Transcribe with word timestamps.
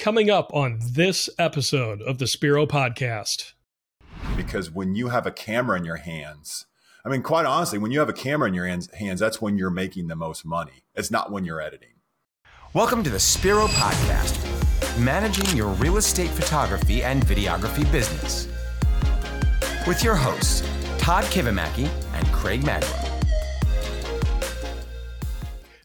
Coming 0.00 0.30
up 0.30 0.50
on 0.54 0.78
this 0.92 1.28
episode 1.38 2.00
of 2.00 2.16
the 2.16 2.26
Spiro 2.26 2.64
podcast. 2.64 3.52
Because 4.34 4.70
when 4.70 4.94
you 4.94 5.08
have 5.08 5.26
a 5.26 5.30
camera 5.30 5.76
in 5.76 5.84
your 5.84 5.96
hands, 5.96 6.64
I 7.04 7.10
mean, 7.10 7.20
quite 7.20 7.44
honestly, 7.44 7.78
when 7.78 7.90
you 7.90 7.98
have 7.98 8.08
a 8.08 8.14
camera 8.14 8.48
in 8.48 8.54
your 8.54 8.66
hands, 8.66 8.90
hands, 8.94 9.20
that's 9.20 9.42
when 9.42 9.58
you're 9.58 9.68
making 9.68 10.08
the 10.08 10.16
most 10.16 10.46
money. 10.46 10.84
It's 10.94 11.10
not 11.10 11.30
when 11.30 11.44
you're 11.44 11.60
editing. 11.60 11.90
Welcome 12.72 13.02
to 13.02 13.10
the 13.10 13.20
Spiro 13.20 13.66
Podcast, 13.66 14.38
managing 14.98 15.54
your 15.54 15.68
real 15.74 15.98
estate 15.98 16.30
photography 16.30 17.02
and 17.02 17.22
videography 17.22 17.84
business. 17.92 18.48
With 19.86 20.02
your 20.02 20.14
hosts, 20.14 20.66
Todd 20.96 21.24
Kivimaki 21.24 21.90
and 22.14 22.26
Craig 22.28 22.64
Magro. 22.64 23.09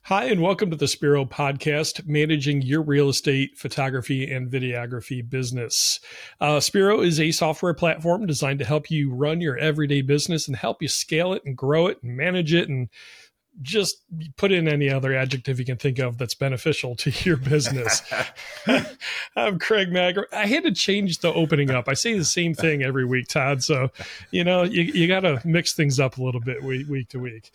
Hi, 0.08 0.26
and 0.26 0.40
welcome 0.40 0.70
to 0.70 0.76
the 0.76 0.88
Spiro 0.88 1.26
podcast, 1.26 2.06
managing 2.06 2.62
your 2.62 2.84
real 2.84 3.10
estate, 3.10 3.58
photography, 3.58 4.32
and 4.32 4.52
videography 4.52 5.28
business. 5.28 6.00
Uh, 6.40 6.60
Spiro 6.60 7.02
is 7.02 7.20
a 7.20 7.32
software 7.32 7.74
platform 7.74 8.28
designed 8.28 8.60
to 8.60 8.66
help 8.66 8.92
you 8.92 9.12
run 9.12 9.42
your 9.42 9.58
everyday 9.58 10.04
business 10.04 10.48
and 10.48 10.56
help 10.56 10.80
you 10.80 10.88
scale 10.88 11.34
it 11.34 11.42
and 11.44 11.58
grow 11.58 11.88
it 11.88 12.04
and 12.04 12.16
manage 12.16 12.54
it 12.54 12.70
and 12.70 12.90
just 13.62 14.04
put 14.36 14.52
in 14.52 14.68
any 14.68 14.90
other 14.90 15.16
adjective 15.16 15.60
you 15.60 15.66
can 15.66 15.78
think 15.78 15.98
of 16.00 16.18
that's 16.18 16.36
beneficial 16.36 16.96
to 16.98 17.10
your 17.24 17.38
business. 17.38 18.02
I'm 19.36 19.60
Craig 19.60 19.92
Magro. 19.92 20.26
I 20.32 20.46
had 20.46 20.64
to 20.64 20.72
change 20.72 21.20
the 21.20 21.34
opening 21.34 21.72
up. 21.72 21.88
I 21.88 21.94
say 21.94 22.18
the 22.18 22.26
same 22.26 22.54
thing 22.54 22.84
every 22.84 23.06
week, 23.06 23.28
Todd. 23.28 23.64
So, 23.64 23.92
you 24.32 24.44
know, 24.44 24.64
you, 24.64 24.84
you 24.84 25.08
got 25.08 25.22
to 25.22 25.42
mix 25.46 25.74
things 25.74 26.00
up 26.00 26.18
a 26.18 26.24
little 26.24 26.42
bit 26.42 26.64
week, 26.64 26.88
week 26.88 27.10
to 27.10 27.20
week. 27.20 27.52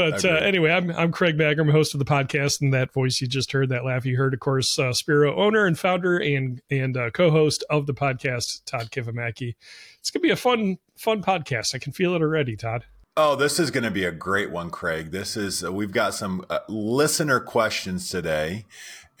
But 0.00 0.24
uh, 0.24 0.28
anyway, 0.28 0.70
I'm, 0.70 0.90
I'm 0.92 1.12
Craig 1.12 1.36
Magro, 1.36 1.70
host 1.70 1.94
of 1.94 1.98
the 1.98 2.06
podcast, 2.06 2.62
and 2.62 2.72
that 2.72 2.90
voice 2.90 3.20
you 3.20 3.26
just 3.26 3.52
heard, 3.52 3.68
that 3.68 3.84
laugh 3.84 4.06
you 4.06 4.16
heard, 4.16 4.32
of 4.32 4.40
course, 4.40 4.78
uh, 4.78 4.94
Spiro 4.94 5.36
owner 5.36 5.66
and 5.66 5.78
founder 5.78 6.16
and 6.16 6.62
and 6.70 6.96
uh, 6.96 7.10
co-host 7.10 7.64
of 7.68 7.86
the 7.86 7.92
podcast, 7.92 8.64
Todd 8.64 8.90
Kivimaki. 8.90 9.56
It's 9.98 10.10
gonna 10.10 10.22
be 10.22 10.30
a 10.30 10.36
fun 10.36 10.78
fun 10.96 11.22
podcast. 11.22 11.74
I 11.74 11.78
can 11.78 11.92
feel 11.92 12.14
it 12.14 12.22
already, 12.22 12.56
Todd. 12.56 12.86
Oh, 13.14 13.36
this 13.36 13.58
is 13.58 13.70
going 13.70 13.84
to 13.84 13.90
be 13.90 14.04
a 14.04 14.12
great 14.12 14.50
one, 14.50 14.70
Craig. 14.70 15.10
This 15.10 15.36
is 15.36 15.62
uh, 15.62 15.70
we've 15.70 15.92
got 15.92 16.14
some 16.14 16.46
uh, 16.48 16.60
listener 16.68 17.38
questions 17.38 18.08
today, 18.08 18.64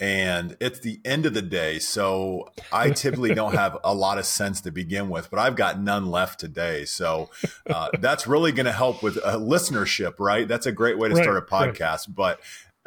and 0.00 0.56
it's 0.60 0.80
the 0.80 0.98
end 1.04 1.26
of 1.26 1.34
the 1.34 1.42
day. 1.42 1.78
So 1.78 2.50
I 2.72 2.90
typically 2.90 3.34
don't 3.34 3.54
have 3.54 3.76
a 3.84 3.94
lot 3.94 4.18
of 4.18 4.24
sense 4.24 4.62
to 4.62 4.70
begin 4.70 5.10
with, 5.10 5.30
but 5.30 5.38
I've 5.38 5.56
got 5.56 5.78
none 5.78 6.06
left 6.06 6.40
today. 6.40 6.86
So 6.86 7.30
uh, 7.68 7.90
that's 8.00 8.26
really 8.26 8.50
going 8.50 8.66
to 8.66 8.72
help 8.72 9.02
with 9.02 9.18
uh, 9.18 9.36
listenership, 9.36 10.14
right? 10.18 10.48
That's 10.48 10.66
a 10.66 10.72
great 10.72 10.98
way 10.98 11.10
to 11.10 11.14
right, 11.14 11.22
start 11.22 11.36
a 11.36 11.42
podcast. 11.42 12.08
Right. 12.08 12.16
But 12.16 12.40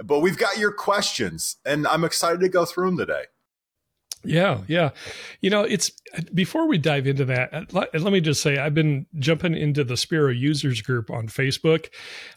but 0.03 0.19
we've 0.19 0.37
got 0.37 0.57
your 0.57 0.71
questions, 0.71 1.57
and 1.63 1.85
I'm 1.85 2.03
excited 2.03 2.39
to 2.39 2.49
go 2.49 2.65
through 2.65 2.87
them 2.87 2.97
today. 2.97 3.25
Yeah, 4.25 4.61
yeah. 4.67 4.91
You 5.41 5.49
know, 5.49 5.63
it's 5.63 5.91
before 6.33 6.67
we 6.67 6.77
dive 6.77 7.07
into 7.07 7.25
that, 7.25 7.53
uh, 7.53 7.65
let, 7.71 7.93
let, 7.99 8.13
me 8.13 8.21
just 8.21 8.41
say 8.41 8.57
I've 8.57 8.73
been 8.73 9.05
jumping 9.19 9.55
into 9.55 9.83
the 9.83 9.97
Spiro 9.97 10.31
users 10.31 10.81
group 10.81 11.09
on 11.09 11.27
Facebook 11.27 11.89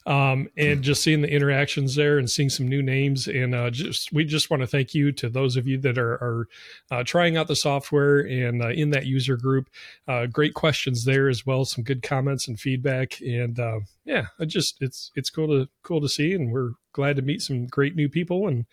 um, 0.05 0.48
and 0.56 0.83
just 0.83 1.03
seeing 1.03 1.23
the 1.23 1.31
interactions 1.31 1.95
there 1.95 2.19
and 2.19 2.28
seeing 2.28 2.48
some 2.48 2.67
new 2.67 2.83
names. 2.83 3.28
And 3.28 3.55
uh, 3.55 3.70
just 3.70 4.12
we 4.12 4.25
just 4.25 4.51
want 4.51 4.62
to 4.62 4.67
thank 4.67 4.95
you 4.95 5.12
to 5.12 5.28
those 5.28 5.56
of 5.56 5.69
you 5.69 5.78
that 5.78 5.98
are, 5.98 6.15
are 6.15 6.48
uh, 6.91 7.05
trying 7.05 7.37
out 7.37 7.47
the 7.47 7.56
software 7.56 8.21
and 8.21 8.62
uh, 8.62 8.71
in 8.71 8.91
that 8.91 9.06
user 9.06 9.37
group. 9.37 9.69
Uh, 10.09 10.27
great 10.27 10.55
questions 10.55 11.05
there 11.05 11.28
as 11.28 11.47
well, 11.47 11.65
some 11.65 11.84
good 11.84 12.03
comments 12.03 12.48
and 12.48 12.59
feedback. 12.59 13.21
And 13.21 13.61
uh, 13.61 13.81
yeah, 14.05 14.27
I 14.41 14.45
just 14.45 14.77
it's 14.81 15.12
it's 15.15 15.31
cool 15.31 15.48
to 15.48 15.69
cool 15.83 16.00
to 16.00 16.09
see, 16.09 16.33
and 16.33 16.50
we're 16.50 16.73
glad 16.93 17.17
to 17.17 17.23
meet 17.23 17.43
some 17.43 17.67
great 17.67 17.95
new 17.95 18.09
people 18.09 18.48
and 18.48 18.65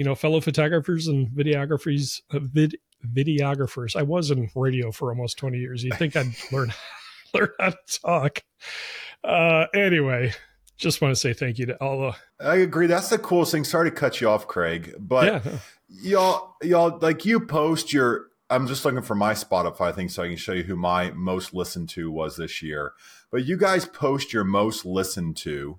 you 0.00 0.04
know, 0.04 0.14
fellow 0.14 0.40
photographers 0.40 1.08
and 1.08 1.28
videographers, 1.28 2.22
uh, 2.32 2.38
vid, 2.38 2.78
videographers. 3.06 3.94
I 3.94 4.00
was 4.00 4.30
in 4.30 4.50
radio 4.54 4.90
for 4.92 5.10
almost 5.10 5.36
20 5.36 5.58
years. 5.58 5.84
You'd 5.84 5.98
think 5.98 6.16
I'd 6.16 6.32
learn, 6.52 6.72
learn 7.34 7.50
how 7.60 7.68
to 7.68 8.00
talk. 8.02 8.42
Uh, 9.22 9.66
anyway, 9.74 10.32
just 10.78 11.02
want 11.02 11.12
to 11.12 11.20
say 11.20 11.34
thank 11.34 11.58
you 11.58 11.66
to 11.66 11.76
all 11.82 12.00
the. 12.00 12.16
I 12.42 12.56
agree. 12.56 12.86
That's 12.86 13.10
the 13.10 13.18
coolest 13.18 13.52
thing. 13.52 13.62
Sorry 13.62 13.90
to 13.90 13.94
cut 13.94 14.22
you 14.22 14.30
off, 14.30 14.48
Craig, 14.48 14.94
but 14.98 15.44
yeah. 15.44 15.58
y'all, 15.90 16.56
y'all, 16.62 16.98
like 17.02 17.26
you 17.26 17.38
post 17.38 17.92
your. 17.92 18.28
I'm 18.48 18.68
just 18.68 18.86
looking 18.86 19.02
for 19.02 19.14
my 19.14 19.34
Spotify 19.34 19.94
thing 19.94 20.08
so 20.08 20.22
I 20.22 20.28
can 20.28 20.38
show 20.38 20.54
you 20.54 20.62
who 20.62 20.76
my 20.76 21.10
most 21.10 21.52
listened 21.52 21.90
to 21.90 22.10
was 22.10 22.38
this 22.38 22.62
year. 22.62 22.94
But 23.30 23.44
you 23.44 23.58
guys 23.58 23.84
post 23.84 24.32
your 24.32 24.44
most 24.44 24.86
listened 24.86 25.36
to, 25.38 25.78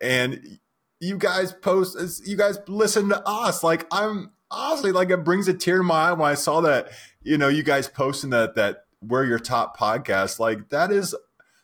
and 0.00 0.58
you 1.00 1.16
guys 1.16 1.52
post, 1.52 2.26
you 2.26 2.36
guys 2.36 2.58
listen 2.68 3.08
to 3.08 3.22
us. 3.26 3.64
Like 3.64 3.86
I'm 3.90 4.32
honestly 4.50 4.92
like 4.92 5.10
it 5.10 5.24
brings 5.24 5.48
a 5.48 5.54
tear 5.54 5.78
to 5.78 5.82
my 5.82 6.10
eye 6.10 6.12
when 6.12 6.30
I 6.30 6.34
saw 6.34 6.60
that. 6.60 6.90
You 7.22 7.38
know, 7.38 7.48
you 7.48 7.62
guys 7.62 7.88
posting 7.88 8.30
that 8.30 8.54
that 8.54 8.84
we're 9.02 9.24
your 9.24 9.38
top 9.38 9.78
podcast. 9.78 10.38
Like 10.38 10.68
that 10.68 10.92
is 10.92 11.14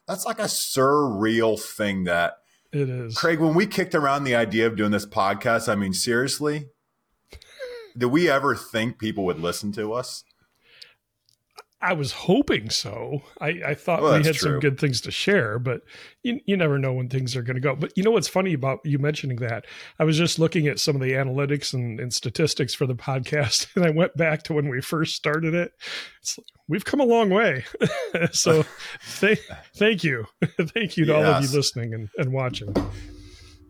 that's 0.08 0.24
like 0.24 0.38
a 0.38 0.44
surreal 0.44 1.60
thing 1.60 2.04
that 2.04 2.38
it 2.72 2.88
is. 2.88 3.16
Craig, 3.16 3.40
when 3.40 3.54
we 3.54 3.66
kicked 3.66 3.94
around 3.94 4.24
the 4.24 4.34
idea 4.34 4.66
of 4.66 4.76
doing 4.76 4.90
this 4.90 5.06
podcast, 5.06 5.68
I 5.68 5.74
mean, 5.74 5.92
seriously, 5.92 6.68
did 7.96 8.06
we 8.06 8.28
ever 8.28 8.54
think 8.54 8.98
people 8.98 9.24
would 9.24 9.40
listen 9.40 9.72
to 9.72 9.92
us? 9.92 10.24
I 11.86 11.92
was 11.92 12.10
hoping 12.10 12.68
so. 12.68 13.22
I, 13.40 13.60
I 13.64 13.74
thought 13.74 14.02
well, 14.02 14.18
we 14.18 14.24
had 14.24 14.34
true. 14.34 14.50
some 14.50 14.58
good 14.58 14.80
things 14.80 15.00
to 15.02 15.12
share, 15.12 15.60
but 15.60 15.82
you, 16.24 16.40
you 16.44 16.56
never 16.56 16.80
know 16.80 16.92
when 16.92 17.08
things 17.08 17.36
are 17.36 17.42
going 17.42 17.54
to 17.54 17.60
go. 17.60 17.76
But 17.76 17.92
you 17.94 18.02
know 18.02 18.10
what's 18.10 18.26
funny 18.26 18.54
about 18.54 18.80
you 18.82 18.98
mentioning 18.98 19.36
that? 19.36 19.66
I 20.00 20.04
was 20.04 20.18
just 20.18 20.40
looking 20.40 20.66
at 20.66 20.80
some 20.80 20.96
of 20.96 21.00
the 21.00 21.12
analytics 21.12 21.72
and, 21.72 22.00
and 22.00 22.12
statistics 22.12 22.74
for 22.74 22.86
the 22.86 22.96
podcast, 22.96 23.68
and 23.76 23.84
I 23.84 23.90
went 23.90 24.16
back 24.16 24.42
to 24.44 24.52
when 24.52 24.68
we 24.68 24.80
first 24.80 25.14
started 25.14 25.54
it. 25.54 25.74
It's, 26.20 26.40
we've 26.66 26.84
come 26.84 26.98
a 26.98 27.04
long 27.04 27.30
way. 27.30 27.64
so 28.32 28.64
th- 29.20 29.38
thank 29.76 30.02
you. 30.02 30.26
thank 30.58 30.96
you 30.96 31.04
to 31.04 31.12
yes. 31.12 31.24
all 31.24 31.34
of 31.34 31.44
you 31.44 31.56
listening 31.56 31.94
and, 31.94 32.08
and 32.18 32.32
watching. 32.32 32.74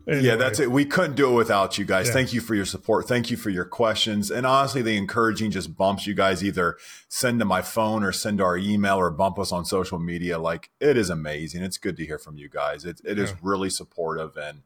Anyway. 0.07 0.23
Yeah, 0.23 0.35
that's 0.37 0.61
it. 0.61 0.71
We 0.71 0.85
couldn't 0.85 1.15
do 1.15 1.29
it 1.31 1.35
without 1.35 1.77
you 1.77 1.83
guys. 1.83 2.07
Yeah. 2.07 2.13
Thank 2.13 2.31
you 2.31 2.39
for 2.39 2.55
your 2.55 2.63
support. 2.63 3.09
Thank 3.09 3.29
you 3.29 3.35
for 3.35 3.49
your 3.49 3.65
questions. 3.65 4.31
And 4.31 4.45
honestly, 4.45 4.81
the 4.81 4.95
encouraging 4.95 5.51
just 5.51 5.75
bumps 5.75 6.07
you 6.07 6.13
guys 6.13 6.41
either 6.41 6.77
send 7.09 7.39
to 7.39 7.45
my 7.45 7.61
phone 7.61 8.05
or 8.05 8.13
send 8.13 8.39
our 8.39 8.57
email 8.57 8.95
or 8.95 9.11
bump 9.11 9.37
us 9.37 9.51
on 9.51 9.65
social 9.65 9.99
media. 9.99 10.39
Like 10.39 10.69
it 10.79 10.95
is 10.95 11.09
amazing. 11.09 11.61
It's 11.61 11.77
good 11.77 11.97
to 11.97 12.05
hear 12.05 12.17
from 12.17 12.37
you 12.37 12.47
guys. 12.47 12.85
It, 12.85 13.01
it 13.03 13.17
yeah. 13.17 13.25
is 13.25 13.33
really 13.41 13.69
supportive 13.69 14.37
and 14.37 14.61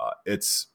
uh, 0.00 0.12
it's, 0.24 0.68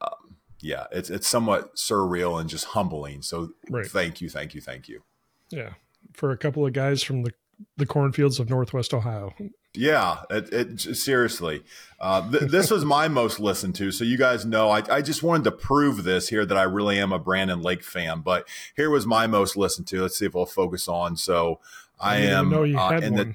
um, 0.00 0.36
yeah, 0.60 0.86
it's, 0.92 1.10
it's 1.10 1.26
somewhat 1.26 1.74
surreal 1.74 2.40
and 2.40 2.48
just 2.48 2.66
humbling. 2.66 3.22
So 3.22 3.50
right. 3.68 3.84
thank 3.84 4.20
you. 4.20 4.28
Thank 4.28 4.54
you. 4.54 4.60
Thank 4.60 4.88
you. 4.88 5.02
Yeah. 5.50 5.70
For 6.12 6.30
a 6.30 6.36
couple 6.36 6.64
of 6.64 6.72
guys 6.72 7.02
from 7.02 7.24
the 7.24 7.32
the 7.76 7.86
cornfields 7.86 8.38
of 8.38 8.50
Northwest 8.50 8.92
Ohio. 8.92 9.32
Yeah, 9.74 10.22
it, 10.30 10.52
it 10.52 10.80
seriously. 10.96 11.62
Uh, 12.00 12.30
th- 12.30 12.50
this 12.50 12.70
was 12.70 12.84
my 12.84 13.08
most 13.08 13.38
listened 13.38 13.74
to, 13.76 13.92
so 13.92 14.04
you 14.04 14.16
guys 14.16 14.44
know. 14.44 14.70
I, 14.70 14.82
I, 14.90 15.02
just 15.02 15.22
wanted 15.22 15.44
to 15.44 15.52
prove 15.52 16.04
this 16.04 16.28
here 16.28 16.46
that 16.46 16.56
I 16.56 16.62
really 16.62 16.98
am 16.98 17.12
a 17.12 17.18
Brandon 17.18 17.60
Lake 17.60 17.82
fan. 17.82 18.20
But 18.20 18.48
here 18.74 18.90
was 18.90 19.06
my 19.06 19.26
most 19.26 19.56
listened 19.56 19.86
to. 19.88 20.02
Let's 20.02 20.18
see 20.18 20.26
if 20.26 20.34
we'll 20.34 20.46
focus 20.46 20.88
on. 20.88 21.16
So 21.16 21.60
I, 22.00 22.14
I 22.14 22.18
am. 22.20 22.50
Know 22.50 22.62
you 22.62 22.78
uh, 22.78 22.90
had 22.90 23.02
one. 23.02 23.14
The, 23.14 23.34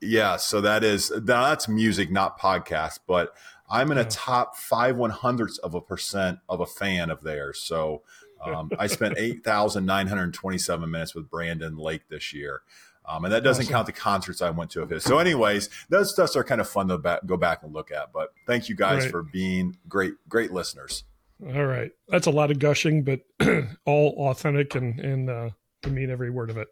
yeah, 0.00 0.36
so 0.36 0.60
that 0.60 0.84
is 0.84 1.12
that's 1.16 1.68
music, 1.68 2.10
not 2.10 2.38
podcast. 2.38 3.00
But 3.06 3.34
I'm 3.68 3.90
in 3.90 3.98
a 3.98 4.04
top 4.04 4.56
five 4.56 4.96
one 4.96 5.10
hundredths 5.10 5.58
of 5.58 5.74
a 5.74 5.80
percent 5.80 6.38
of 6.48 6.60
a 6.60 6.66
fan 6.66 7.10
of 7.10 7.22
theirs. 7.22 7.60
So 7.60 8.02
um, 8.44 8.70
I 8.78 8.86
spent 8.86 9.14
eight 9.18 9.44
thousand 9.44 9.84
nine 9.86 10.06
hundred 10.06 10.32
twenty-seven 10.34 10.90
minutes 10.90 11.14
with 11.14 11.28
Brandon 11.30 11.76
Lake 11.76 12.08
this 12.08 12.32
year. 12.32 12.62
Um, 13.08 13.24
and 13.24 13.32
that 13.32 13.42
doesn't 13.42 13.64
awesome. 13.64 13.72
count 13.72 13.86
the 13.86 13.92
concerts 13.92 14.42
I 14.42 14.50
went 14.50 14.70
to 14.72 14.82
of 14.82 14.90
his. 14.90 15.02
So, 15.02 15.18
anyways, 15.18 15.70
those 15.88 16.12
stuffs 16.12 16.36
are 16.36 16.44
kind 16.44 16.60
of 16.60 16.68
fun 16.68 16.88
to 16.88 16.98
back, 16.98 17.24
go 17.24 17.36
back 17.36 17.62
and 17.62 17.72
look 17.72 17.90
at. 17.90 18.12
But 18.12 18.34
thank 18.46 18.68
you 18.68 18.76
guys 18.76 19.04
right. 19.04 19.10
for 19.10 19.22
being 19.22 19.76
great, 19.88 20.14
great 20.28 20.52
listeners. 20.52 21.04
All 21.42 21.66
right, 21.66 21.90
that's 22.08 22.26
a 22.26 22.30
lot 22.30 22.50
of 22.50 22.58
gushing, 22.58 23.04
but 23.04 23.20
all 23.86 24.14
authentic 24.30 24.74
and 24.74 24.98
and 25.00 25.30
uh, 25.30 25.50
I 25.84 25.88
mean 25.88 26.10
every 26.10 26.30
word 26.30 26.50
of 26.50 26.58
it. 26.58 26.68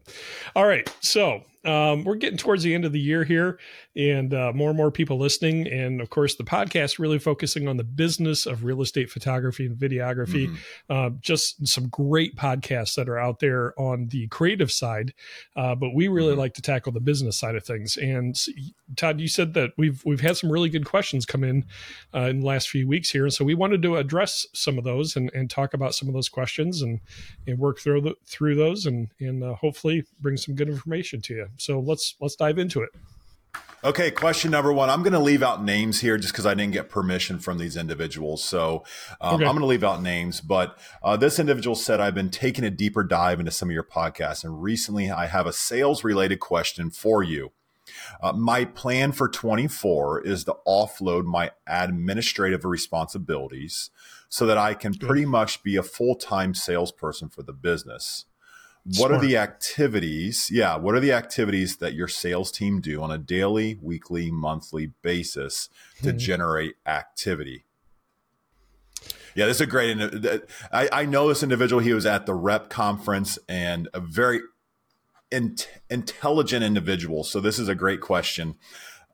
All 0.54 0.66
right, 0.66 0.92
so 1.00 1.42
um, 1.66 2.04
we're 2.04 2.14
getting 2.14 2.38
towards 2.38 2.62
the 2.62 2.74
end 2.74 2.84
of 2.84 2.92
the 2.92 3.00
year 3.00 3.24
here, 3.24 3.58
and 3.96 4.32
uh, 4.32 4.52
more 4.54 4.70
and 4.70 4.76
more 4.76 4.90
people 4.90 5.18
listening. 5.18 5.66
And 5.66 6.00
of 6.00 6.10
course, 6.10 6.36
the 6.36 6.44
podcast 6.44 6.98
really 6.98 7.18
focusing 7.18 7.66
on 7.66 7.76
the 7.76 7.84
business 7.84 8.46
of 8.46 8.64
real 8.64 8.82
estate 8.82 9.10
photography 9.10 9.66
and 9.66 9.76
videography. 9.76 10.48
Mm-hmm. 10.48 10.56
Uh, 10.88 11.10
just 11.20 11.66
some 11.66 11.88
great 11.88 12.36
podcasts 12.36 12.94
that 12.94 13.08
are 13.08 13.18
out 13.18 13.40
there 13.40 13.78
on 13.78 14.08
the 14.08 14.28
creative 14.28 14.70
side, 14.70 15.12
uh, 15.56 15.74
but 15.74 15.94
we 15.94 16.08
really 16.08 16.30
mm-hmm. 16.30 16.40
like 16.40 16.54
to 16.54 16.62
tackle 16.62 16.92
the 16.92 17.00
business 17.00 17.36
side 17.36 17.56
of 17.56 17.64
things. 17.64 17.96
And 17.96 18.36
Todd, 18.96 19.20
you 19.20 19.28
said 19.28 19.54
that 19.54 19.72
we've 19.76 20.02
we've 20.04 20.20
had 20.20 20.36
some 20.36 20.52
really 20.52 20.68
good 20.68 20.84
questions 20.84 21.26
come 21.26 21.42
in 21.42 21.64
uh, 22.14 22.20
in 22.20 22.40
the 22.40 22.46
last 22.46 22.68
few 22.68 22.86
weeks 22.86 23.10
here, 23.10 23.24
and 23.24 23.34
so 23.34 23.44
we 23.44 23.54
wanted 23.54 23.82
to 23.82 23.96
address 23.96 24.46
some 24.54 24.78
of 24.78 24.84
those 24.84 25.16
and, 25.16 25.30
and 25.34 25.50
talk 25.50 25.74
about 25.74 25.94
some 25.94 26.08
of 26.08 26.14
those 26.14 26.28
questions 26.28 26.82
and 26.82 27.00
and 27.46 27.58
work 27.58 27.80
through 27.80 28.02
the, 28.02 28.14
through 28.24 28.54
those 28.54 28.86
and 28.86 29.08
and 29.18 29.42
uh, 29.42 29.54
hopefully 29.54 30.04
bring 30.20 30.36
some 30.36 30.54
good 30.54 30.68
information 30.68 31.20
to 31.22 31.34
you. 31.34 31.48
So 31.58 31.80
let's 31.80 32.14
let's 32.20 32.36
dive 32.36 32.58
into 32.58 32.82
it. 32.82 32.90
Okay, 33.84 34.10
question 34.10 34.50
number 34.50 34.72
one. 34.72 34.90
I'm 34.90 35.02
going 35.02 35.12
to 35.12 35.20
leave 35.20 35.44
out 35.44 35.62
names 35.62 36.00
here 36.00 36.16
just 36.16 36.32
because 36.32 36.44
I 36.44 36.54
didn't 36.54 36.72
get 36.72 36.88
permission 36.88 37.38
from 37.38 37.58
these 37.58 37.76
individuals. 37.76 38.42
So 38.42 38.84
um, 39.20 39.36
okay. 39.36 39.44
I'm 39.44 39.52
going 39.52 39.60
to 39.60 39.66
leave 39.66 39.84
out 39.84 40.02
names. 40.02 40.40
But 40.40 40.76
uh, 41.04 41.16
this 41.16 41.38
individual 41.38 41.76
said, 41.76 42.00
I've 42.00 42.14
been 42.14 42.30
taking 42.30 42.64
a 42.64 42.70
deeper 42.70 43.04
dive 43.04 43.38
into 43.38 43.52
some 43.52 43.68
of 43.68 43.74
your 43.74 43.84
podcasts, 43.84 44.42
and 44.42 44.60
recently 44.60 45.10
I 45.10 45.26
have 45.26 45.46
a 45.46 45.52
sales 45.52 46.02
related 46.02 46.40
question 46.40 46.90
for 46.90 47.22
you. 47.22 47.52
Uh, 48.20 48.32
my 48.32 48.64
plan 48.64 49.12
for 49.12 49.28
24 49.28 50.22
is 50.26 50.44
to 50.44 50.56
offload 50.66 51.24
my 51.24 51.52
administrative 51.66 52.64
responsibilities 52.64 53.90
so 54.28 54.46
that 54.46 54.58
I 54.58 54.74
can 54.74 54.94
pretty 54.94 55.26
much 55.26 55.62
be 55.62 55.76
a 55.76 55.82
full 55.82 56.16
time 56.16 56.54
salesperson 56.54 57.28
for 57.28 57.42
the 57.42 57.52
business. 57.52 58.24
What 58.86 59.08
Smart. 59.08 59.12
are 59.12 59.20
the 59.20 59.36
activities? 59.36 60.48
Yeah, 60.48 60.76
what 60.76 60.94
are 60.94 61.00
the 61.00 61.12
activities 61.12 61.78
that 61.78 61.94
your 61.94 62.06
sales 62.06 62.52
team 62.52 62.80
do 62.80 63.02
on 63.02 63.10
a 63.10 63.18
daily, 63.18 63.78
weekly, 63.82 64.30
monthly 64.30 64.92
basis 65.02 65.68
to 66.04 66.12
hmm. 66.12 66.18
generate 66.18 66.76
activity? 66.86 67.64
Yeah, 69.34 69.46
this 69.46 69.56
is 69.56 69.62
a 69.62 69.66
great. 69.66 69.98
I, 70.72 70.88
I 70.92 71.04
know 71.04 71.28
this 71.28 71.42
individual. 71.42 71.82
He 71.82 71.92
was 71.92 72.06
at 72.06 72.26
the 72.26 72.34
rep 72.34 72.70
conference 72.70 73.40
and 73.48 73.88
a 73.92 73.98
very 73.98 74.40
in, 75.32 75.56
intelligent 75.90 76.62
individual. 76.62 77.24
So 77.24 77.40
this 77.40 77.58
is 77.58 77.68
a 77.68 77.74
great 77.74 78.00
question. 78.00 78.54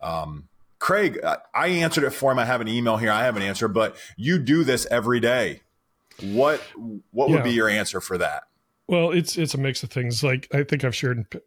Um, 0.03 0.49
Craig, 0.79 1.19
I 1.55 1.69
answered 1.69 2.05
it 2.05 2.11
for 2.11 2.31
him. 2.31 2.39
I 2.39 2.45
have 2.45 2.61
an 2.61 2.69
email 2.69 2.99
here. 2.99 3.11
I 3.11 3.25
have 3.25 3.37
an 3.39 3.43
answer, 3.43 3.69
but 3.69 3.97
you 4.19 4.39
do 4.39 4.65
this 4.65 4.87
every 4.91 5.19
day. 5.19 5.63
What 6.21 6.61
what 7.11 7.31
would 7.31 7.43
be 7.43 7.53
your 7.53 7.71
answer 7.71 8.01
for 8.01 8.19
that? 8.19 8.43
Well, 8.89 9.11
it's 9.11 9.37
it's 9.37 9.55
a 9.55 9.59
mix 9.59 9.83
of 9.83 9.91
things. 9.91 10.23
Like 10.23 10.49
I 10.53 10.65
think 10.65 10.85
I've 10.85 10.95
shared 10.95 11.19
in 11.19 11.25
p- 11.25 11.39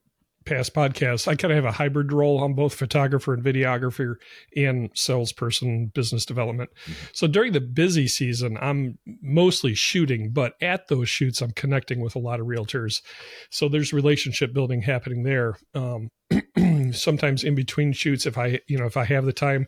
past 0.45 0.73
podcasts, 0.73 1.27
I 1.27 1.35
kind 1.35 1.51
of 1.51 1.55
have 1.55 1.65
a 1.65 1.71
hybrid 1.71 2.13
role. 2.13 2.43
I'm 2.43 2.53
both 2.53 2.75
photographer 2.75 3.33
and 3.33 3.43
videographer 3.43 4.15
and 4.55 4.89
salesperson, 4.93 5.91
business 5.93 6.25
development. 6.25 6.69
Mm-hmm. 6.83 7.05
So 7.13 7.27
during 7.27 7.51
the 7.51 7.61
busy 7.61 8.07
season, 8.07 8.57
I'm 8.61 8.97
mostly 9.21 9.73
shooting, 9.73 10.31
but 10.31 10.53
at 10.61 10.87
those 10.87 11.09
shoots, 11.09 11.41
I'm 11.41 11.51
connecting 11.51 11.99
with 11.99 12.15
a 12.15 12.19
lot 12.19 12.39
of 12.39 12.45
realtors. 12.45 13.01
So 13.49 13.67
there's 13.67 13.91
relationship 13.91 14.53
building 14.53 14.83
happening 14.83 15.23
there. 15.23 15.57
Um, 15.73 16.09
sometimes 16.91 17.43
in 17.43 17.55
between 17.55 17.91
shoots, 17.93 18.25
if 18.25 18.37
I 18.37 18.59
you 18.67 18.77
know 18.77 18.85
if 18.85 18.97
I 18.97 19.05
have 19.05 19.25
the 19.25 19.33
time, 19.33 19.67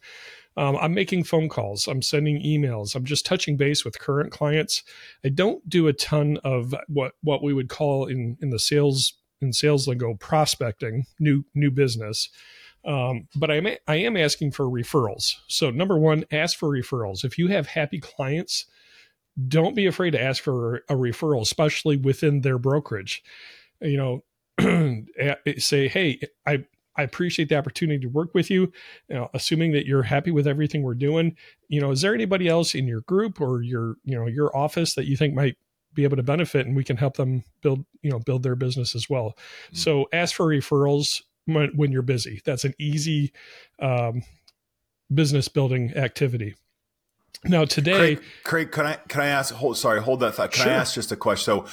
um, 0.57 0.75
I'm 0.77 0.93
making 0.93 1.23
phone 1.23 1.49
calls, 1.49 1.87
I'm 1.87 2.01
sending 2.01 2.41
emails, 2.41 2.95
I'm 2.95 3.05
just 3.05 3.25
touching 3.25 3.57
base 3.57 3.85
with 3.85 3.99
current 3.99 4.31
clients. 4.31 4.83
I 5.23 5.29
don't 5.29 5.67
do 5.69 5.87
a 5.87 5.93
ton 5.93 6.37
of 6.43 6.73
what 6.87 7.13
what 7.21 7.43
we 7.43 7.53
would 7.53 7.69
call 7.69 8.07
in 8.07 8.37
in 8.41 8.49
the 8.49 8.59
sales 8.59 9.13
in 9.39 9.53
sales 9.53 9.87
lingo 9.87 10.15
prospecting 10.15 11.05
new 11.19 11.45
new 11.53 11.69
business. 11.69 12.29
Um, 12.83 13.27
but 13.35 13.51
I 13.51 13.55
am 13.55 13.67
I 13.87 13.95
am 13.97 14.17
asking 14.17 14.51
for 14.51 14.65
referrals. 14.65 15.35
So 15.47 15.69
number 15.69 15.97
one, 15.97 16.25
ask 16.31 16.57
for 16.57 16.69
referrals. 16.69 17.23
If 17.23 17.37
you 17.37 17.47
have 17.47 17.67
happy 17.67 17.99
clients, 17.99 18.65
don't 19.47 19.75
be 19.75 19.85
afraid 19.85 20.11
to 20.11 20.21
ask 20.21 20.41
for 20.41 20.77
a 20.89 20.95
referral, 20.95 21.41
especially 21.41 21.97
within 21.97 22.41
their 22.41 22.57
brokerage. 22.57 23.23
You 23.79 24.23
know, 24.57 25.05
say, 25.57 25.87
hey, 25.87 26.19
I 26.47 26.65
I 26.97 27.03
appreciate 27.03 27.49
the 27.49 27.55
opportunity 27.55 27.99
to 27.99 28.07
work 28.07 28.33
with 28.33 28.49
you. 28.49 28.71
you 29.09 29.15
know, 29.15 29.29
assuming 29.33 29.71
that 29.73 29.85
you're 29.85 30.03
happy 30.03 30.31
with 30.31 30.47
everything 30.47 30.83
we're 30.83 30.95
doing, 30.95 31.35
you 31.69 31.79
know, 31.79 31.91
is 31.91 32.01
there 32.01 32.13
anybody 32.13 32.47
else 32.47 32.75
in 32.75 32.87
your 32.87 33.01
group 33.01 33.39
or 33.39 33.61
your, 33.61 33.95
you 34.03 34.17
know, 34.17 34.27
your 34.27 34.55
office 34.55 34.95
that 34.95 35.05
you 35.05 35.15
think 35.15 35.33
might 35.33 35.57
be 35.93 36.03
able 36.03 36.17
to 36.17 36.23
benefit 36.23 36.65
and 36.65 36.75
we 36.75 36.83
can 36.83 36.97
help 36.97 37.17
them 37.17 37.43
build, 37.61 37.85
you 38.01 38.11
know, 38.11 38.19
build 38.19 38.43
their 38.43 38.55
business 38.55 38.95
as 38.95 39.09
well. 39.09 39.35
Mm-hmm. 39.67 39.75
So 39.75 40.07
ask 40.13 40.35
for 40.35 40.45
referrals 40.45 41.21
when, 41.45 41.71
when, 41.75 41.91
you're 41.91 42.01
busy. 42.01 42.41
That's 42.45 42.65
an 42.65 42.73
easy 42.77 43.33
um, 43.79 44.21
business 45.13 45.47
building 45.47 45.93
activity. 45.95 46.55
Now 47.43 47.65
today, 47.65 48.15
Craig, 48.15 48.21
Craig, 48.43 48.71
can 48.71 48.85
I 48.85 48.93
can 49.07 49.21
I 49.21 49.27
ask? 49.27 49.53
Hold, 49.53 49.77
sorry, 49.77 50.01
hold 50.01 50.21
that 50.21 50.35
thought. 50.35 50.51
Can 50.51 50.63
sure. 50.63 50.73
I 50.73 50.75
ask 50.75 50.95
just 50.95 51.11
a 51.11 51.15
question? 51.15 51.45
So, 51.45 51.65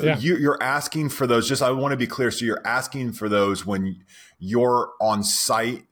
yeah. 0.00 0.18
you, 0.18 0.36
you're 0.36 0.62
asking 0.62 1.08
for 1.08 1.26
those. 1.26 1.48
Just 1.48 1.62
I 1.62 1.70
want 1.70 1.92
to 1.92 1.96
be 1.96 2.06
clear. 2.06 2.30
So 2.30 2.44
you're 2.44 2.66
asking 2.66 3.12
for 3.12 3.28
those 3.28 3.64
when 3.64 3.96
you're 4.38 4.92
on 5.00 5.22
site 5.22 5.84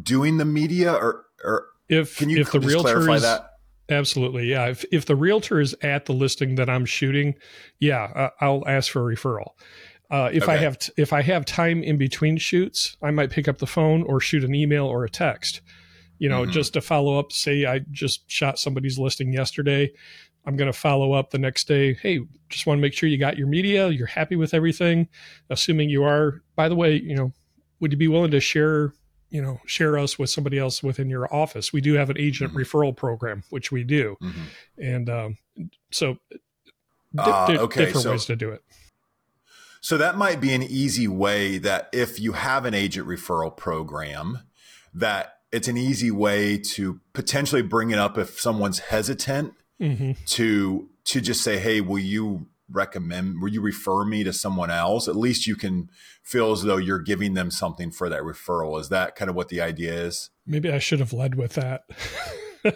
doing 0.00 0.38
the 0.38 0.44
media, 0.44 0.92
or 0.92 1.26
or 1.44 1.66
if 1.88 2.16
can 2.16 2.30
you 2.30 2.40
if 2.40 2.50
the 2.50 2.60
clarify 2.60 3.18
that? 3.18 3.50
Absolutely, 3.88 4.46
yeah. 4.46 4.68
If 4.68 4.84
if 4.90 5.06
the 5.06 5.16
realtor 5.16 5.60
is 5.60 5.74
at 5.82 6.06
the 6.06 6.12
listing 6.12 6.54
that 6.54 6.70
I'm 6.70 6.86
shooting, 6.86 7.34
yeah, 7.78 8.04
uh, 8.04 8.30
I'll 8.40 8.66
ask 8.66 8.90
for 8.90 9.10
a 9.10 9.14
referral. 9.14 9.50
Uh, 10.10 10.30
if 10.32 10.44
okay. 10.44 10.52
I 10.52 10.56
have 10.58 10.78
t- 10.78 10.92
if 10.96 11.12
I 11.12 11.22
have 11.22 11.44
time 11.44 11.82
in 11.82 11.98
between 11.98 12.36
shoots, 12.38 12.96
I 13.02 13.10
might 13.10 13.30
pick 13.30 13.48
up 13.48 13.58
the 13.58 13.66
phone 13.66 14.02
or 14.02 14.20
shoot 14.20 14.44
an 14.44 14.54
email 14.54 14.86
or 14.86 15.04
a 15.04 15.10
text. 15.10 15.60
You 16.18 16.28
know, 16.28 16.42
mm-hmm. 16.42 16.52
just 16.52 16.74
to 16.74 16.80
follow 16.80 17.18
up. 17.18 17.32
Say 17.32 17.66
I 17.66 17.80
just 17.90 18.30
shot 18.30 18.58
somebody's 18.58 18.98
listing 18.98 19.32
yesterday. 19.32 19.92
I'm 20.44 20.56
going 20.56 20.70
to 20.70 20.78
follow 20.78 21.12
up 21.12 21.30
the 21.30 21.38
next 21.38 21.68
day. 21.68 21.94
Hey, 21.94 22.20
just 22.48 22.66
want 22.66 22.78
to 22.78 22.82
make 22.82 22.94
sure 22.94 23.08
you 23.08 23.18
got 23.18 23.38
your 23.38 23.46
media. 23.46 23.88
You're 23.90 24.06
happy 24.06 24.36
with 24.36 24.54
everything. 24.54 25.08
Assuming 25.50 25.88
you 25.88 26.04
are. 26.04 26.42
By 26.56 26.68
the 26.68 26.74
way, 26.74 26.94
you 26.96 27.14
know, 27.14 27.32
would 27.80 27.92
you 27.92 27.98
be 27.98 28.08
willing 28.08 28.30
to 28.30 28.40
share 28.40 28.92
you 29.32 29.42
know 29.42 29.60
share 29.66 29.98
us 29.98 30.18
with 30.18 30.30
somebody 30.30 30.58
else 30.58 30.82
within 30.82 31.08
your 31.08 31.32
office 31.34 31.72
we 31.72 31.80
do 31.80 31.94
have 31.94 32.10
an 32.10 32.18
agent 32.18 32.50
mm-hmm. 32.50 32.60
referral 32.60 32.94
program 32.94 33.42
which 33.50 33.72
we 33.72 33.82
do 33.82 34.16
mm-hmm. 34.22 34.42
and 34.78 35.10
um, 35.10 35.38
so 35.90 36.18
uh, 37.18 37.46
okay, 37.58 37.86
different 37.86 38.04
so, 38.04 38.10
ways 38.10 38.26
to 38.26 38.36
do 38.36 38.50
it 38.50 38.62
so 39.80 39.96
that 39.96 40.16
might 40.16 40.40
be 40.40 40.52
an 40.52 40.62
easy 40.62 41.08
way 41.08 41.58
that 41.58 41.88
if 41.92 42.20
you 42.20 42.32
have 42.32 42.64
an 42.64 42.74
agent 42.74 43.08
referral 43.08 43.56
program 43.56 44.38
that 44.94 45.38
it's 45.50 45.68
an 45.68 45.76
easy 45.76 46.10
way 46.10 46.56
to 46.58 47.00
potentially 47.14 47.62
bring 47.62 47.90
it 47.90 47.98
up 47.98 48.16
if 48.16 48.38
someone's 48.38 48.78
hesitant 48.78 49.54
mm-hmm. 49.82 50.12
to 50.26 50.88
to 51.04 51.20
just 51.20 51.42
say 51.42 51.58
hey 51.58 51.80
will 51.80 51.98
you 51.98 52.46
recommend 52.70 53.42
will 53.42 53.50
you 53.50 53.60
refer 53.60 54.04
me 54.04 54.24
to 54.24 54.32
someone 54.32 54.70
else? 54.70 55.08
At 55.08 55.16
least 55.16 55.46
you 55.46 55.56
can 55.56 55.90
feel 56.22 56.52
as 56.52 56.62
though 56.62 56.78
you're 56.78 57.00
giving 57.00 57.34
them 57.34 57.50
something 57.50 57.90
for 57.90 58.08
that 58.08 58.22
referral. 58.22 58.80
Is 58.80 58.88
that 58.88 59.16
kind 59.16 59.28
of 59.28 59.34
what 59.34 59.48
the 59.48 59.60
idea 59.60 59.92
is? 59.92 60.30
Maybe 60.46 60.70
i 60.70 60.78
should 60.78 61.00
have 61.00 61.12
led 61.12 61.34
with 61.34 61.54
that. 61.54 61.84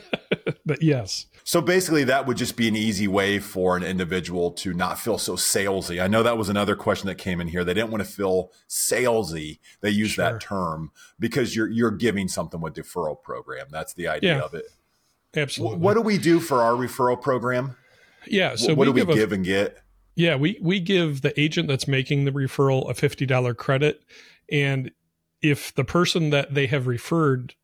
But 0.67 0.83
yes. 0.83 1.27
So 1.45 1.61
basically 1.61 2.03
that 2.05 2.27
would 2.27 2.37
just 2.37 2.57
be 2.57 2.67
an 2.67 2.75
easy 2.75 3.07
way 3.07 3.39
for 3.39 3.77
an 3.77 3.85
individual 3.85 4.51
to 4.55 4.75
not 4.75 4.99
feel 4.99 5.17
so 5.17 5.37
salesy. 5.37 6.03
I 6.03 6.09
know 6.09 6.25
that 6.25 6.37
was 6.37 6.49
another 6.49 6.75
question 6.75 7.07
that 7.07 7.19
came 7.19 7.41
in 7.41 7.47
here. 7.47 7.63
They 7.63 7.73
didn't 7.73 7.93
want 7.93 8.05
to 8.05 8.11
feel 8.11 8.51
salesy. 8.69 9.61
They 9.81 9.91
use 9.91 10.11
sure. 10.11 10.25
that 10.25 10.41
term 10.41 10.91
because 11.21 11.55
you're 11.55 11.71
you're 11.71 11.93
giving 11.93 12.27
something 12.27 12.61
with 12.61 12.75
deferral 12.75 13.23
program. 13.23 13.69
That's 13.71 13.95
the 13.95 14.09
idea 14.09 14.39
yeah, 14.39 14.43
of 14.43 14.55
it 14.55 14.65
absolutely 15.37 15.79
what 15.79 15.95
do 15.95 16.01
we 16.01 16.19
do 16.19 16.41
for 16.41 16.63
our 16.63 16.73
referral 16.73 17.21
program 17.21 17.77
yeah 18.27 18.57
so 18.57 18.69
what, 18.69 18.79
what 18.79 18.85
do 18.87 18.93
we 18.93 19.01
give, 19.01 19.15
give 19.15 19.33
a, 19.33 19.35
and 19.35 19.45
get 19.45 19.79
yeah, 20.17 20.35
we 20.35 20.59
we 20.63 20.81
give 20.81 21.21
the 21.21 21.39
agent 21.39 21.69
that's 21.69 21.87
making 21.87 22.25
the 22.25 22.33
referral 22.33 22.91
a 22.91 22.95
fifty 22.95 23.27
dollar 23.27 23.53
credit, 23.53 24.03
and 24.51 24.91
if 25.43 25.75
the 25.75 25.85
person 25.85 26.31
that 26.31 26.55
they 26.55 26.67
have 26.67 26.87
referred 26.87 27.55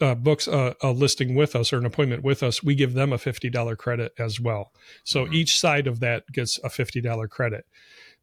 uh, 0.00 0.14
books 0.14 0.46
a, 0.46 0.76
a, 0.82 0.92
listing 0.92 1.34
with 1.34 1.56
us 1.56 1.72
or 1.72 1.78
an 1.78 1.86
appointment 1.86 2.22
with 2.22 2.42
us, 2.42 2.62
we 2.62 2.76
give 2.76 2.94
them 2.94 3.12
a 3.12 3.18
fifty 3.18 3.50
dollar 3.50 3.74
credit 3.74 4.12
as 4.20 4.38
well. 4.38 4.70
So 5.02 5.24
mm-hmm. 5.24 5.34
each 5.34 5.58
side 5.58 5.88
of 5.88 5.98
that 5.98 6.22
gets 6.32 6.58
a 6.62 6.70
fifty 6.70 7.00
dollar 7.00 7.26
credit. 7.26 7.64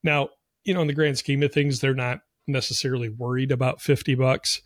Now, 0.02 0.30
you 0.64 0.74
know, 0.74 0.82
in 0.82 0.88
the 0.88 0.94
grand 0.94 1.18
scheme 1.18 1.44
of 1.44 1.52
things, 1.52 1.82
they're 1.82 1.94
not 1.94 2.22
necessarily 2.48 3.08
worried 3.08 3.52
about 3.52 3.80
50 3.80 4.16
bucks 4.16 4.62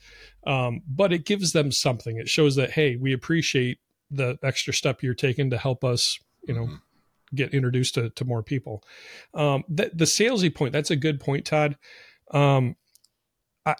um, 0.47 0.81
but 0.87 1.11
it 1.11 1.25
gives 1.25 1.51
them 1.51 1.73
something 1.73 2.17
it 2.17 2.29
shows 2.29 2.55
that 2.55 2.71
hey 2.71 2.95
we 2.95 3.11
appreciate 3.11 3.79
the 4.11 4.37
extra 4.43 4.73
step 4.73 5.01
you're 5.01 5.13
taking 5.13 5.49
to 5.49 5.57
help 5.57 5.83
us 5.83 6.19
you 6.47 6.53
know 6.53 6.65
mm-hmm 6.65 6.75
get 7.33 7.53
introduced 7.53 7.95
to, 7.95 8.09
to 8.11 8.25
more 8.25 8.43
people. 8.43 8.83
Um, 9.33 9.63
the, 9.67 9.91
the 9.93 10.05
salesy 10.05 10.53
point, 10.53 10.73
that's 10.73 10.91
a 10.91 10.95
good 10.95 11.19
point, 11.19 11.45
Todd. 11.45 11.77
Um, 12.31 12.75
I, 13.65 13.75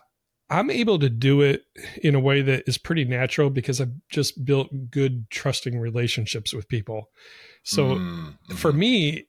I'm 0.49 0.69
able 0.69 0.99
to 0.99 1.09
do 1.09 1.41
it 1.41 1.63
in 2.01 2.15
a 2.15 2.19
way 2.19 2.41
that 2.41 2.63
is 2.67 2.77
pretty 2.77 3.05
natural 3.05 3.49
because 3.49 3.81
I've 3.81 3.93
just 4.09 4.45
built 4.45 4.91
good, 4.91 5.29
trusting 5.29 5.77
relationships 5.79 6.53
with 6.53 6.67
people. 6.67 7.09
So 7.63 7.95
mm-hmm. 7.95 8.55
for 8.55 8.71
me, 8.71 9.27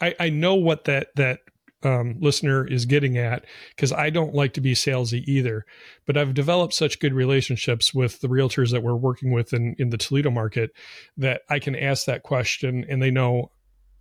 I, 0.00 0.14
I 0.18 0.30
know 0.30 0.54
what 0.54 0.84
that 0.84 1.08
that 1.16 1.40
um, 1.86 2.16
listener 2.18 2.66
is 2.66 2.84
getting 2.84 3.16
at 3.16 3.44
because 3.70 3.92
I 3.92 4.10
don't 4.10 4.34
like 4.34 4.54
to 4.54 4.60
be 4.60 4.74
salesy 4.74 5.22
either. 5.26 5.64
But 6.04 6.16
I've 6.16 6.34
developed 6.34 6.74
such 6.74 6.98
good 6.98 7.14
relationships 7.14 7.94
with 7.94 8.20
the 8.20 8.28
realtors 8.28 8.72
that 8.72 8.82
we're 8.82 8.96
working 8.96 9.30
with 9.30 9.52
in, 9.52 9.76
in 9.78 9.90
the 9.90 9.96
Toledo 9.96 10.30
market 10.30 10.72
that 11.16 11.42
I 11.48 11.60
can 11.60 11.76
ask 11.76 12.06
that 12.06 12.24
question 12.24 12.84
and 12.88 13.00
they 13.00 13.12
know 13.12 13.52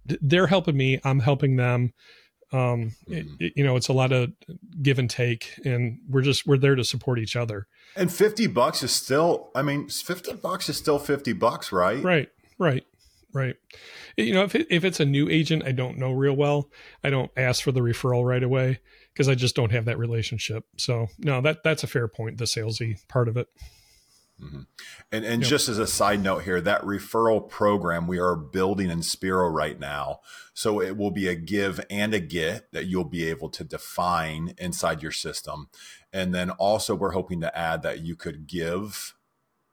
they're 0.05 0.47
helping 0.47 0.75
me, 0.75 0.99
I'm 1.03 1.19
helping 1.19 1.57
them. 1.57 1.93
Um, 2.51 2.91
mm-hmm. 3.09 3.35
it, 3.39 3.53
you 3.55 3.63
know, 3.63 3.75
it's 3.75 3.87
a 3.87 3.93
lot 3.93 4.11
of 4.11 4.31
give 4.81 4.99
and 4.99 5.09
take, 5.09 5.59
and 5.65 5.99
we're 6.07 6.21
just 6.21 6.45
we're 6.45 6.57
there 6.57 6.75
to 6.75 6.83
support 6.83 7.19
each 7.19 7.35
other. 7.35 7.67
And 7.95 8.11
fifty 8.11 8.47
bucks 8.47 8.83
is 8.83 8.91
still, 8.91 9.49
I 9.55 9.61
mean, 9.63 9.89
fifty 9.89 10.33
bucks 10.33 10.69
is 10.69 10.77
still 10.77 10.99
fifty 10.99 11.33
bucks, 11.33 11.71
right? 11.71 12.01
Right, 12.03 12.29
right. 12.59 12.85
Right. 13.35 13.57
You 14.15 14.33
know, 14.33 14.43
if 14.43 14.55
it, 14.55 14.67
if 14.69 14.85
it's 14.85 15.01
a 15.01 15.05
new 15.05 15.29
agent 15.29 15.63
I 15.65 15.73
don't 15.73 15.97
know 15.97 16.13
real 16.13 16.37
well, 16.37 16.69
I 17.03 17.09
don't 17.09 17.29
ask 17.35 17.61
for 17.61 17.73
the 17.73 17.81
referral 17.81 18.25
right 18.25 18.41
away 18.41 18.79
because 19.11 19.27
I 19.27 19.35
just 19.35 19.57
don't 19.57 19.73
have 19.73 19.83
that 19.85 19.99
relationship. 19.99 20.63
So 20.77 21.07
no, 21.19 21.41
that 21.41 21.61
that's 21.61 21.83
a 21.83 21.87
fair 21.87 22.07
point. 22.07 22.37
The 22.37 22.45
salesy 22.45 23.05
part 23.09 23.27
of 23.27 23.35
it. 23.35 23.49
Mm-hmm. 24.41 24.61
And 25.11 25.25
and 25.25 25.41
yep. 25.41 25.49
just 25.49 25.67
as 25.67 25.77
a 25.79 25.85
side 25.85 26.23
note 26.23 26.43
here, 26.43 26.61
that 26.61 26.81
referral 26.83 27.49
program 27.49 28.07
we 28.07 28.19
are 28.19 28.37
building 28.37 28.89
in 28.89 29.01
Spiro 29.01 29.49
right 29.49 29.77
now. 29.77 30.19
So 30.53 30.81
it 30.81 30.95
will 30.95 31.11
be 31.11 31.27
a 31.27 31.35
give 31.35 31.83
and 31.89 32.13
a 32.13 32.21
get 32.21 32.71
that 32.71 32.85
you'll 32.85 33.03
be 33.03 33.25
able 33.29 33.49
to 33.49 33.65
define 33.65 34.53
inside 34.57 35.03
your 35.03 35.11
system. 35.11 35.67
And 36.13 36.33
then 36.33 36.51
also 36.51 36.95
we're 36.95 37.11
hoping 37.11 37.41
to 37.41 37.57
add 37.57 37.81
that 37.81 37.99
you 37.99 38.15
could 38.15 38.47
give 38.47 39.14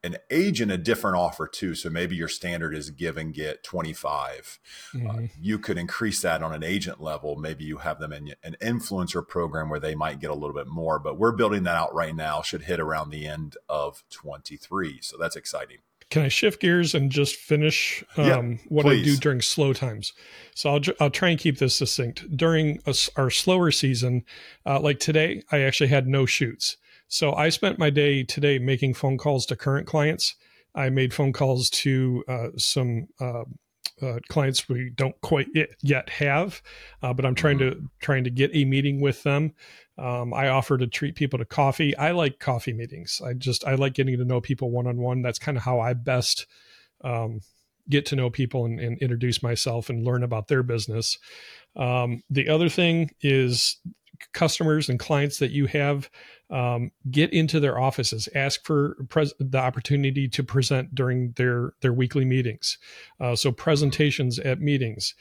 an 0.04 0.16
agent 0.30 0.72
a 0.72 0.78
different 0.78 1.16
offer 1.16 1.46
too. 1.46 1.74
So 1.74 1.88
maybe 1.88 2.16
your 2.16 2.28
standard 2.28 2.74
is 2.74 2.90
give 2.90 3.16
and 3.16 3.32
get 3.32 3.62
25. 3.62 4.58
Uh, 4.94 4.98
mm-hmm. 4.98 5.08
Uh, 5.08 5.28
you 5.40 5.58
could 5.58 5.78
increase 5.78 6.22
that 6.22 6.42
on 6.42 6.52
an 6.52 6.64
agent 6.64 7.00
level. 7.00 7.36
Maybe 7.36 7.64
you 7.64 7.78
have 7.78 8.00
them 8.00 8.12
in 8.12 8.34
an 8.42 8.56
influencer 8.60 9.26
program 9.26 9.68
where 9.68 9.80
they 9.80 9.94
might 9.94 10.20
get 10.20 10.30
a 10.30 10.34
little 10.34 10.54
bit 10.54 10.66
more, 10.66 10.98
but 10.98 11.18
we're 11.18 11.32
building 11.32 11.62
that 11.64 11.76
out 11.76 11.94
right 11.94 12.14
now. 12.14 12.42
Should 12.42 12.62
hit 12.62 12.80
around 12.80 13.10
the 13.10 13.26
end 13.26 13.56
of 13.68 14.02
23. 14.10 15.00
So 15.02 15.16
that's 15.18 15.36
exciting. 15.36 15.78
Can 16.10 16.22
I 16.22 16.28
shift 16.28 16.60
gears 16.60 16.94
and 16.94 17.10
just 17.10 17.36
finish 17.36 18.04
um, 18.18 18.26
yeah, 18.26 18.42
what 18.68 18.84
please. 18.84 19.00
I 19.00 19.04
do 19.04 19.16
during 19.16 19.40
slow 19.40 19.72
times? 19.72 20.12
So 20.54 20.68
I'll, 20.68 20.80
I'll 21.00 21.10
try 21.10 21.30
and 21.30 21.38
keep 21.38 21.56
this 21.56 21.74
succinct. 21.74 22.36
During 22.36 22.80
a, 22.86 22.94
our 23.16 23.30
slower 23.30 23.70
season, 23.70 24.26
uh, 24.66 24.78
like 24.78 24.98
today, 24.98 25.42
I 25.50 25.60
actually 25.60 25.86
had 25.86 26.06
no 26.06 26.26
shoots. 26.26 26.76
So 27.12 27.34
I 27.34 27.50
spent 27.50 27.78
my 27.78 27.90
day 27.90 28.22
today 28.22 28.58
making 28.58 28.94
phone 28.94 29.18
calls 29.18 29.44
to 29.46 29.54
current 29.54 29.86
clients. 29.86 30.34
I 30.74 30.88
made 30.88 31.12
phone 31.12 31.34
calls 31.34 31.68
to 31.68 32.24
uh, 32.26 32.48
some 32.56 33.08
uh, 33.20 33.44
uh, 34.00 34.20
clients 34.30 34.66
we 34.66 34.90
don't 34.94 35.20
quite 35.20 35.48
yet 35.82 36.08
have, 36.08 36.62
uh, 37.02 37.12
but 37.12 37.26
I'm 37.26 37.34
trying 37.34 37.58
mm-hmm. 37.58 37.80
to 37.80 37.90
trying 38.00 38.24
to 38.24 38.30
get 38.30 38.50
a 38.54 38.64
meeting 38.64 39.02
with 39.02 39.24
them. 39.24 39.52
Um, 39.98 40.32
I 40.32 40.48
offer 40.48 40.78
to 40.78 40.86
treat 40.86 41.14
people 41.14 41.38
to 41.38 41.44
coffee. 41.44 41.94
I 41.98 42.12
like 42.12 42.38
coffee 42.38 42.72
meetings. 42.72 43.20
I 43.22 43.34
just 43.34 43.62
I 43.66 43.74
like 43.74 43.92
getting 43.92 44.16
to 44.16 44.24
know 44.24 44.40
people 44.40 44.70
one 44.70 44.86
on 44.86 44.96
one. 44.96 45.20
That's 45.20 45.38
kind 45.38 45.58
of 45.58 45.64
how 45.64 45.80
I 45.80 45.92
best 45.92 46.46
um, 47.04 47.40
get 47.90 48.06
to 48.06 48.16
know 48.16 48.30
people 48.30 48.64
and, 48.64 48.80
and, 48.80 48.96
introduce 49.02 49.42
myself 49.42 49.90
and 49.90 50.02
learn 50.02 50.22
about 50.22 50.48
their 50.48 50.62
business. 50.62 51.18
Um, 51.76 52.22
the 52.30 52.48
other 52.48 52.70
thing 52.70 53.10
is 53.20 53.76
customers 54.32 54.88
and 54.88 54.98
clients 54.98 55.38
that 55.38 55.50
you 55.50 55.66
have 55.66 56.10
um, 56.50 56.90
get 57.10 57.32
into 57.32 57.60
their 57.60 57.78
offices 57.78 58.28
ask 58.34 58.64
for 58.64 58.96
pres- 59.08 59.34
the 59.38 59.58
opportunity 59.58 60.28
to 60.28 60.42
present 60.42 60.94
during 60.94 61.32
their 61.32 61.72
their 61.80 61.92
weekly 61.92 62.24
meetings 62.24 62.78
uh, 63.20 63.34
so 63.34 63.50
presentations 63.52 64.38
at 64.38 64.60
meetings. 64.60 65.14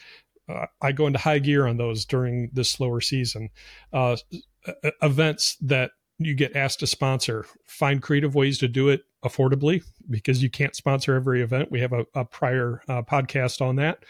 Uh, 0.49 0.65
i 0.81 0.91
go 0.91 1.07
into 1.07 1.19
high 1.19 1.39
gear 1.39 1.67
on 1.67 1.77
those 1.77 2.05
during 2.05 2.49
this 2.53 2.69
slower 2.69 2.99
season. 3.01 3.49
Uh, 3.93 4.17
events 5.01 5.57
that 5.61 5.91
you 6.17 6.35
get 6.35 6.55
asked 6.55 6.79
to 6.79 6.87
sponsor 6.87 7.45
find 7.65 8.01
creative 8.01 8.35
ways 8.35 8.57
to 8.59 8.67
do 8.67 8.89
it 8.89 9.01
affordably 9.23 9.83
because 10.09 10.41
you 10.41 10.49
can't 10.49 10.75
sponsor 10.75 11.15
every 11.15 11.41
event. 11.41 11.71
We 11.71 11.81
have 11.81 11.93
a, 11.93 12.05
a 12.13 12.25
prior 12.25 12.81
uh, 12.87 13.01
podcast 13.03 13.61
on 13.61 13.75
that. 13.77 14.03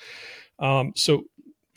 Um, 0.60 0.93
so 0.95 1.24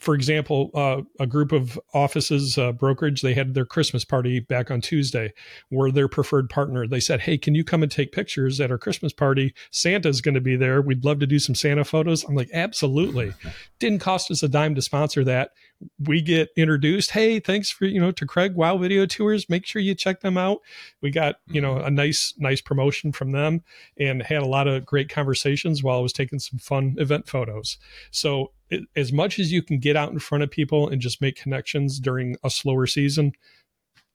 for 0.04 0.14
example, 0.14 0.70
uh, 0.74 1.00
a 1.18 1.26
group 1.26 1.50
of 1.50 1.80
offices, 1.94 2.58
uh, 2.58 2.72
brokerage, 2.72 3.22
they 3.22 3.32
had 3.32 3.54
their 3.54 3.64
Christmas 3.64 4.04
party 4.04 4.38
back 4.38 4.70
on 4.70 4.82
Tuesday. 4.82 5.32
We're 5.70 5.90
their 5.90 6.08
preferred 6.08 6.50
partner. 6.50 6.86
They 6.86 7.00
said, 7.00 7.22
Hey, 7.22 7.38
can 7.38 7.54
you 7.54 7.64
come 7.64 7.82
and 7.82 7.90
take 7.90 8.12
pictures 8.12 8.60
at 8.60 8.70
our 8.70 8.76
Christmas 8.76 9.14
party? 9.14 9.54
Santa's 9.70 10.20
going 10.20 10.34
to 10.34 10.42
be 10.42 10.56
there. 10.56 10.82
We'd 10.82 11.06
love 11.06 11.20
to 11.20 11.26
do 11.26 11.38
some 11.38 11.54
Santa 11.54 11.84
photos. 11.84 12.22
I'm 12.22 12.34
like, 12.34 12.50
Absolutely. 12.52 13.32
Didn't 13.78 14.00
cost 14.00 14.30
us 14.30 14.42
a 14.42 14.48
dime 14.48 14.74
to 14.74 14.82
sponsor 14.82 15.24
that. 15.24 15.52
We 15.98 16.20
get 16.20 16.50
introduced. 16.54 17.10
Hey, 17.10 17.40
thanks 17.40 17.70
for, 17.70 17.86
you 17.86 18.00
know, 18.00 18.12
to 18.12 18.26
Craig 18.26 18.54
Wow 18.54 18.76
Video 18.76 19.06
Tours. 19.06 19.48
Make 19.48 19.64
sure 19.64 19.80
you 19.80 19.94
check 19.94 20.20
them 20.20 20.36
out. 20.36 20.58
We 21.00 21.10
got, 21.10 21.36
you 21.46 21.62
know, 21.62 21.76
mm-hmm. 21.76 21.86
a 21.86 21.90
nice, 21.90 22.34
nice 22.36 22.60
promotion 22.60 23.10
from 23.12 23.32
them 23.32 23.62
and 23.98 24.22
had 24.22 24.42
a 24.42 24.46
lot 24.46 24.68
of 24.68 24.84
great 24.84 25.08
conversations 25.08 25.82
while 25.82 25.98
I 25.98 26.02
was 26.02 26.12
taking 26.12 26.38
some 26.38 26.58
fun 26.58 26.96
event 26.98 27.26
photos. 27.26 27.78
So, 28.10 28.52
as 28.96 29.12
much 29.12 29.38
as 29.38 29.52
you 29.52 29.62
can 29.62 29.78
get 29.78 29.96
out 29.96 30.12
in 30.12 30.18
front 30.18 30.44
of 30.44 30.50
people 30.50 30.88
and 30.88 31.00
just 31.00 31.20
make 31.20 31.36
connections 31.36 31.98
during 31.98 32.36
a 32.44 32.50
slower 32.50 32.86
season, 32.86 33.32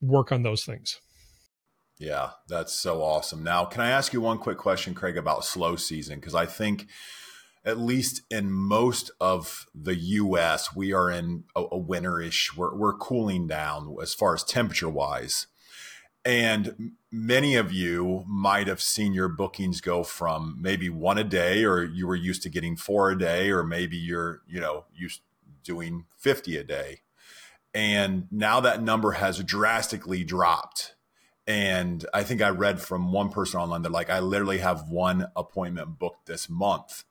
work 0.00 0.32
on 0.32 0.42
those 0.42 0.64
things. 0.64 1.00
Yeah, 1.98 2.30
that's 2.48 2.72
so 2.72 3.02
awesome. 3.02 3.44
Now, 3.44 3.66
can 3.66 3.82
I 3.82 3.90
ask 3.90 4.14
you 4.14 4.22
one 4.22 4.38
quick 4.38 4.56
question, 4.56 4.94
Craig, 4.94 5.18
about 5.18 5.44
slow 5.44 5.76
season? 5.76 6.18
Because 6.18 6.34
I 6.34 6.46
think, 6.46 6.86
at 7.62 7.78
least 7.78 8.22
in 8.30 8.50
most 8.50 9.10
of 9.20 9.66
the 9.74 9.94
U.S., 9.94 10.74
we 10.74 10.94
are 10.94 11.10
in 11.10 11.44
a, 11.54 11.60
a 11.60 11.78
winterish. 11.78 12.56
We're, 12.56 12.74
we're 12.74 12.94
cooling 12.94 13.46
down 13.46 13.94
as 14.00 14.14
far 14.14 14.34
as 14.34 14.42
temperature 14.42 14.88
wise. 14.88 15.46
And 16.24 16.92
many 17.12 17.56
of 17.56 17.72
you 17.72 18.24
might 18.26 18.66
have 18.66 18.80
seen 18.80 19.12
your 19.12 19.28
bookings 19.28 19.80
go 19.80 20.04
from 20.04 20.58
maybe 20.60 20.88
one 20.88 21.18
a 21.18 21.24
day, 21.24 21.64
or 21.64 21.82
you 21.82 22.06
were 22.06 22.16
used 22.16 22.42
to 22.42 22.48
getting 22.48 22.76
four 22.76 23.10
a 23.10 23.18
day, 23.18 23.50
or 23.50 23.64
maybe 23.64 23.96
you're, 23.96 24.42
you 24.48 24.60
know, 24.60 24.84
used 24.94 25.22
doing 25.64 26.06
50 26.16 26.56
a 26.56 26.64
day. 26.64 27.00
And 27.74 28.26
now 28.30 28.60
that 28.60 28.82
number 28.82 29.12
has 29.12 29.42
drastically 29.42 30.24
dropped. 30.24 30.94
And 31.46 32.04
I 32.12 32.22
think 32.22 32.42
I 32.42 32.50
read 32.50 32.80
from 32.80 33.12
one 33.12 33.30
person 33.30 33.60
online 33.60 33.82
that 33.82 33.92
like 33.92 34.10
I 34.10 34.20
literally 34.20 34.58
have 34.58 34.88
one 34.88 35.28
appointment 35.34 35.98
booked 35.98 36.26
this 36.26 36.48
month. 36.48 37.04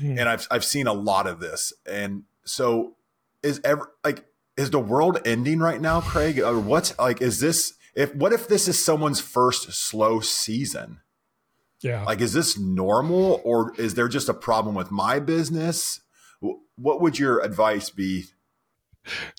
Mm. 0.00 0.20
And 0.20 0.28
I've 0.28 0.46
I've 0.50 0.64
seen 0.64 0.86
a 0.86 0.92
lot 0.92 1.26
of 1.26 1.40
this. 1.40 1.72
And 1.86 2.24
so 2.44 2.96
is 3.42 3.60
ever 3.64 3.92
like 4.04 4.24
is 4.56 4.70
the 4.70 4.78
world 4.78 5.18
ending 5.24 5.60
right 5.60 5.80
now, 5.80 6.00
Craig? 6.00 6.38
Or 6.38 6.58
what's 6.60 6.96
like 6.98 7.20
is 7.20 7.40
this 7.40 7.74
if 7.94 8.14
what 8.14 8.32
if 8.32 8.48
this 8.48 8.68
is 8.68 8.82
someone's 8.82 9.20
first 9.20 9.72
slow 9.72 10.20
season? 10.20 11.00
Yeah. 11.82 12.04
Like, 12.04 12.20
is 12.20 12.32
this 12.32 12.58
normal 12.58 13.40
or 13.44 13.72
is 13.78 13.94
there 13.94 14.08
just 14.08 14.28
a 14.28 14.34
problem 14.34 14.74
with 14.74 14.90
my 14.90 15.18
business? 15.18 16.00
What 16.76 17.00
would 17.00 17.18
your 17.18 17.40
advice 17.40 17.90
be? 17.90 18.24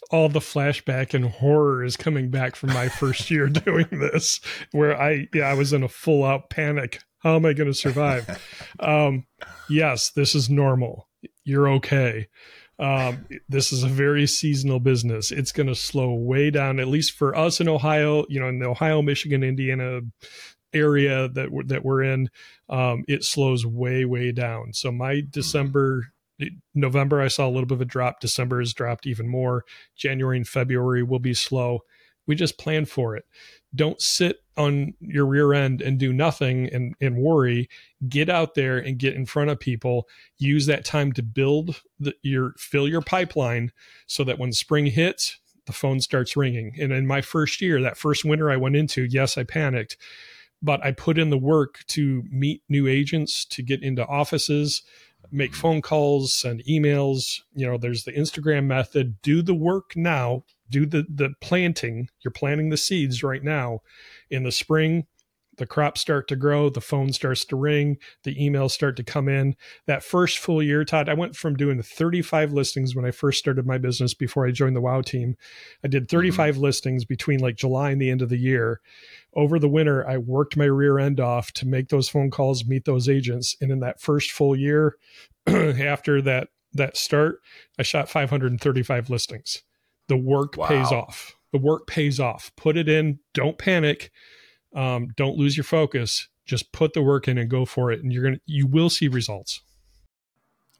All 0.10 0.28
the 0.28 0.40
flashback 0.40 1.14
and 1.14 1.26
horror 1.26 1.84
is 1.84 1.96
coming 1.96 2.30
back 2.30 2.56
from 2.56 2.74
my 2.74 2.90
first 2.90 3.30
year 3.30 3.48
doing 3.48 3.88
this, 3.92 4.40
where 4.72 5.00
I, 5.00 5.28
yeah, 5.34 5.46
I 5.46 5.54
was 5.54 5.72
in 5.72 5.84
a 5.84 5.88
full 5.88 6.24
out 6.24 6.50
panic. 6.50 7.02
How 7.20 7.36
am 7.36 7.46
I 7.46 7.54
going 7.54 7.70
to 7.70 7.74
survive? 7.74 8.42
um, 8.80 9.26
yes, 9.70 10.10
this 10.12 10.34
is 10.34 10.50
normal. 10.50 11.08
You're 11.44 11.70
okay. 11.74 12.28
Um, 12.82 13.26
this 13.48 13.72
is 13.72 13.84
a 13.84 13.88
very 13.88 14.28
seasonal 14.28 14.80
business. 14.80 15.32
It's 15.32 15.52
going 15.52 15.68
to 15.68 15.76
slow 15.76 16.14
way 16.14 16.50
down, 16.50 16.80
at 16.80 16.88
least 16.88 17.14
for 17.14 17.36
us 17.36 17.62
in 17.62 17.70
Ohio. 17.70 18.26
You 18.28 18.40
know, 18.40 18.50
in 18.50 18.60
the 18.60 18.68
Ohio, 18.68 19.02
Michigan, 19.02 19.44
Indiana 19.44 20.02
area 20.74 21.28
that 21.30 21.52
we're, 21.52 21.64
that 21.64 21.86
we're 21.86 22.02
in, 22.02 22.30
um, 22.70 23.04
it 23.08 23.24
slows 23.24 23.66
way 23.66 24.04
way 24.06 24.32
down. 24.32 24.74
So 24.74 24.92
my 24.92 25.22
December. 25.30 26.08
November, 26.74 27.22
I 27.22 27.28
saw 27.28 27.48
a 27.48 27.52
little 27.52 27.68
bit 27.68 27.76
of 27.76 27.82
a 27.82 27.86
drop. 27.86 28.20
December 28.20 28.62
has 28.62 28.74
dropped 28.74 29.06
even 29.06 29.28
more. 29.28 29.64
January 29.96 30.38
and 30.38 30.48
February 30.48 31.04
will 31.04 31.20
be 31.20 31.36
slow. 31.36 31.82
We 32.26 32.34
just 32.34 32.58
plan 32.58 32.86
for 32.86 33.16
it 33.16 33.26
don't 33.74 34.02
sit 34.02 34.44
on 34.62 34.94
your 35.00 35.26
rear 35.26 35.54
end 35.54 35.82
and 35.82 35.98
do 35.98 36.14
nothing 36.14 36.68
and, 36.70 36.96
and 37.02 37.18
worry 37.18 37.70
get 38.08 38.30
out 38.30 38.56
there 38.56 38.78
and 38.78 38.98
get 38.98 39.16
in 39.16 39.26
front 39.26 39.50
of 39.50 39.60
people. 39.60 40.08
Use 40.38 40.66
that 40.66 40.86
time 40.86 41.12
to 41.14 41.24
build 41.24 41.82
the, 42.00 42.14
your 42.22 42.54
fill 42.58 42.88
your 42.88 43.02
pipeline 43.02 43.72
so 44.08 44.24
that 44.24 44.40
when 44.40 44.52
spring 44.52 44.88
hits 44.88 45.38
the 45.68 45.74
phone 45.74 46.02
starts 46.02 46.36
ringing. 46.36 46.76
And 46.80 46.92
in 46.92 47.06
my 47.06 47.22
first 47.22 47.62
year 47.62 47.82
that 47.82 47.98
first 47.98 48.26
winter 48.26 48.50
i 48.50 48.58
went 48.58 48.76
into 48.76 49.04
yes 49.04 49.38
i 49.38 49.44
panicked 49.44 49.98
but 50.62 50.84
i 50.84 50.92
put 50.92 51.18
in 51.18 51.30
the 51.30 51.38
work 51.38 51.80
to 51.88 52.24
meet 52.30 52.64
new 52.70 52.88
agents 52.88 53.46
to 53.46 53.62
get 53.64 53.84
into 53.84 54.06
offices 54.06 54.84
make 55.32 55.54
phone 55.54 55.82
calls 55.82 56.34
send 56.34 56.64
emails. 56.70 57.42
You 57.54 57.68
know 57.68 57.78
there's 57.78 58.04
the 58.04 58.14
instagram 58.14 58.66
method. 58.66 59.22
Do 59.22 59.42
the 59.42 59.54
work 59.54 59.94
now 59.96 60.44
do 60.72 60.86
the 60.86 61.06
the 61.10 61.34
planting. 61.42 62.10
You're 62.24 62.32
planting 62.32 62.70
the 62.70 62.78
seeds 62.78 63.24
right 63.24 63.44
now. 63.44 63.82
In 64.30 64.44
the 64.44 64.52
spring 64.52 65.06
the 65.58 65.66
crops 65.66 66.02
start 66.02 66.28
to 66.28 66.36
grow 66.36 66.70
the 66.70 66.82
phone 66.82 67.12
starts 67.12 67.46
to 67.46 67.56
ring 67.56 67.98
the 68.24 68.36
emails 68.36 68.72
start 68.72 68.96
to 68.98 69.04
come 69.04 69.28
in. 69.28 69.56
That 69.86 70.04
first 70.04 70.40
full 70.40 70.64
year 70.64 70.84
todd 70.84 71.10
i 71.10 71.14
went 71.14 71.36
from 71.36 71.56
doing 71.56 71.82
35 71.82 72.52
listings 72.54 72.96
when 72.96 73.06
i 73.06 73.12
first 73.12 73.40
started 73.40 73.66
my 73.68 73.78
business 73.78 74.14
before 74.14 74.48
i 74.48 74.52
joined 74.52 74.76
the 74.76 74.82
wow 74.82 75.02
team. 75.02 75.36
I 75.84 75.88
did 75.88 76.04
mm-hmm. 76.04 76.18
35 76.18 76.56
mm-hmm. 76.56 76.64
listings 76.64 77.06
between 77.06 77.40
like 77.40 77.58
july 77.58 77.92
and 77.92 78.02
the 78.02 78.10
end 78.10 78.22
of 78.22 78.30
the 78.30 78.40
year. 78.40 78.82
Over 79.36 79.60
the 79.60 79.70
winter 79.70 80.08
i 80.08 80.18
worked 80.18 80.58
my 80.58 80.66
rear 80.66 80.98
end 80.98 81.20
off 81.20 81.52
to 81.54 81.68
make 81.68 81.90
those 81.90 82.10
phone 82.10 82.32
calls 82.32 82.66
meet 82.66 82.86
those 82.86 83.10
agents. 83.10 83.56
And 83.62 83.72
in 83.72 83.82
that 83.82 84.02
first 84.02 84.32
full 84.32 84.56
year 84.56 84.96
after 85.48 86.22
that 86.22 86.48
that 86.74 86.96
start 86.96 87.42
i 87.78 87.84
shot 87.84 88.10
535 88.10 89.10
listings 89.10 89.64
the 90.12 90.18
work 90.18 90.58
wow. 90.58 90.68
pays 90.68 90.92
off. 90.92 91.38
The 91.54 91.58
work 91.58 91.88
pays 91.88 92.20
off. 92.20 92.52
Put 92.58 92.76
it 92.76 92.90
in. 92.90 93.20
Don't 93.34 93.58
panic. 93.58 94.12
Um, 94.76 95.08
don't 95.16 95.38
lose 95.38 95.56
your 95.56 95.64
focus. 95.64 96.28
Just 96.46 96.74
put 96.74 96.92
the 96.92 97.02
work 97.02 97.30
in 97.30 97.38
and 97.38 97.50
go 97.50 97.64
for 97.64 97.94
it, 97.94 98.04
and 98.04 98.12
you're 98.12 98.24
gonna 98.26 98.42
you 98.46 98.68
will 98.68 98.90
see 98.90 99.08
results. 99.08 99.62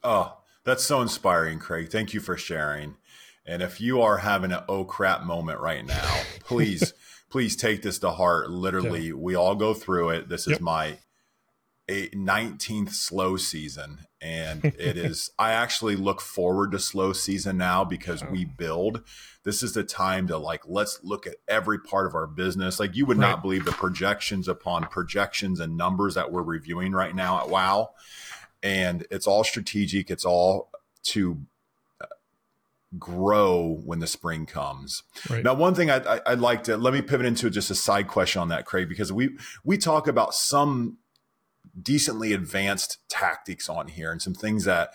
Oh, 0.04 0.38
That's 0.66 0.84
so 0.84 1.02
inspiring, 1.02 1.60
Craig. 1.60 1.90
Thank 1.90 2.14
you 2.14 2.20
for 2.20 2.36
sharing. 2.36 2.98
And 3.46 3.62
if 3.62 3.80
you 3.80 4.02
are 4.02 4.18
having 4.18 4.52
an 4.52 4.64
oh 4.68 4.84
crap 4.84 5.24
moment 5.24 5.62
right 5.62 5.86
now, 5.86 6.22
please, 6.42 6.94
please 7.30 7.56
take 7.56 7.84
this 7.84 8.00
to 8.00 8.12
heart. 8.12 8.50
Literally, 8.50 9.08
yeah. 9.08 9.14
we 9.14 9.34
all 9.34 9.56
go 9.56 9.74
through 9.74 10.10
it. 10.10 10.28
This 10.28 10.42
is 10.42 10.54
yep. 10.54 10.62
My 11.92 12.10
19th 12.14 12.94
slow 12.94 13.38
season. 13.38 14.00
And 14.22 14.66
it 14.66 14.98
is, 14.98 15.32
I 15.40 15.52
actually 15.52 15.96
look 15.96 16.22
forward 16.22 16.72
to 16.72 16.80
slow 16.80 17.14
season 17.14 17.58
now 17.58 17.84
because 17.84 18.24
we 18.24 18.46
oh. 18.46 18.54
build. 18.58 19.04
This 19.44 19.64
is 19.64 19.74
the 19.74 19.84
time 19.84 20.28
to 20.28 20.38
like, 20.38 20.62
let's 20.68 21.00
look 21.04 21.26
at 21.26 21.36
every 21.48 21.80
part 21.80 22.06
of 22.06 22.16
our 22.16 22.28
business. 22.28 22.80
Like, 22.80 22.96
you 22.96 23.06
would 23.06 23.18
right. 23.18 23.32
not 23.32 23.42
believe 23.42 23.66
the 23.66 23.72
projections 23.72 24.48
upon 24.48 24.84
projections 24.84 25.60
and 25.60 25.76
numbers 25.76 26.16
that 26.16 26.32
we're 26.32 26.44
reviewing 26.44 26.94
right 26.94 27.16
now 27.16 27.42
at 27.42 27.50
WOW. 27.50 27.90
And 28.64 29.06
it's 29.10 29.26
all 29.26 29.44
strategic, 29.44 30.12
it's 30.12 30.26
all 30.26 30.70
to 31.04 31.42
uh, 32.00 32.06
grow 33.00 33.82
when 33.84 33.98
the 33.98 34.06
spring 34.06 34.46
comes. 34.46 35.02
Right. 35.28 35.44
Now, 35.44 35.56
one 35.56 35.74
thing 35.74 35.90
I'd, 35.90 36.06
I'd, 36.06 36.40
like 36.40 36.66
to 36.66 36.78
let 36.78 36.94
me 36.94 37.02
pivot 37.02 37.26
into 37.26 37.50
just 37.50 37.72
a 37.72 37.76
side 37.76 38.08
question 38.08 38.40
on 38.40 38.50
that, 38.50 38.66
Craig, 38.66 38.88
because 38.88 39.12
we 39.12 39.32
we 39.64 39.80
talk 39.80 40.08
about 40.08 40.36
some 40.36 41.00
decently 41.80 42.34
advanced 42.34 42.98
tactics 43.10 43.70
on 43.70 43.88
here 43.88 44.12
and 44.12 44.22
some 44.22 44.34
things 44.34 44.66
that 44.66 44.92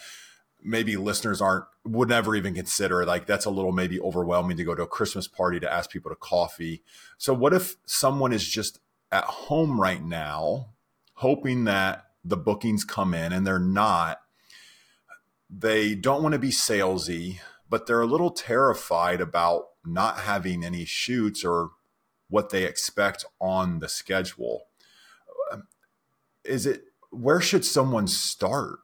maybe 0.63 0.97
listeners 0.97 1.41
aren't 1.41 1.65
would 1.85 2.09
never 2.09 2.35
even 2.35 2.55
consider. 2.55 3.05
Like 3.05 3.27
that's 3.27 3.45
a 3.45 3.51
little 3.51 3.73
maybe 3.73 4.01
overwhelming 4.01 4.57
to 4.57 4.65
go 4.65 4.75
to 4.75 4.83
a 4.83 4.89
christmas 4.89 5.29
party 5.29 5.61
to 5.61 5.73
ask 5.73 5.91
people 5.91 6.11
to 6.11 6.17
coffee. 6.17 6.83
So 7.19 7.33
what 7.33 7.53
if 7.53 7.77
someone 7.87 8.33
is 8.33 8.47
just 8.47 8.81
at 9.13 9.25
home 9.25 9.81
right 9.81 10.03
now 10.03 10.71
hoping 11.15 11.65
that 11.65 12.05
the 12.25 12.37
bookings 12.37 12.85
come 12.85 13.15
in 13.15 13.33
and 13.33 13.47
they're 13.47 13.59
not? 13.59 14.21
They 15.49 15.95
don't 15.95 16.23
want 16.23 16.33
to 16.33 16.39
be 16.41 16.51
salesy 16.51 17.39
but 17.69 17.87
they're 17.87 18.01
a 18.01 18.07
little 18.07 18.31
terrified 18.31 19.21
about 19.21 19.69
not 19.85 20.21
having 20.21 20.65
any 20.65 20.85
shoots 20.85 21.45
or 21.45 21.71
what 22.29 22.51
they 22.51 22.65
expect 22.65 23.25
on 23.41 23.79
the 23.81 23.89
schedule. 23.89 24.67
Is 26.47 26.67
it 26.67 26.83
where 27.11 27.41
should 27.41 27.65
someone 27.65 28.07
start? 28.07 28.79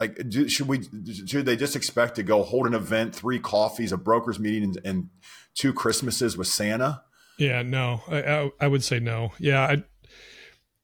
Like, 0.00 0.28
do, 0.28 0.48
should 0.48 0.68
we? 0.68 0.80
Should 1.26 1.46
they 1.46 1.56
just 1.56 1.76
expect 1.76 2.16
to 2.16 2.22
go 2.22 2.42
hold 2.42 2.66
an 2.66 2.74
event, 2.74 3.14
three 3.14 3.38
coffees, 3.38 3.92
a 3.92 3.96
brokers 3.96 4.40
meeting, 4.40 4.64
and, 4.64 4.78
and 4.84 5.08
two 5.54 5.72
Christmases 5.72 6.36
with 6.36 6.48
Santa? 6.48 7.02
Yeah, 7.38 7.62
no, 7.62 8.02
I, 8.08 8.22
I, 8.22 8.50
I 8.60 8.68
would 8.68 8.82
say 8.82 8.98
no. 8.98 9.32
Yeah, 9.38 9.60
I 9.62 9.84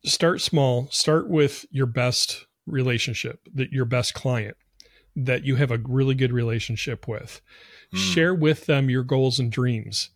start 0.04 0.40
small. 0.40 0.88
Start 0.90 1.28
with 1.28 1.66
your 1.70 1.86
best 1.86 2.46
relationship, 2.66 3.40
that 3.54 3.72
your 3.72 3.84
best 3.84 4.14
client 4.14 4.56
that 5.16 5.44
you 5.44 5.56
have 5.56 5.70
a 5.70 5.78
really 5.78 6.14
good 6.14 6.32
relationship 6.32 7.08
with. 7.08 7.40
Mm. 7.92 7.98
Share 7.98 8.34
with 8.34 8.66
them 8.66 8.88
your 8.88 9.02
goals 9.02 9.38
and 9.40 9.50
dreams. 9.50 10.10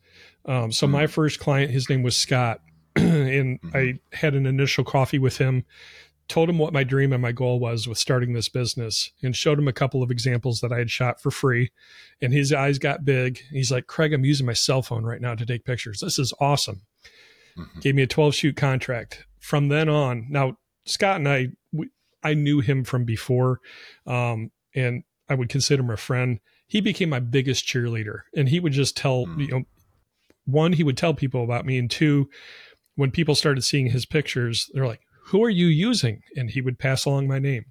Um, 0.44 0.70
so, 0.70 0.86
mm. 0.86 0.90
my 0.90 1.06
first 1.06 1.40
client, 1.40 1.70
his 1.70 1.88
name 1.88 2.02
was 2.02 2.16
Scott, 2.16 2.60
and 2.96 3.60
mm-hmm. 3.60 3.76
I 3.76 3.98
had 4.16 4.34
an 4.34 4.46
initial 4.46 4.84
coffee 4.84 5.18
with 5.18 5.38
him, 5.38 5.64
told 6.28 6.48
him 6.48 6.58
what 6.58 6.72
my 6.72 6.84
dream 6.84 7.12
and 7.12 7.22
my 7.22 7.32
goal 7.32 7.58
was 7.58 7.88
with 7.88 7.98
starting 7.98 8.32
this 8.32 8.48
business, 8.48 9.10
and 9.22 9.34
showed 9.34 9.58
him 9.58 9.68
a 9.68 9.72
couple 9.72 10.02
of 10.02 10.10
examples 10.10 10.60
that 10.60 10.72
I 10.72 10.78
had 10.78 10.90
shot 10.90 11.20
for 11.20 11.30
free. 11.30 11.70
And 12.20 12.32
his 12.32 12.52
eyes 12.52 12.78
got 12.78 13.04
big. 13.04 13.40
He's 13.50 13.70
like, 13.70 13.86
Craig, 13.86 14.12
I'm 14.12 14.24
using 14.24 14.46
my 14.46 14.52
cell 14.52 14.82
phone 14.82 15.04
right 15.04 15.20
now 15.20 15.34
to 15.34 15.46
take 15.46 15.64
pictures. 15.64 16.00
This 16.00 16.18
is 16.18 16.32
awesome. 16.40 16.82
Mm-hmm. 17.56 17.80
Gave 17.80 17.94
me 17.94 18.02
a 18.02 18.06
12 18.06 18.34
shoot 18.34 18.56
contract. 18.56 19.26
From 19.38 19.68
then 19.68 19.88
on, 19.88 20.26
now, 20.30 20.56
Scott 20.84 21.16
and 21.16 21.28
I, 21.28 21.48
we, 21.72 21.90
I 22.22 22.34
knew 22.34 22.60
him 22.60 22.84
from 22.84 23.04
before. 23.04 23.60
Um, 24.06 24.50
and 24.74 25.04
I 25.28 25.34
would 25.34 25.48
consider 25.48 25.82
him 25.82 25.90
a 25.90 25.96
friend. 25.96 26.40
He 26.66 26.80
became 26.80 27.08
my 27.08 27.20
biggest 27.20 27.66
cheerleader, 27.66 28.20
and 28.34 28.48
he 28.48 28.60
would 28.60 28.72
just 28.72 28.96
tell 28.96 29.26
mm. 29.26 29.40
you 29.40 29.48
know, 29.48 29.62
one 30.44 30.72
he 30.72 30.82
would 30.82 30.96
tell 30.96 31.14
people 31.14 31.44
about 31.44 31.66
me, 31.66 31.78
and 31.78 31.90
two, 31.90 32.28
when 32.94 33.10
people 33.10 33.34
started 33.34 33.62
seeing 33.62 33.86
his 33.86 34.06
pictures, 34.06 34.70
they're 34.72 34.86
like, 34.86 35.00
"Who 35.26 35.42
are 35.44 35.50
you 35.50 35.66
using?" 35.66 36.20
And 36.36 36.50
he 36.50 36.60
would 36.60 36.78
pass 36.78 37.04
along 37.04 37.28
my 37.28 37.38
name. 37.38 37.64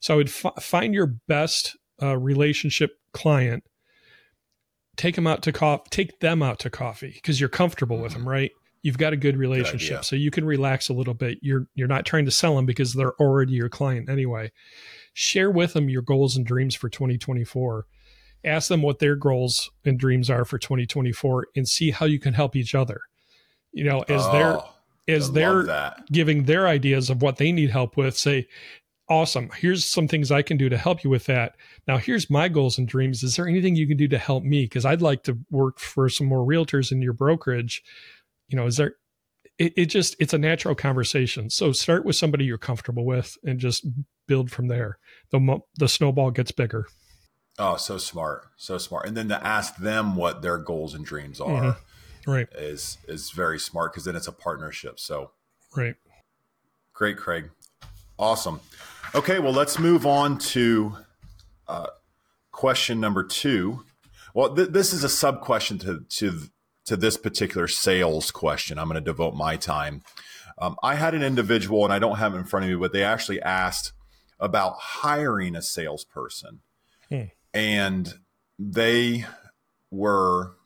So 0.00 0.14
I 0.14 0.16
would 0.16 0.28
f- 0.28 0.62
find 0.62 0.94
your 0.94 1.14
best 1.28 1.76
uh, 2.02 2.16
relationship 2.16 2.92
client, 3.12 3.64
take 4.96 5.16
them 5.16 5.26
out 5.26 5.42
to 5.42 5.52
coffee, 5.52 5.84
take 5.90 6.20
them 6.20 6.42
out 6.42 6.58
to 6.60 6.70
coffee 6.70 7.12
because 7.14 7.40
you're 7.40 7.48
comfortable 7.48 7.98
with 7.98 8.12
them, 8.12 8.28
right? 8.28 8.50
You've 8.82 8.98
got 8.98 9.12
a 9.12 9.16
good 9.16 9.36
relationship, 9.36 9.98
good 9.98 10.04
so 10.04 10.16
you 10.16 10.30
can 10.30 10.44
relax 10.44 10.88
a 10.88 10.94
little 10.94 11.14
bit. 11.14 11.38
You're 11.42 11.66
you're 11.74 11.88
not 11.88 12.06
trying 12.06 12.24
to 12.24 12.30
sell 12.30 12.56
them 12.56 12.66
because 12.66 12.94
they're 12.94 13.14
already 13.20 13.52
your 13.52 13.68
client 13.68 14.08
anyway 14.08 14.50
share 15.12 15.50
with 15.50 15.72
them 15.72 15.88
your 15.88 16.02
goals 16.02 16.36
and 16.36 16.46
dreams 16.46 16.74
for 16.74 16.88
2024 16.88 17.86
ask 18.44 18.68
them 18.68 18.82
what 18.82 18.98
their 18.98 19.16
goals 19.16 19.70
and 19.84 19.98
dreams 19.98 20.30
are 20.30 20.44
for 20.44 20.58
2024 20.58 21.48
and 21.56 21.68
see 21.68 21.90
how 21.90 22.06
you 22.06 22.18
can 22.18 22.34
help 22.34 22.56
each 22.56 22.74
other 22.74 23.00
you 23.72 23.84
know 23.84 24.00
as 24.08 24.22
oh, 24.24 24.32
they're 24.32 25.16
as 25.16 25.30
I 25.30 25.32
they're 25.32 25.94
giving 26.10 26.44
their 26.44 26.66
ideas 26.66 27.10
of 27.10 27.22
what 27.22 27.36
they 27.36 27.52
need 27.52 27.70
help 27.70 27.96
with 27.96 28.16
say 28.16 28.46
awesome 29.08 29.50
here's 29.56 29.84
some 29.84 30.06
things 30.06 30.30
i 30.30 30.40
can 30.40 30.56
do 30.56 30.68
to 30.68 30.78
help 30.78 31.02
you 31.02 31.10
with 31.10 31.26
that 31.26 31.56
now 31.88 31.96
here's 31.96 32.30
my 32.30 32.48
goals 32.48 32.78
and 32.78 32.86
dreams 32.86 33.24
is 33.24 33.34
there 33.34 33.48
anything 33.48 33.74
you 33.74 33.88
can 33.88 33.96
do 33.96 34.06
to 34.06 34.18
help 34.18 34.44
me 34.44 34.64
because 34.64 34.84
i'd 34.84 35.02
like 35.02 35.24
to 35.24 35.36
work 35.50 35.80
for 35.80 36.08
some 36.08 36.28
more 36.28 36.46
realtors 36.46 36.92
in 36.92 37.02
your 37.02 37.12
brokerage 37.12 37.82
you 38.46 38.56
know 38.56 38.66
is 38.66 38.76
there 38.76 38.94
it, 39.58 39.72
it 39.76 39.86
just 39.86 40.14
it's 40.20 40.32
a 40.32 40.38
natural 40.38 40.76
conversation 40.76 41.50
so 41.50 41.72
start 41.72 42.04
with 42.04 42.14
somebody 42.14 42.44
you're 42.44 42.56
comfortable 42.56 43.04
with 43.04 43.36
and 43.42 43.58
just 43.58 43.84
build 44.30 44.48
from 44.48 44.68
there. 44.68 44.96
The 45.32 45.58
the 45.76 45.88
snowball 45.88 46.30
gets 46.30 46.52
bigger. 46.52 46.86
Oh, 47.58 47.76
so 47.76 47.98
smart, 47.98 48.46
so 48.56 48.78
smart. 48.78 49.06
And 49.06 49.16
then 49.16 49.28
to 49.28 49.46
ask 49.46 49.76
them 49.76 50.14
what 50.14 50.40
their 50.40 50.56
goals 50.56 50.94
and 50.94 51.04
dreams 51.04 51.40
are, 51.40 51.60
mm-hmm. 51.60 51.80
Right, 52.26 52.48
is 52.54 52.98
is 53.08 53.30
very 53.30 53.58
smart 53.58 53.92
because 53.92 54.04
then 54.04 54.16
it's 54.16 54.28
a 54.28 54.32
partnership. 54.32 54.98
So, 54.98 55.32
right, 55.76 55.94
great, 56.92 57.16
Craig, 57.16 57.50
awesome. 58.18 58.60
Okay, 59.14 59.38
well, 59.38 59.52
let's 59.52 59.78
move 59.78 60.06
on 60.06 60.38
to 60.38 60.96
uh, 61.66 61.86
question 62.52 63.00
number 63.00 63.24
two. 63.24 63.84
Well, 64.34 64.54
th- 64.54 64.68
this 64.68 64.92
is 64.92 65.04
a 65.04 65.08
sub 65.08 65.40
question 65.40 65.78
to 65.78 66.04
to 66.08 66.42
to 66.86 66.96
this 66.96 67.16
particular 67.16 67.68
sales 67.68 68.30
question. 68.30 68.78
I'm 68.78 68.88
going 68.88 68.96
to 68.96 69.00
devote 69.00 69.34
my 69.34 69.56
time. 69.56 70.02
Um, 70.58 70.76
I 70.82 70.94
had 70.94 71.14
an 71.14 71.22
individual, 71.22 71.84
and 71.84 71.92
I 71.92 71.98
don't 71.98 72.18
have 72.18 72.34
it 72.34 72.38
in 72.38 72.44
front 72.44 72.64
of 72.64 72.70
me, 72.70 72.76
but 72.76 72.92
they 72.92 73.02
actually 73.02 73.40
asked 73.40 73.92
about 74.38 74.76
hiring 74.78 75.56
a 75.56 75.62
salesperson. 75.62 76.60
Hmm. 77.08 77.22
And 77.52 78.14
they 78.58 79.24
were 79.90 80.56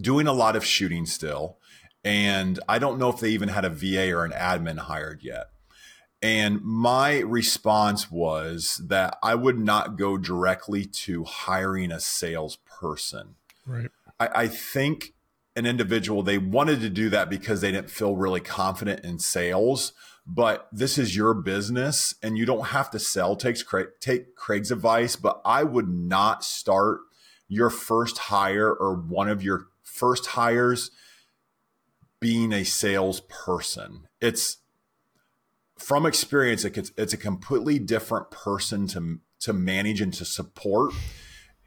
doing 0.00 0.26
a 0.26 0.32
lot 0.32 0.56
of 0.56 0.64
shooting 0.64 1.06
still. 1.06 1.58
And 2.04 2.60
I 2.68 2.78
don't 2.78 2.98
know 2.98 3.10
if 3.10 3.20
they 3.20 3.30
even 3.30 3.48
had 3.48 3.64
a 3.64 3.70
VA 3.70 4.12
or 4.12 4.24
an 4.24 4.32
admin 4.32 4.78
hired 4.78 5.22
yet. 5.22 5.46
And 6.20 6.62
my 6.62 7.18
response 7.18 8.10
was 8.10 8.82
that 8.86 9.18
I 9.22 9.34
would 9.34 9.58
not 9.58 9.96
go 9.96 10.16
directly 10.16 10.84
to 10.84 11.24
hiring 11.24 11.92
a 11.92 12.00
salesperson. 12.00 13.36
Right. 13.66 13.90
I, 14.18 14.28
I 14.34 14.48
think 14.48 15.14
an 15.54 15.66
individual, 15.66 16.22
they 16.22 16.38
wanted 16.38 16.80
to 16.80 16.90
do 16.90 17.08
that 17.10 17.30
because 17.30 17.60
they 17.60 17.72
didn't 17.72 17.90
feel 17.90 18.16
really 18.16 18.40
confident 18.40 19.04
in 19.04 19.18
sales 19.18 19.92
but 20.28 20.68
this 20.70 20.98
is 20.98 21.16
your 21.16 21.32
business 21.32 22.14
and 22.22 22.36
you 22.36 22.44
don't 22.44 22.66
have 22.66 22.90
to 22.90 22.98
sell. 22.98 23.34
Takes 23.34 23.62
Craig, 23.62 23.88
take 23.98 24.36
Craig's 24.36 24.70
advice, 24.70 25.16
but 25.16 25.40
I 25.44 25.64
would 25.64 25.88
not 25.88 26.44
start 26.44 27.00
your 27.48 27.70
first 27.70 28.18
hire 28.18 28.70
or 28.70 28.94
one 28.94 29.30
of 29.30 29.42
your 29.42 29.68
first 29.98 30.26
hires 30.28 30.90
being 32.20 32.52
a 32.52 32.64
salesperson. 32.64 34.08
It's 34.20 34.58
from 35.78 36.06
experience, 36.06 36.64
it's, 36.64 36.92
it's 36.96 37.12
a 37.12 37.18
completely 37.18 37.78
different 37.78 38.30
person 38.30 38.86
to 38.88 39.20
to 39.40 39.52
manage 39.52 40.00
and 40.00 40.12
to 40.14 40.24
support. 40.24 40.92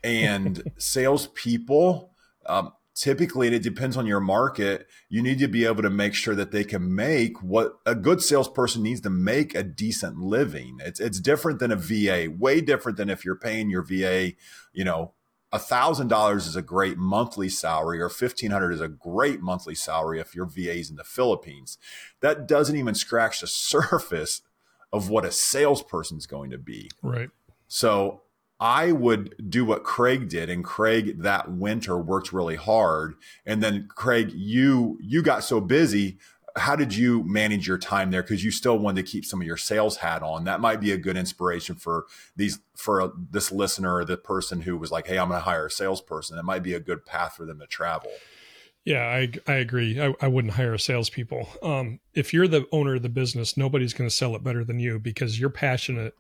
And 0.03 0.71
salespeople, 0.77 2.11
um, 2.45 2.73
typically, 2.95 3.47
and 3.47 3.55
it 3.55 3.63
depends 3.63 3.95
on 3.95 4.05
your 4.05 4.19
market, 4.19 4.87
you 5.09 5.21
need 5.21 5.39
to 5.39 5.47
be 5.47 5.65
able 5.65 5.81
to 5.81 5.89
make 5.89 6.13
sure 6.13 6.35
that 6.35 6.51
they 6.51 6.65
can 6.65 6.93
make 6.93 7.41
what 7.41 7.77
a 7.85 7.95
good 7.95 8.21
salesperson 8.21 8.83
needs 8.83 9.01
to 9.01 9.09
make 9.09 9.55
a 9.55 9.63
decent 9.63 10.17
living. 10.17 10.79
It's 10.83 10.99
it's 10.99 11.19
different 11.19 11.59
than 11.59 11.71
a 11.71 11.75
VA, 11.75 12.27
way 12.29 12.61
different 12.61 12.97
than 12.97 13.09
if 13.09 13.23
you're 13.23 13.35
paying 13.35 13.69
your 13.69 13.83
VA, 13.83 14.33
you 14.73 14.83
know, 14.83 15.13
a 15.51 15.59
thousand 15.59 16.07
dollars 16.07 16.47
is 16.47 16.55
a 16.55 16.61
great 16.61 16.97
monthly 16.97 17.49
salary, 17.49 18.01
or 18.01 18.09
fifteen 18.09 18.51
hundred 18.51 18.71
is 18.71 18.81
a 18.81 18.87
great 18.87 19.41
monthly 19.41 19.75
salary 19.75 20.19
if 20.19 20.33
your 20.33 20.45
VA 20.45 20.77
is 20.77 20.89
in 20.89 20.95
the 20.95 21.03
Philippines. 21.03 21.77
That 22.21 22.47
doesn't 22.47 22.75
even 22.75 22.95
scratch 22.95 23.41
the 23.41 23.47
surface 23.47 24.41
of 24.93 25.09
what 25.09 25.25
a 25.25 25.31
salesperson's 25.31 26.25
going 26.25 26.51
to 26.51 26.57
be. 26.57 26.89
Right. 27.01 27.29
So 27.67 28.21
I 28.59 28.91
would 28.91 29.33
do 29.49 29.65
what 29.65 29.83
Craig 29.83 30.29
did, 30.29 30.49
and 30.49 30.63
Craig 30.63 31.21
that 31.21 31.51
winter 31.51 31.97
worked 31.97 32.31
really 32.31 32.57
hard. 32.57 33.15
And 33.45 33.63
then 33.63 33.87
Craig, 33.89 34.31
you 34.33 34.99
you 35.01 35.21
got 35.21 35.43
so 35.43 35.59
busy. 35.59 36.19
How 36.55 36.75
did 36.75 36.95
you 36.95 37.23
manage 37.23 37.67
your 37.67 37.77
time 37.77 38.11
there? 38.11 38.21
Because 38.21 38.43
you 38.43 38.51
still 38.51 38.77
wanted 38.77 39.05
to 39.05 39.11
keep 39.11 39.25
some 39.25 39.41
of 39.41 39.47
your 39.47 39.57
sales 39.57 39.97
hat 39.97 40.23
on. 40.23 40.43
That 40.43 40.59
might 40.59 40.79
be 40.79 40.91
a 40.91 40.97
good 40.97 41.17
inspiration 41.17 41.75
for 41.75 42.05
these 42.35 42.59
for 42.75 43.13
this 43.29 43.51
listener 43.51 43.95
or 43.95 44.05
the 44.05 44.17
person 44.17 44.61
who 44.61 44.77
was 44.77 44.91
like, 44.91 45.07
"Hey, 45.07 45.17
I'm 45.17 45.29
going 45.29 45.39
to 45.39 45.45
hire 45.45 45.67
a 45.67 45.71
salesperson." 45.71 46.37
It 46.37 46.43
might 46.43 46.63
be 46.63 46.73
a 46.73 46.79
good 46.79 47.05
path 47.05 47.35
for 47.35 47.45
them 47.45 47.59
to 47.59 47.67
travel. 47.67 48.11
Yeah, 48.83 49.05
I 49.05 49.31
I 49.47 49.55
agree. 49.55 50.01
I, 50.01 50.13
I 50.21 50.27
wouldn't 50.27 50.55
hire 50.55 50.73
a 50.73 50.79
salespeople. 50.79 51.47
Um, 51.61 51.99
if 52.13 52.33
you're 52.33 52.47
the 52.47 52.65
owner 52.71 52.95
of 52.95 53.03
the 53.03 53.09
business, 53.09 53.55
nobody's 53.55 53.93
going 53.93 54.09
to 54.09 54.15
sell 54.15 54.35
it 54.35 54.43
better 54.43 54.63
than 54.63 54.79
you 54.79 54.99
because 54.99 55.39
you're 55.39 55.49
passionate 55.49 56.15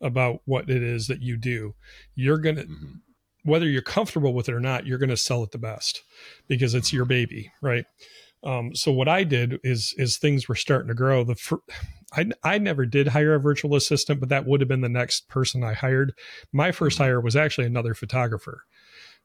about 0.00 0.40
what 0.44 0.70
it 0.70 0.82
is 0.82 1.08
that 1.08 1.22
you 1.22 1.36
do. 1.36 1.74
You're 2.14 2.38
gonna 2.38 2.62
mm-hmm. 2.62 2.94
whether 3.42 3.66
you're 3.66 3.82
comfortable 3.82 4.32
with 4.32 4.48
it 4.48 4.54
or 4.54 4.60
not, 4.60 4.86
you're 4.86 4.98
going 4.98 5.10
to 5.10 5.16
sell 5.16 5.42
it 5.42 5.50
the 5.50 5.58
best 5.58 6.02
because 6.46 6.74
it's 6.74 6.92
your 6.92 7.04
baby, 7.04 7.52
right? 7.60 7.86
Um, 8.44 8.74
so 8.74 8.92
what 8.92 9.08
I 9.08 9.24
did 9.24 9.58
is 9.64 9.94
is 9.96 10.16
things 10.16 10.48
were 10.48 10.54
starting 10.54 10.88
to 10.88 10.94
grow. 10.94 11.24
The 11.24 11.34
fir- 11.34 11.62
I 12.12 12.26
I 12.42 12.58
never 12.58 12.84
did 12.84 13.08
hire 13.08 13.34
a 13.34 13.40
virtual 13.40 13.74
assistant, 13.74 14.20
but 14.20 14.28
that 14.28 14.46
would 14.46 14.60
have 14.60 14.68
been 14.68 14.82
the 14.82 14.88
next 14.88 15.28
person 15.28 15.64
I 15.64 15.72
hired. 15.72 16.12
My 16.52 16.70
first 16.70 16.98
hire 16.98 17.20
was 17.20 17.36
actually 17.36 17.66
another 17.66 17.94
photographer, 17.94 18.64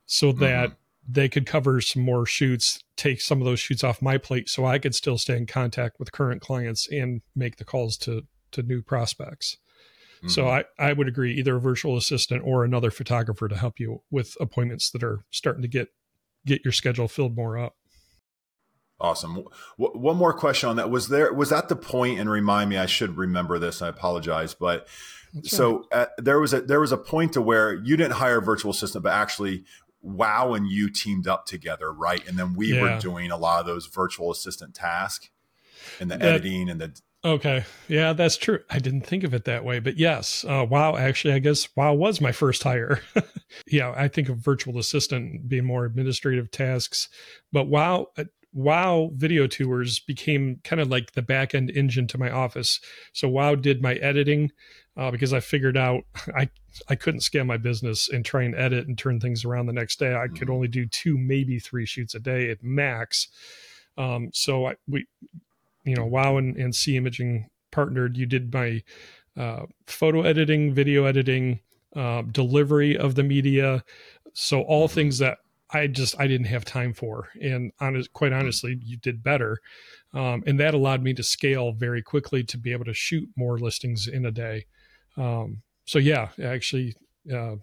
so 0.05 0.31
that 0.33 0.69
mm-hmm. 0.69 1.11
they 1.11 1.27
could 1.27 1.45
cover 1.45 1.81
some 1.81 2.03
more 2.03 2.25
shoots, 2.25 2.81
take 2.95 3.19
some 3.19 3.39
of 3.41 3.45
those 3.45 3.59
shoots 3.59 3.83
off 3.83 4.01
my 4.01 4.17
plate, 4.17 4.47
so 4.47 4.65
I 4.65 4.79
could 4.79 4.95
still 4.95 5.17
stay 5.17 5.35
in 5.35 5.45
contact 5.45 5.99
with 5.99 6.13
current 6.13 6.41
clients 6.41 6.87
and 6.89 7.21
make 7.35 7.57
the 7.57 7.65
calls 7.65 7.97
to 7.97 8.23
to 8.51 8.63
new 8.63 8.81
prospects. 8.81 9.57
Mm-hmm. 10.19 10.29
So 10.29 10.47
I, 10.47 10.63
I 10.77 10.93
would 10.93 11.07
agree 11.07 11.33
either 11.35 11.57
a 11.57 11.61
virtual 11.61 11.97
assistant 11.97 12.41
or 12.45 12.63
another 12.63 12.91
photographer 12.91 13.47
to 13.47 13.57
help 13.57 13.79
you 13.79 14.01
with 14.11 14.35
appointments 14.39 14.91
that 14.91 15.03
are 15.03 15.25
starting 15.29 15.61
to 15.61 15.67
get 15.67 15.89
get 16.45 16.63
your 16.63 16.71
schedule 16.71 17.09
filled 17.09 17.35
more 17.35 17.57
up. 17.57 17.75
Awesome. 19.01 19.45
W- 19.79 19.99
one 19.99 20.17
more 20.17 20.33
question 20.33 20.69
on 20.69 20.75
that. 20.75 20.89
Was 20.89 21.07
there 21.07 21.33
was 21.33 21.49
that 21.49 21.69
the 21.69 21.75
point? 21.75 22.19
And 22.19 22.29
remind 22.29 22.69
me, 22.69 22.77
I 22.77 22.85
should 22.85 23.17
remember 23.17 23.57
this. 23.57 23.81
I 23.81 23.87
apologize, 23.87 24.53
but 24.53 24.87
That's 25.33 25.51
so 25.51 25.85
right. 25.93 26.01
uh, 26.01 26.05
there 26.17 26.39
was 26.39 26.53
a 26.53 26.61
there 26.61 26.81
was 26.81 26.91
a 26.91 26.97
point 26.97 27.33
to 27.33 27.41
where 27.41 27.73
you 27.73 27.95
didn't 27.95 28.13
hire 28.13 28.39
a 28.39 28.41
virtual 28.41 28.71
assistant, 28.71 29.03
but 29.03 29.13
actually 29.13 29.63
Wow 30.01 30.53
and 30.53 30.67
you 30.67 30.89
teamed 30.89 31.27
up 31.27 31.45
together, 31.45 31.91
right? 31.91 32.25
And 32.27 32.37
then 32.37 32.53
we 32.53 32.73
yeah. 32.73 32.81
were 32.81 32.99
doing 32.99 33.31
a 33.31 33.37
lot 33.37 33.59
of 33.59 33.65
those 33.65 33.87
virtual 33.87 34.31
assistant 34.31 34.73
tasks 34.73 35.29
and 35.99 36.09
the 36.09 36.17
that, 36.17 36.35
editing 36.35 36.69
and 36.69 36.79
the. 36.79 36.99
Okay, 37.25 37.65
yeah, 37.89 38.13
that's 38.13 38.37
true. 38.37 38.59
I 38.69 38.79
didn't 38.79 39.01
think 39.01 39.25
of 39.25 39.33
it 39.33 39.43
that 39.43 39.65
way, 39.65 39.79
but 39.79 39.97
yes, 39.97 40.45
uh, 40.47 40.65
Wow. 40.69 40.95
Actually, 40.95 41.33
I 41.33 41.39
guess 41.39 41.67
Wow 41.75 41.93
was 41.93 42.21
my 42.21 42.31
first 42.31 42.63
hire. 42.63 43.01
yeah, 43.67 43.93
I 43.95 44.07
think 44.07 44.29
of 44.29 44.37
virtual 44.37 44.79
assistant 44.79 45.49
being 45.49 45.65
more 45.65 45.83
administrative 45.83 46.49
tasks, 46.49 47.09
but 47.51 47.67
Wow 47.67 48.07
uh, 48.17 48.23
Wow 48.53 49.11
video 49.13 49.45
tours 49.47 49.99
became 49.99 50.59
kind 50.63 50.79
of 50.79 50.89
like 50.89 51.11
the 51.11 51.21
back 51.21 51.53
end 51.53 51.69
engine 51.69 52.07
to 52.07 52.17
my 52.17 52.31
office. 52.31 52.79
So 53.13 53.27
Wow 53.29 53.55
did 53.55 53.81
my 53.81 53.95
editing 53.95 54.51
uh, 54.97 55.11
because 55.11 55.33
I 55.33 55.39
figured 55.39 55.77
out 55.77 56.03
I 56.35 56.49
I 56.87 56.95
couldn't 56.95 57.21
scale 57.21 57.45
my 57.45 57.57
business 57.57 58.09
and 58.09 58.25
try 58.25 58.43
and 58.43 58.55
edit 58.55 58.87
and 58.87 58.97
turn 58.97 59.19
things 59.19 59.45
around 59.45 59.65
the 59.65 59.73
next 59.73 59.99
day. 59.99 60.15
I 60.15 60.27
could 60.27 60.47
mm-hmm. 60.47 60.51
only 60.51 60.67
do 60.67 60.85
two, 60.85 61.17
maybe 61.17 61.59
three 61.59 61.85
shoots 61.85 62.15
a 62.15 62.19
day 62.19 62.49
at 62.49 62.63
max. 62.63 63.27
Um, 63.97 64.29
so 64.33 64.67
I, 64.67 64.75
we, 64.87 65.05
you 65.83 65.95
know, 65.95 66.05
Wow 66.05 66.37
and, 66.37 66.55
and 66.57 66.73
C 66.73 66.95
Imaging 66.95 67.49
partnered. 67.71 68.17
You 68.17 68.25
did 68.25 68.53
my 68.53 68.81
uh, 69.37 69.65
photo 69.87 70.21
editing, 70.21 70.73
video 70.73 71.05
editing, 71.05 71.59
uh, 71.95 72.23
delivery 72.23 72.97
of 72.97 73.15
the 73.15 73.23
media. 73.23 73.83
So 74.33 74.61
all 74.61 74.87
mm-hmm. 74.87 74.95
things 74.95 75.17
that 75.19 75.39
I 75.71 75.87
just 75.87 76.19
I 76.19 76.27
didn't 76.27 76.47
have 76.47 76.65
time 76.65 76.93
for. 76.93 77.29
And 77.41 77.71
honest, 77.79 78.13
quite 78.13 78.31
hmm. 78.31 78.39
honestly, 78.39 78.79
you 78.83 78.97
did 78.97 79.23
better, 79.23 79.59
um, 80.13 80.43
and 80.45 80.59
that 80.59 80.73
allowed 80.73 81.03
me 81.03 81.13
to 81.13 81.23
scale 81.23 81.71
very 81.71 82.01
quickly 82.01 82.43
to 82.43 82.57
be 82.57 82.71
able 82.71 82.85
to 82.85 82.93
shoot 82.93 83.29
more 83.37 83.57
listings 83.57 84.07
in 84.07 84.25
a 84.25 84.31
day. 84.31 84.65
Um, 85.17 85.61
so 85.85 85.99
yeah, 85.99 86.29
actually, 86.41 86.95
uh, 87.33 87.55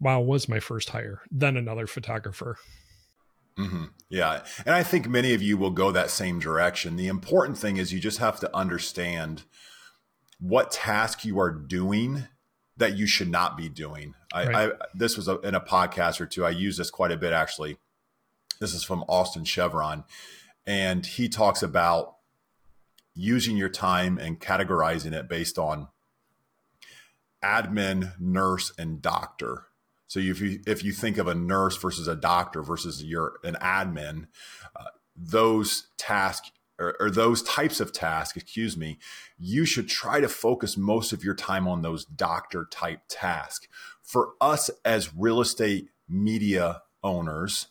Wow 0.00 0.20
was 0.20 0.48
my 0.48 0.58
first 0.58 0.90
hire, 0.90 1.22
then 1.30 1.56
another 1.56 1.86
photographer. 1.86 2.56
Mm-hmm. 3.58 3.84
Yeah, 4.08 4.42
and 4.66 4.74
I 4.74 4.82
think 4.82 5.08
many 5.08 5.34
of 5.34 5.42
you 5.42 5.56
will 5.56 5.70
go 5.70 5.92
that 5.92 6.10
same 6.10 6.40
direction. 6.40 6.96
The 6.96 7.06
important 7.06 7.58
thing 7.58 7.76
is 7.76 7.92
you 7.92 8.00
just 8.00 8.18
have 8.18 8.40
to 8.40 8.56
understand 8.56 9.44
what 10.40 10.72
task 10.72 11.24
you 11.24 11.38
are 11.38 11.50
doing 11.52 12.26
that 12.76 12.96
you 12.96 13.06
should 13.06 13.30
not 13.30 13.56
be 13.56 13.68
doing. 13.68 14.14
I, 14.32 14.46
right. 14.46 14.72
I 14.72 14.86
this 14.94 15.16
was 15.16 15.28
a, 15.28 15.38
in 15.40 15.54
a 15.54 15.60
podcast 15.60 16.20
or 16.20 16.26
two. 16.26 16.44
I 16.44 16.50
use 16.50 16.76
this 16.76 16.90
quite 16.90 17.12
a 17.12 17.16
bit 17.16 17.32
actually. 17.32 17.76
This 18.60 18.74
is 18.74 18.84
from 18.84 19.04
Austin 19.08 19.44
Chevron, 19.44 20.04
and 20.66 21.04
he 21.04 21.28
talks 21.28 21.62
about 21.62 22.16
using 23.14 23.56
your 23.56 23.68
time 23.68 24.18
and 24.18 24.40
categorizing 24.40 25.12
it 25.12 25.28
based 25.28 25.58
on 25.58 25.88
admin, 27.44 28.18
nurse, 28.18 28.72
and 28.78 29.02
doctor. 29.02 29.66
So 30.06 30.20
if 30.20 30.40
you 30.40 30.60
if 30.66 30.84
you 30.84 30.92
think 30.92 31.18
of 31.18 31.26
a 31.26 31.34
nurse 31.34 31.76
versus 31.76 32.06
a 32.06 32.14
doctor 32.14 32.62
versus 32.62 33.02
your 33.02 33.38
an 33.44 33.56
admin, 33.60 34.26
uh, 34.76 34.84
those 35.16 35.88
tasks 35.96 36.52
or, 36.78 36.96
or 37.00 37.10
those 37.10 37.42
types 37.42 37.80
of 37.80 37.92
tasks, 37.92 38.36
excuse 38.36 38.76
me, 38.76 38.98
you 39.38 39.64
should 39.64 39.88
try 39.88 40.20
to 40.20 40.28
focus 40.28 40.76
most 40.76 41.12
of 41.12 41.24
your 41.24 41.34
time 41.34 41.68
on 41.68 41.82
those 41.82 42.04
doctor 42.04 42.66
type 42.70 43.00
tasks. 43.08 43.68
For 44.02 44.32
us 44.40 44.70
as 44.84 45.14
real 45.14 45.40
estate 45.40 45.88
media 46.08 46.82
owners, 47.02 47.68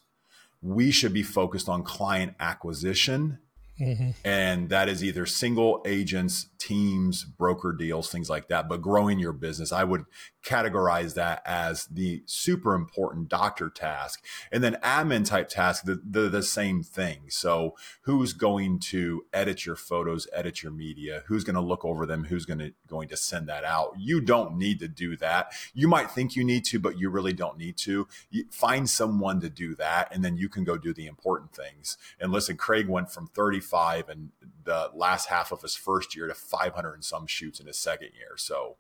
we 0.61 0.91
should 0.91 1.13
be 1.13 1.23
focused 1.23 1.67
on 1.67 1.83
client 1.83 2.35
acquisition 2.39 3.39
Mm-hmm. 3.81 4.11
And 4.23 4.69
that 4.69 4.87
is 4.89 5.03
either 5.03 5.25
single 5.25 5.81
agents, 5.85 6.47
teams, 6.59 7.23
broker 7.23 7.73
deals, 7.73 8.11
things 8.11 8.29
like 8.29 8.47
that. 8.49 8.69
But 8.69 8.81
growing 8.81 9.17
your 9.17 9.33
business, 9.33 9.71
I 9.71 9.83
would 9.83 10.05
categorize 10.43 11.13
that 11.15 11.41
as 11.45 11.85
the 11.85 12.23
super 12.25 12.73
important 12.73 13.29
doctor 13.29 13.69
task. 13.69 14.23
And 14.51 14.63
then 14.63 14.77
admin 14.83 15.25
type 15.25 15.49
task, 15.49 15.83
the, 15.83 16.01
the, 16.03 16.29
the 16.29 16.43
same 16.43 16.83
thing. 16.83 17.25
So 17.29 17.75
who's 18.03 18.33
going 18.33 18.79
to 18.79 19.25
edit 19.33 19.65
your 19.65 19.75
photos, 19.75 20.27
edit 20.33 20.63
your 20.63 20.71
media? 20.71 21.23
Who's 21.27 21.43
going 21.43 21.55
to 21.55 21.61
look 21.61 21.85
over 21.85 22.05
them? 22.05 22.25
Who's 22.25 22.45
going 22.45 22.59
to 22.59 22.73
going 22.87 23.09
to 23.09 23.17
send 23.17 23.47
that 23.49 23.63
out? 23.63 23.93
You 23.97 24.21
don't 24.21 24.57
need 24.57 24.79
to 24.79 24.87
do 24.87 25.15
that. 25.17 25.53
You 25.73 25.87
might 25.87 26.11
think 26.11 26.35
you 26.35 26.43
need 26.43 26.65
to, 26.65 26.79
but 26.79 26.97
you 26.97 27.09
really 27.09 27.33
don't 27.33 27.57
need 27.57 27.77
to. 27.77 28.07
You 28.29 28.45
find 28.51 28.89
someone 28.89 29.39
to 29.41 29.49
do 29.49 29.75
that, 29.75 30.13
and 30.13 30.23
then 30.23 30.37
you 30.37 30.49
can 30.49 30.63
go 30.63 30.77
do 30.77 30.93
the 30.93 31.07
important 31.07 31.53
things. 31.53 31.97
And 32.19 32.31
listen, 32.31 32.57
Craig 32.57 32.87
went 32.87 33.11
from 33.11 33.27
35 33.27 34.09
and 34.09 34.29
the 34.63 34.89
last 34.93 35.27
half 35.27 35.51
of 35.51 35.61
his 35.61 35.75
first 35.75 36.15
year 36.15 36.27
to 36.27 36.33
500 36.33 36.93
and 36.93 37.03
some 37.03 37.27
shoots 37.27 37.59
in 37.59 37.67
his 37.67 37.77
second 37.77 38.09
year. 38.15 38.37
So 38.37 38.77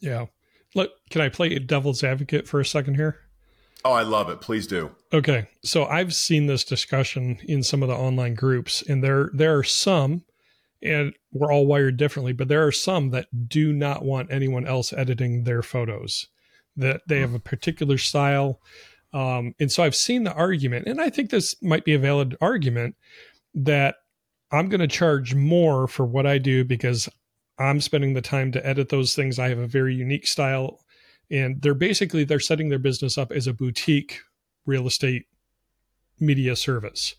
yeah. 0.00 0.26
Look, 0.74 0.90
can 1.10 1.20
I 1.20 1.28
play 1.28 1.58
devil's 1.58 2.04
advocate 2.04 2.46
for 2.46 2.60
a 2.60 2.64
second 2.64 2.94
here? 2.94 3.18
Oh, 3.84 3.92
I 3.92 4.02
love 4.02 4.28
it. 4.28 4.40
Please 4.40 4.66
do. 4.66 4.90
Okay. 5.12 5.46
So 5.64 5.86
I've 5.86 6.14
seen 6.14 6.46
this 6.46 6.64
discussion 6.64 7.38
in 7.44 7.62
some 7.62 7.82
of 7.82 7.88
the 7.88 7.94
online 7.94 8.34
groups, 8.34 8.82
and 8.82 9.02
there 9.02 9.30
there 9.32 9.56
are 9.56 9.64
some, 9.64 10.24
and 10.82 11.14
we're 11.32 11.52
all 11.52 11.66
wired 11.66 11.96
differently, 11.96 12.32
but 12.32 12.48
there 12.48 12.66
are 12.66 12.72
some 12.72 13.10
that 13.10 13.48
do 13.48 13.72
not 13.72 14.04
want 14.04 14.30
anyone 14.30 14.66
else 14.66 14.92
editing 14.92 15.44
their 15.44 15.62
photos. 15.62 16.28
That 16.76 17.02
they 17.08 17.20
have 17.20 17.34
a 17.34 17.40
particular 17.40 17.98
style. 17.98 18.60
Um, 19.12 19.54
and 19.58 19.72
so 19.72 19.82
I've 19.82 19.96
seen 19.96 20.22
the 20.22 20.32
argument, 20.32 20.86
and 20.86 21.00
I 21.00 21.10
think 21.10 21.30
this 21.30 21.60
might 21.62 21.84
be 21.84 21.94
a 21.94 21.98
valid 21.98 22.36
argument 22.40 22.94
that 23.54 23.96
I'm 24.52 24.68
going 24.68 24.80
to 24.80 24.86
charge 24.86 25.34
more 25.34 25.88
for 25.88 26.04
what 26.04 26.26
I 26.26 26.38
do 26.38 26.64
because 26.64 27.08
I'm 27.60 27.80
spending 27.80 28.14
the 28.14 28.22
time 28.22 28.50
to 28.52 28.66
edit 28.66 28.88
those 28.88 29.14
things. 29.14 29.38
I 29.38 29.48
have 29.50 29.58
a 29.58 29.66
very 29.66 29.94
unique 29.94 30.26
style 30.26 30.80
and 31.30 31.62
they're 31.62 31.74
basically 31.74 32.24
they're 32.24 32.40
setting 32.40 32.68
their 32.68 32.78
business 32.78 33.16
up 33.16 33.30
as 33.30 33.46
a 33.46 33.52
boutique 33.52 34.20
real 34.66 34.86
estate 34.86 35.26
media 36.18 36.56
service. 36.56 37.14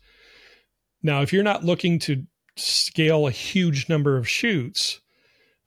Now, 1.02 1.22
if 1.22 1.32
you're 1.32 1.42
not 1.42 1.64
looking 1.64 1.98
to 2.00 2.24
scale 2.56 3.26
a 3.26 3.30
huge 3.30 3.88
number 3.88 4.16
of 4.16 4.28
shoots 4.28 5.00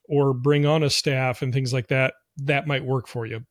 or 0.07 0.33
bring 0.33 0.65
on 0.65 0.83
a 0.83 0.89
staff 0.89 1.41
and 1.41 1.53
things 1.53 1.73
like 1.73 1.87
that, 1.87 2.13
that 2.37 2.67
might 2.67 2.85
work 2.85 3.07
for 3.07 3.25
you. 3.25 3.45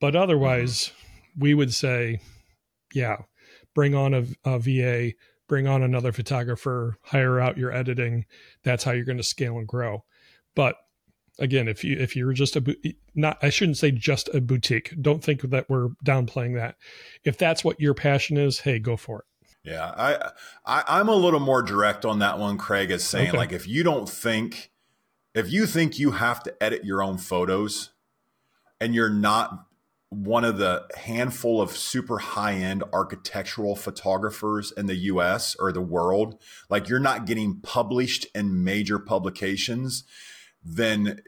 But 0.00 0.16
otherwise, 0.16 0.88
mm-hmm. 0.88 1.40
we 1.40 1.54
would 1.54 1.72
say, 1.72 2.20
yeah, 2.92 3.16
bring 3.74 3.94
on 3.94 4.12
a, 4.12 4.24
a 4.44 4.58
VA, 4.58 5.12
bring 5.48 5.66
on 5.66 5.82
another 5.82 6.12
photographer, 6.12 6.98
hire 7.02 7.40
out 7.40 7.56
your 7.56 7.72
editing. 7.72 8.26
That's 8.64 8.84
how 8.84 8.92
you're 8.92 9.04
going 9.04 9.18
to 9.18 9.22
scale 9.22 9.58
and 9.58 9.68
grow. 9.68 10.04
But 10.54 10.76
again, 11.38 11.68
if 11.68 11.84
you 11.84 11.96
if 11.98 12.16
you're 12.16 12.32
just 12.32 12.56
a 12.56 12.76
not 13.14 13.38
I 13.42 13.50
shouldn't 13.50 13.78
say 13.78 13.90
just 13.90 14.28
a 14.34 14.40
boutique. 14.40 14.94
Don't 15.00 15.22
think 15.22 15.42
that 15.42 15.68
we're 15.68 15.90
downplaying 16.04 16.56
that. 16.56 16.76
If 17.24 17.38
that's 17.38 17.64
what 17.64 17.80
your 17.80 17.94
passion 17.94 18.36
is, 18.36 18.60
hey, 18.60 18.78
go 18.78 18.96
for 18.96 19.20
it. 19.20 19.24
Yeah, 19.64 19.94
I, 19.96 20.30
I 20.66 21.00
am 21.00 21.08
a 21.08 21.14
little 21.14 21.40
more 21.40 21.62
direct 21.62 22.04
on 22.04 22.18
that 22.18 22.38
one, 22.38 22.58
Craig, 22.58 22.90
is 22.90 23.02
saying 23.02 23.30
okay. 23.30 23.38
like 23.38 23.52
if 23.52 23.66
you 23.66 23.82
don't 23.82 24.08
think 24.08 24.70
if 25.34 25.50
you 25.50 25.66
think 25.66 25.98
you 25.98 26.12
have 26.12 26.42
to 26.44 26.54
edit 26.62 26.84
your 26.84 27.02
own 27.02 27.18
photos 27.18 27.90
and 28.80 28.94
you're 28.94 29.10
not 29.10 29.66
one 30.10 30.44
of 30.44 30.58
the 30.58 30.86
handful 30.96 31.60
of 31.60 31.76
super 31.76 32.18
high 32.18 32.54
end 32.54 32.84
architectural 32.92 33.74
photographers 33.74 34.72
in 34.76 34.86
the 34.86 34.94
US 34.96 35.56
or 35.58 35.72
the 35.72 35.80
world, 35.80 36.40
like 36.68 36.88
you're 36.88 37.00
not 37.00 37.26
getting 37.26 37.60
published 37.60 38.26
in 38.34 38.62
major 38.62 38.98
publications, 38.98 40.04
then 40.64 41.20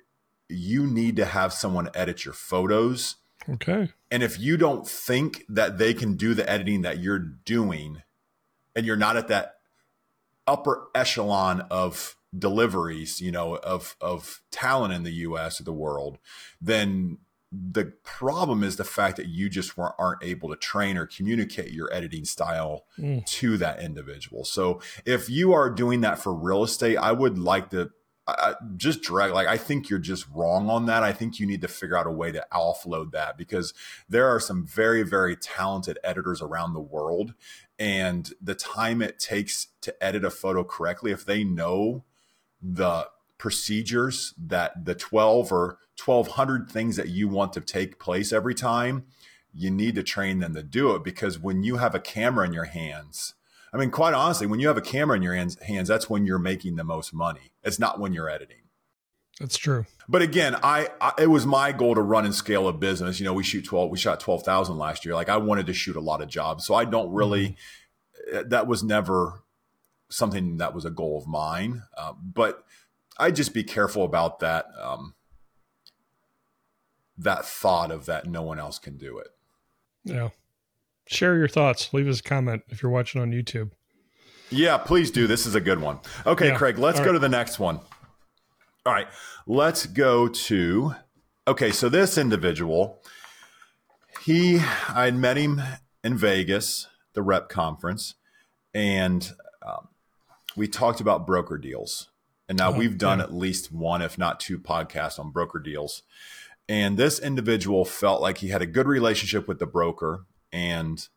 you 0.48 0.86
need 0.86 1.16
to 1.16 1.24
have 1.24 1.52
someone 1.52 1.90
edit 1.94 2.24
your 2.24 2.34
photos. 2.34 3.16
Okay. 3.48 3.92
And 4.10 4.22
if 4.22 4.38
you 4.38 4.56
don't 4.56 4.88
think 4.88 5.44
that 5.48 5.78
they 5.78 5.94
can 5.94 6.14
do 6.14 6.34
the 6.34 6.48
editing 6.48 6.82
that 6.82 7.00
you're 7.00 7.18
doing 7.18 8.02
and 8.74 8.86
you're 8.86 8.96
not 8.96 9.16
at 9.16 9.28
that 9.28 9.56
upper 10.46 10.88
echelon 10.94 11.62
of 11.70 12.16
deliveries, 12.36 13.20
you 13.20 13.30
know, 13.30 13.56
of 13.56 13.96
of 14.00 14.40
talent 14.50 14.94
in 14.94 15.02
the 15.02 15.12
US 15.12 15.60
or 15.60 15.64
the 15.64 15.72
world, 15.72 16.18
then 16.60 17.18
the 17.52 17.92
problem 18.02 18.62
is 18.62 18.76
the 18.76 18.84
fact 18.84 19.16
that 19.16 19.26
you 19.26 19.48
just 19.48 19.76
weren't 19.76 19.94
aren't 19.98 20.22
able 20.22 20.48
to 20.48 20.56
train 20.56 20.96
or 20.96 21.06
communicate 21.06 21.70
your 21.70 21.92
editing 21.92 22.24
style 22.24 22.84
mm. 22.98 23.24
to 23.26 23.56
that 23.56 23.80
individual. 23.80 24.44
So 24.44 24.80
if 25.04 25.30
you 25.30 25.52
are 25.52 25.70
doing 25.70 26.00
that 26.00 26.18
for 26.18 26.34
real 26.34 26.64
estate, 26.64 26.96
I 26.96 27.12
would 27.12 27.38
like 27.38 27.70
to 27.70 27.90
I, 28.28 28.54
just 28.76 29.02
drag 29.02 29.32
like 29.32 29.46
I 29.46 29.56
think 29.56 29.88
you're 29.88 29.98
just 29.98 30.26
wrong 30.34 30.68
on 30.68 30.86
that. 30.86 31.02
I 31.02 31.12
think 31.12 31.38
you 31.38 31.46
need 31.46 31.60
to 31.60 31.68
figure 31.68 31.96
out 31.96 32.06
a 32.06 32.10
way 32.10 32.32
to 32.32 32.44
offload 32.52 33.12
that 33.12 33.38
because 33.38 33.72
there 34.08 34.26
are 34.26 34.40
some 34.40 34.66
very 34.66 35.02
very 35.02 35.36
talented 35.36 35.98
editors 36.02 36.42
around 36.42 36.72
the 36.72 36.80
world 36.80 37.34
and 37.78 38.32
the 38.40 38.54
time 38.54 39.00
it 39.00 39.18
takes 39.18 39.68
to 39.82 40.04
edit 40.04 40.24
a 40.24 40.30
photo 40.30 40.64
correctly 40.64 41.12
if 41.12 41.24
they 41.24 41.44
know 41.44 42.04
the 42.60 43.08
procedures 43.38 44.34
that 44.38 44.84
the 44.86 44.94
12 44.94 45.52
or 45.52 45.78
1200 46.02 46.70
things 46.70 46.96
that 46.96 47.08
you 47.08 47.28
want 47.28 47.52
to 47.52 47.60
take 47.60 47.98
place 47.98 48.32
every 48.32 48.54
time 48.54 49.04
you 49.52 49.70
need 49.70 49.94
to 49.94 50.02
train 50.02 50.40
them 50.40 50.54
to 50.54 50.62
do 50.62 50.94
it 50.94 51.04
because 51.04 51.38
when 51.38 51.62
you 51.62 51.76
have 51.76 51.94
a 51.94 52.00
camera 52.00 52.46
in 52.46 52.52
your 52.52 52.64
hands 52.64 53.34
i 53.76 53.80
mean 53.80 53.90
quite 53.90 54.14
honestly 54.14 54.46
when 54.46 54.60
you 54.60 54.68
have 54.68 54.76
a 54.76 54.82
camera 54.82 55.16
in 55.16 55.22
your 55.22 55.34
hands, 55.34 55.60
hands 55.62 55.88
that's 55.88 56.08
when 56.08 56.26
you're 56.26 56.38
making 56.38 56.76
the 56.76 56.84
most 56.84 57.12
money 57.12 57.52
it's 57.62 57.78
not 57.78 58.00
when 58.00 58.12
you're 58.12 58.30
editing 58.30 58.62
that's 59.40 59.58
true 59.58 59.84
but 60.08 60.22
again 60.22 60.56
I, 60.62 60.88
I, 61.00 61.12
it 61.18 61.26
was 61.26 61.44
my 61.44 61.72
goal 61.72 61.94
to 61.94 62.02
run 62.02 62.24
and 62.24 62.34
scale 62.34 62.68
a 62.68 62.72
business 62.72 63.20
you 63.20 63.24
know 63.26 63.34
we 63.34 63.42
shoot 63.42 63.64
12 63.64 63.90
we 63.90 63.98
shot 63.98 64.20
12,000 64.20 64.78
last 64.78 65.04
year 65.04 65.14
like 65.14 65.28
i 65.28 65.36
wanted 65.36 65.66
to 65.66 65.74
shoot 65.74 65.96
a 65.96 66.00
lot 66.00 66.22
of 66.22 66.28
jobs 66.28 66.64
so 66.64 66.74
i 66.74 66.84
don't 66.84 67.12
really 67.12 67.56
mm-hmm. 68.32 68.48
that 68.48 68.66
was 68.66 68.82
never 68.82 69.42
something 70.08 70.58
that 70.58 70.74
was 70.74 70.84
a 70.84 70.90
goal 70.90 71.18
of 71.18 71.26
mine. 71.26 71.82
Uh, 71.96 72.12
but 72.20 72.64
I 73.18 73.30
just 73.30 73.54
be 73.54 73.64
careful 73.64 74.04
about 74.04 74.40
that 74.40 74.66
um, 74.80 75.14
that 77.18 77.44
thought 77.44 77.90
of 77.90 78.06
that 78.06 78.26
no 78.26 78.42
one 78.42 78.58
else 78.58 78.78
can 78.78 78.96
do 78.96 79.18
it. 79.18 79.28
Yeah. 80.04 80.30
Share 81.06 81.36
your 81.36 81.48
thoughts. 81.48 81.92
Leave 81.94 82.08
us 82.08 82.20
a 82.20 82.22
comment 82.22 82.62
if 82.68 82.82
you're 82.82 82.90
watching 82.90 83.20
on 83.20 83.30
YouTube. 83.30 83.70
Yeah, 84.50 84.78
please 84.78 85.10
do. 85.10 85.26
This 85.26 85.46
is 85.46 85.54
a 85.54 85.60
good 85.60 85.80
one. 85.80 85.98
Okay, 86.24 86.48
yeah. 86.48 86.56
Craig, 86.56 86.78
let's 86.78 86.98
All 86.98 87.04
go 87.04 87.10
right. 87.10 87.14
to 87.14 87.20
the 87.20 87.28
next 87.28 87.58
one. 87.58 87.80
All 88.84 88.92
right, 88.92 89.08
let's 89.46 89.86
go 89.86 90.28
to. 90.28 90.94
Okay, 91.48 91.70
so 91.70 91.88
this 91.88 92.18
individual, 92.18 93.02
he, 94.24 94.60
I 94.88 95.10
met 95.10 95.36
him 95.36 95.60
in 96.04 96.16
Vegas, 96.16 96.86
the 97.14 97.22
rep 97.22 97.48
conference, 97.48 98.14
and 98.74 99.32
um, 99.66 99.88
we 100.56 100.68
talked 100.68 101.00
about 101.00 101.26
broker 101.26 101.58
deals. 101.58 102.10
And 102.48 102.58
now 102.58 102.72
oh, 102.72 102.76
we've 102.76 102.96
done 102.96 103.18
yeah. 103.18 103.24
at 103.24 103.34
least 103.34 103.72
one, 103.72 104.02
if 104.02 104.18
not 104.18 104.38
two 104.38 104.58
podcasts 104.58 105.18
on 105.18 105.30
broker 105.30 105.58
deals. 105.58 106.02
And 106.68 106.96
this 106.96 107.18
individual 107.18 107.84
felt 107.84 108.20
like 108.20 108.38
he 108.38 108.48
had 108.48 108.62
a 108.62 108.66
good 108.66 108.86
relationship 108.86 109.48
with 109.48 109.58
the 109.58 109.66
broker 109.66 110.26
and 110.56 111.08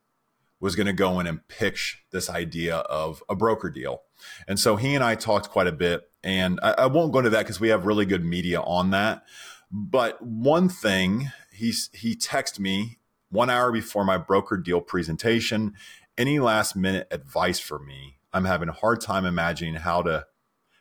was 0.60 0.76
going 0.76 0.88
to 0.88 0.94
go 0.94 1.22
in 1.22 1.28
and 1.28 1.48
pitch 1.48 2.04
this 2.12 2.30
idea 2.30 2.76
of 2.78 3.24
a 3.30 3.36
broker 3.36 3.70
deal. 3.70 4.02
And 4.46 4.60
so 4.60 4.76
he 4.76 4.94
and 4.94 5.04
I 5.04 5.16
talked 5.16 5.50
quite 5.50 5.68
a 5.68 5.72
bit. 5.72 6.02
And 6.22 6.60
I, 6.62 6.72
I 6.72 6.86
won't 6.88 7.14
go 7.14 7.20
into 7.20 7.30
that 7.30 7.44
because 7.44 7.62
we 7.62 7.70
have 7.70 7.86
really 7.86 8.06
good 8.06 8.26
media 8.26 8.60
on 8.60 8.90
that. 8.90 9.24
But 9.72 10.22
one 10.22 10.68
thing 10.68 11.32
he's 11.54 11.90
he 11.94 12.16
texted 12.16 12.60
me 12.60 12.98
one 13.30 13.50
hour 13.50 13.72
before 13.72 14.04
my 14.04 14.18
broker 14.18 14.58
deal 14.58 14.82
presentation, 14.82 15.76
any 16.18 16.40
last 16.40 16.76
minute 16.76 17.08
advice 17.12 17.60
for 17.60 17.80
me 17.80 18.20
I'm 18.34 18.46
having 18.46 18.70
a 18.70 18.74
hard 18.74 19.02
time 19.02 19.26
imagining 19.26 19.76
how 19.76 20.02
to 20.04 20.26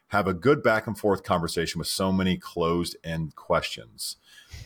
have 0.08 0.26
a 0.26 0.34
good 0.34 0.62
back 0.62 0.86
and 0.86 0.98
forth 0.98 1.22
conversation 1.22 1.78
with 1.78 1.88
so 1.88 2.10
many 2.10 2.36
closed 2.36 2.96
end 3.04 3.34
questions. 3.36 4.16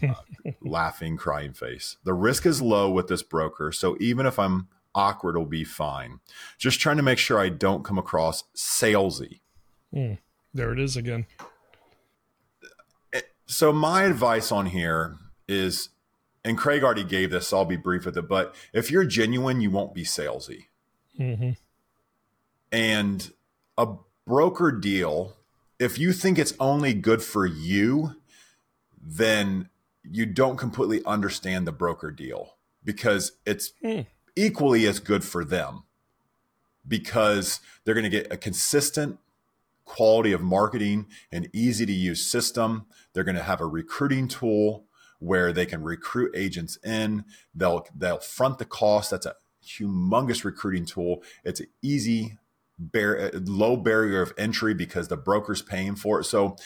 Uh, 0.03 0.15
laughing, 0.61 1.17
crying 1.17 1.53
face. 1.53 1.97
The 2.05 2.15
risk 2.15 2.47
is 2.47 2.63
low 2.63 2.91
with 2.91 3.09
this 3.09 3.23
broker. 3.23 3.73
So 3.73 3.97
even 4.01 4.27
if 4.27 4.39
I'm 4.39 4.69
awkward, 4.95 5.37
it'll 5.37 5.47
be 5.47 5.65
fine. 5.65 6.21
Just 6.59 6.81
trying 6.81 6.97
to 6.97 7.03
make 7.03 7.19
sure 7.19 7.39
I 7.39 7.49
don't 7.49 7.85
come 7.85 7.99
across 7.99 8.45
salesy. 8.57 9.41
Mm, 9.95 10.19
there 10.55 10.73
it 10.73 10.79
is 10.79 10.97
again. 10.97 11.27
Eh, 13.13 13.21
so 13.47 13.73
my 13.73 14.05
advice 14.05 14.53
on 14.53 14.67
here 14.67 15.17
is, 15.49 15.91
and 16.45 16.57
Craig 16.57 16.83
already 16.83 17.05
gave 17.05 17.31
this, 17.31 17.49
so 17.49 17.59
I'll 17.59 17.65
be 17.65 17.77
brief 17.77 18.07
with 18.07 18.17
it, 18.17 18.29
but 18.29 18.55
if 18.73 18.91
you're 18.91 19.05
genuine, 19.05 19.61
you 19.61 19.71
won't 19.71 19.95
be 19.95 20.05
salesy. 20.05 20.67
Mm-hmm. 21.19 21.51
And 22.71 23.33
a 23.77 23.89
broker 24.27 24.73
deal, 24.73 25.35
if 25.79 25.99
you 25.99 26.13
think 26.13 26.39
it's 26.39 26.55
only 26.61 26.95
good 26.95 27.23
for 27.23 27.47
you, 27.47 28.17
then 29.01 29.69
you 30.05 30.27
don't 30.27 30.57
completely 30.57 31.05
understand 31.05 31.67
the 31.67 31.73
broker 31.73 32.11
deal 32.11 32.57
because 32.85 33.33
it's 33.47 33.73
mm. 33.83 34.07
equally 34.37 34.87
as 34.87 34.99
good 34.99 35.25
for 35.25 35.45
them 35.45 35.85
because 36.87 37.61
they're 37.85 37.95
going 37.95 38.05
to 38.05 38.11
get 38.11 38.33
a 38.33 38.37
consistent 38.37 39.19
quality 39.85 40.33
of 40.33 40.41
marketing, 40.41 41.07
an 41.31 41.49
easy 41.53 41.87
to 41.87 41.93
use 41.93 42.25
system. 42.25 42.87
They're 43.13 43.25
going 43.25 43.37
to 43.37 43.43
have 43.43 43.61
a 43.61 43.67
recruiting 43.67 44.29
tool 44.29 44.85
where 45.19 45.53
they 45.53 45.67
can 45.67 45.83
recruit 45.83 46.33
agents 46.35 46.79
in. 46.85 47.25
They'll 47.55 47.87
they'll 47.95 48.19
front 48.19 48.59
the 48.59 48.65
cost. 48.65 49.11
That's 49.11 49.27
a 49.27 49.37
humongous 49.65 50.45
recruiting 50.45 50.85
tool. 50.85 51.23
It's 51.45 51.61
an 51.61 51.69
easy 51.81 52.39
bar- 52.93 53.31
low 53.33 53.77
barrier 53.77 54.23
of 54.23 54.33
entry 54.37 54.75
because 54.75 55.09
the 55.09 55.17
broker's 55.17 55.63
paying 55.63 55.97
for 55.97 56.21
it. 56.21 56.25
So 56.25 56.57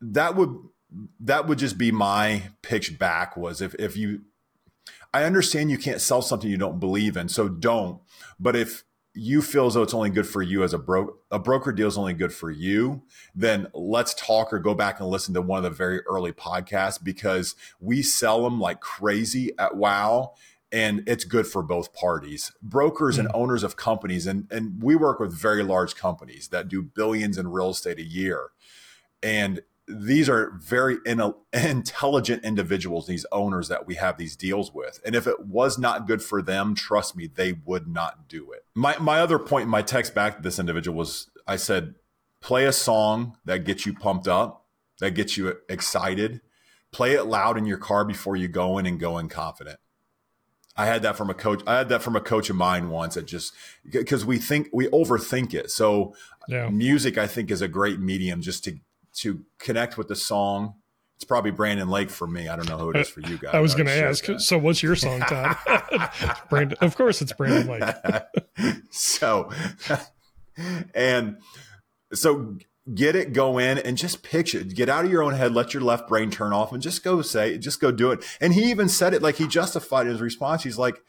that 0.00 0.36
would 0.36 0.56
that 1.20 1.46
would 1.46 1.58
just 1.58 1.78
be 1.78 1.92
my 1.92 2.50
pitch 2.62 2.98
back 2.98 3.36
was 3.36 3.60
if 3.60 3.74
if 3.78 3.96
you 3.96 4.22
I 5.12 5.24
understand 5.24 5.70
you 5.70 5.78
can't 5.78 6.00
sell 6.00 6.22
something 6.22 6.48
you 6.48 6.56
don't 6.56 6.78
believe 6.78 7.16
in, 7.16 7.28
so 7.28 7.48
don't. 7.48 8.00
But 8.38 8.54
if 8.54 8.84
you 9.12 9.42
feel 9.42 9.66
as 9.66 9.74
though 9.74 9.82
it's 9.82 9.94
only 9.94 10.10
good 10.10 10.26
for 10.26 10.40
you 10.40 10.62
as 10.62 10.72
a 10.72 10.78
broker, 10.78 11.14
a 11.32 11.38
broker 11.38 11.72
deal 11.72 11.88
is 11.88 11.98
only 11.98 12.14
good 12.14 12.32
for 12.32 12.48
you, 12.50 13.02
then 13.34 13.66
let's 13.74 14.14
talk 14.14 14.52
or 14.52 14.60
go 14.60 14.72
back 14.72 15.00
and 15.00 15.08
listen 15.08 15.34
to 15.34 15.42
one 15.42 15.58
of 15.58 15.64
the 15.64 15.70
very 15.70 16.00
early 16.06 16.30
podcasts 16.30 17.02
because 17.02 17.56
we 17.80 18.02
sell 18.02 18.44
them 18.44 18.60
like 18.60 18.80
crazy 18.80 19.50
at 19.58 19.76
Wow 19.76 20.34
and 20.72 21.02
it's 21.06 21.24
good 21.24 21.46
for 21.46 21.62
both 21.62 21.92
parties. 21.92 22.52
Brokers 22.62 23.16
mm-hmm. 23.16 23.26
and 23.26 23.34
hmm. 23.34 23.42
owners 23.42 23.62
of 23.62 23.76
companies 23.76 24.26
and 24.26 24.46
and 24.50 24.82
we 24.82 24.94
work 24.94 25.20
with 25.20 25.32
very 25.32 25.62
large 25.62 25.96
companies 25.96 26.48
that 26.48 26.68
do 26.68 26.82
billions 26.82 27.38
in 27.38 27.48
real 27.48 27.70
estate 27.70 27.98
a 27.98 28.04
year. 28.04 28.50
And 29.22 29.60
these 29.88 30.28
are 30.28 30.52
very 30.56 30.98
in, 31.04 31.20
intelligent 31.52 32.44
individuals 32.44 33.06
these 33.06 33.26
owners 33.32 33.68
that 33.68 33.86
we 33.86 33.96
have 33.96 34.16
these 34.16 34.36
deals 34.36 34.72
with. 34.72 35.00
And 35.04 35.14
if 35.14 35.26
it 35.26 35.46
was 35.46 35.78
not 35.78 36.06
good 36.06 36.22
for 36.22 36.42
them 36.42 36.74
trust 36.74 37.16
me 37.16 37.26
they 37.26 37.52
would 37.64 37.88
not 37.88 38.28
do 38.28 38.52
it. 38.52 38.64
My 38.74 38.96
my 38.98 39.20
other 39.20 39.38
point 39.38 39.64
in 39.64 39.70
my 39.70 39.82
text 39.82 40.14
back 40.14 40.36
to 40.36 40.42
this 40.42 40.58
individual 40.58 40.96
was 40.96 41.28
i 41.46 41.56
said 41.56 41.94
play 42.40 42.64
a 42.64 42.72
song 42.72 43.36
that 43.44 43.64
gets 43.64 43.84
you 43.84 43.92
pumped 43.92 44.28
up 44.28 44.60
that 45.00 45.12
gets 45.12 45.36
you 45.36 45.56
excited. 45.68 46.40
Play 46.92 47.12
it 47.12 47.24
loud 47.24 47.56
in 47.56 47.66
your 47.66 47.78
car 47.78 48.04
before 48.04 48.36
you 48.36 48.48
go 48.48 48.78
in 48.78 48.86
and 48.86 48.98
go 49.00 49.18
in 49.18 49.28
confident 49.28 49.78
I 50.80 50.86
had 50.86 51.02
that 51.02 51.14
from 51.14 51.28
a 51.28 51.34
coach. 51.34 51.62
I 51.66 51.76
had 51.76 51.90
that 51.90 52.00
from 52.00 52.16
a 52.16 52.22
coach 52.22 52.48
of 52.48 52.56
mine 52.56 52.88
once. 52.88 53.14
It 53.14 53.26
just 53.26 53.52
because 53.90 54.24
we 54.24 54.38
think 54.38 54.70
we 54.72 54.86
overthink 54.88 55.52
it. 55.52 55.70
So 55.70 56.14
yeah. 56.48 56.70
music, 56.70 57.18
I 57.18 57.26
think, 57.26 57.50
is 57.50 57.60
a 57.60 57.68
great 57.68 58.00
medium 58.00 58.40
just 58.40 58.64
to 58.64 58.78
to 59.16 59.44
connect 59.58 59.98
with 59.98 60.08
the 60.08 60.16
song. 60.16 60.76
It's 61.16 61.24
probably 61.26 61.50
Brandon 61.50 61.90
Lake 61.90 62.08
for 62.08 62.26
me. 62.26 62.48
I 62.48 62.56
don't 62.56 62.66
know 62.66 62.78
who 62.78 62.92
it 62.92 62.96
is 62.96 63.08
uh, 63.08 63.10
for 63.10 63.20
you 63.20 63.36
guys. 63.36 63.52
I 63.52 63.60
was 63.60 63.74
going 63.74 63.88
to 63.88 63.92
ask. 63.92 64.24
That. 64.24 64.40
So, 64.40 64.56
what's 64.56 64.82
your 64.82 64.96
song, 64.96 65.20
Todd? 65.20 65.58
Brandon, 66.48 66.78
of 66.80 66.96
course, 66.96 67.20
it's 67.20 67.34
Brandon 67.34 67.78
Lake. 67.78 68.74
so, 68.90 69.50
and 70.94 71.36
so 72.14 72.56
get 72.94 73.14
it, 73.14 73.32
go 73.32 73.58
in 73.58 73.78
and 73.78 73.96
just 73.96 74.22
pitch 74.22 74.54
it. 74.54 74.74
Get 74.74 74.88
out 74.88 75.04
of 75.04 75.10
your 75.10 75.22
own 75.22 75.34
head, 75.34 75.52
let 75.52 75.74
your 75.74 75.82
left 75.82 76.08
brain 76.08 76.30
turn 76.30 76.52
off 76.52 76.72
and 76.72 76.82
just 76.82 77.04
go 77.04 77.22
say, 77.22 77.58
just 77.58 77.80
go 77.80 77.90
do 77.90 78.10
it. 78.10 78.24
And 78.40 78.54
he 78.54 78.70
even 78.70 78.88
said 78.88 79.14
it 79.14 79.22
like 79.22 79.36
he 79.36 79.46
justified 79.46 80.06
his 80.06 80.20
response. 80.20 80.64
He's 80.64 80.78
like, 80.78 81.02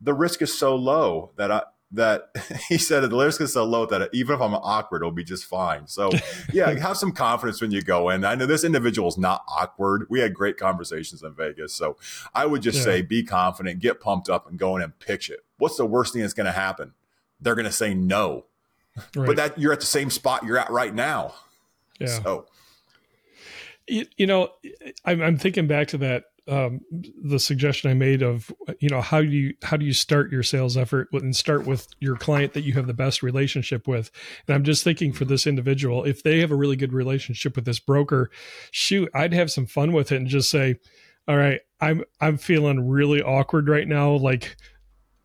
the 0.00 0.14
risk 0.14 0.42
is 0.42 0.56
so 0.56 0.74
low 0.76 1.32
that 1.36 1.50
I 1.50 1.62
that 1.92 2.30
he 2.68 2.76
said 2.76 3.00
the 3.00 3.16
risk 3.16 3.40
is 3.40 3.52
so 3.52 3.64
low 3.64 3.86
that 3.86 4.10
even 4.12 4.34
if 4.34 4.40
I'm 4.40 4.54
awkward, 4.54 5.02
it'll 5.02 5.12
be 5.12 5.24
just 5.24 5.44
fine. 5.44 5.86
So 5.86 6.10
yeah, 6.52 6.70
have 6.78 6.96
some 6.96 7.12
confidence 7.12 7.60
when 7.60 7.70
you 7.70 7.82
go 7.82 8.10
in. 8.10 8.24
I 8.24 8.34
know 8.34 8.46
this 8.46 8.64
individual 8.64 9.08
is 9.08 9.18
not 9.18 9.44
awkward. 9.48 10.06
We 10.10 10.20
had 10.20 10.34
great 10.34 10.56
conversations 10.56 11.22
in 11.22 11.34
Vegas. 11.34 11.72
So 11.74 11.96
I 12.34 12.46
would 12.46 12.62
just 12.62 12.78
yeah. 12.78 12.84
say 12.84 13.02
be 13.02 13.22
confident, 13.22 13.80
get 13.80 14.00
pumped 14.00 14.28
up 14.28 14.48
and 14.48 14.58
go 14.58 14.76
in 14.76 14.82
and 14.82 14.98
pitch 14.98 15.30
it. 15.30 15.40
What's 15.58 15.76
the 15.76 15.86
worst 15.86 16.12
thing 16.12 16.22
that's 16.22 16.34
going 16.34 16.46
to 16.46 16.52
happen? 16.52 16.94
They're 17.40 17.54
going 17.54 17.64
to 17.64 17.72
say 17.72 17.94
no. 17.94 18.46
Right. 19.16 19.26
But 19.26 19.36
that 19.36 19.58
you're 19.58 19.72
at 19.72 19.80
the 19.80 19.86
same 19.86 20.10
spot 20.10 20.44
you're 20.44 20.58
at 20.58 20.70
right 20.70 20.94
now. 20.94 21.34
Yeah. 21.98 22.06
So 22.06 22.46
you, 23.86 24.06
you 24.16 24.26
know, 24.26 24.50
I'm, 25.04 25.20
I'm 25.20 25.36
thinking 25.36 25.66
back 25.66 25.88
to 25.88 25.98
that 25.98 26.24
um, 26.46 26.80
the 27.22 27.38
suggestion 27.38 27.90
I 27.90 27.94
made 27.94 28.22
of 28.22 28.52
you 28.78 28.90
know 28.90 29.00
how 29.00 29.22
do 29.22 29.28
you 29.28 29.54
how 29.62 29.78
do 29.78 29.86
you 29.86 29.94
start 29.94 30.30
your 30.30 30.42
sales 30.42 30.76
effort 30.76 31.08
and 31.12 31.34
start 31.34 31.66
with 31.66 31.88
your 32.00 32.16
client 32.16 32.52
that 32.52 32.64
you 32.64 32.74
have 32.74 32.86
the 32.86 32.92
best 32.92 33.22
relationship 33.22 33.88
with 33.88 34.10
and 34.46 34.54
I'm 34.54 34.62
just 34.62 34.84
thinking 34.84 35.14
for 35.14 35.24
this 35.24 35.46
individual 35.46 36.04
if 36.04 36.22
they 36.22 36.40
have 36.40 36.50
a 36.50 36.56
really 36.56 36.76
good 36.76 36.92
relationship 36.92 37.56
with 37.56 37.64
this 37.64 37.78
broker 37.78 38.30
shoot 38.72 39.08
I'd 39.14 39.32
have 39.32 39.50
some 39.50 39.64
fun 39.64 39.92
with 39.92 40.12
it 40.12 40.16
and 40.16 40.26
just 40.26 40.50
say 40.50 40.76
all 41.26 41.36
right 41.36 41.62
I'm 41.80 42.04
I'm 42.20 42.36
feeling 42.36 42.90
really 42.90 43.22
awkward 43.22 43.66
right 43.66 43.88
now 43.88 44.10
like 44.10 44.54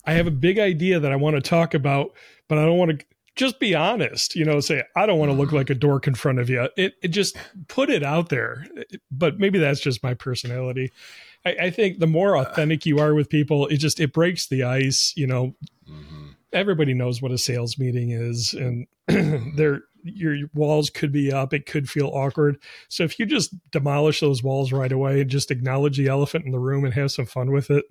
I 0.05 0.13
have 0.13 0.27
a 0.27 0.32
big 0.32 0.58
idea 0.58 1.01
that 1.01 1.12
I 1.12 1.17
want 1.17 1.36
to 1.36 1.41
talk 1.41 1.73
about 1.73 2.12
but 2.47 2.58
I 2.58 2.65
don't 2.65 2.77
want 2.77 2.97
to 2.97 3.05
just 3.35 3.59
be 3.59 3.75
honest, 3.75 4.35
you 4.35 4.45
know, 4.45 4.59
say, 4.59 4.83
I 4.95 5.05
don't 5.05 5.19
want 5.19 5.31
to 5.31 5.37
look 5.37 5.51
like 5.51 5.69
a 5.69 5.75
dork 5.75 6.07
in 6.07 6.15
front 6.15 6.39
of 6.39 6.49
you. 6.49 6.67
It, 6.75 6.95
it 7.01 7.07
just 7.09 7.37
put 7.67 7.89
it 7.89 8.03
out 8.03 8.29
there. 8.29 8.65
But 9.11 9.39
maybe 9.39 9.59
that's 9.59 9.79
just 9.79 10.03
my 10.03 10.13
personality. 10.13 10.91
I, 11.45 11.49
I 11.61 11.69
think 11.69 11.99
the 11.99 12.07
more 12.07 12.37
authentic 12.37 12.85
you 12.85 12.99
are 12.99 13.13
with 13.13 13.29
people, 13.29 13.67
it 13.67 13.77
just, 13.77 13.99
it 13.99 14.13
breaks 14.13 14.47
the 14.47 14.63
ice, 14.63 15.13
you 15.15 15.27
know, 15.27 15.55
mm-hmm. 15.89 16.29
everybody 16.53 16.93
knows 16.93 17.21
what 17.21 17.31
a 17.31 17.37
sales 17.37 17.77
meeting 17.77 18.11
is 18.11 18.53
and 18.53 18.87
there, 19.55 19.83
your 20.03 20.47
walls 20.53 20.89
could 20.89 21.11
be 21.11 21.31
up. 21.31 21.53
It 21.53 21.65
could 21.65 21.89
feel 21.89 22.07
awkward. 22.07 22.57
So 22.87 23.03
if 23.03 23.19
you 23.19 23.25
just 23.25 23.53
demolish 23.71 24.19
those 24.19 24.43
walls 24.43 24.71
right 24.71 24.91
away 24.91 25.21
and 25.21 25.29
just 25.29 25.51
acknowledge 25.51 25.97
the 25.97 26.07
elephant 26.07 26.45
in 26.45 26.51
the 26.51 26.59
room 26.59 26.85
and 26.85 26.93
have 26.93 27.11
some 27.11 27.25
fun 27.25 27.51
with 27.51 27.69
it, 27.69 27.85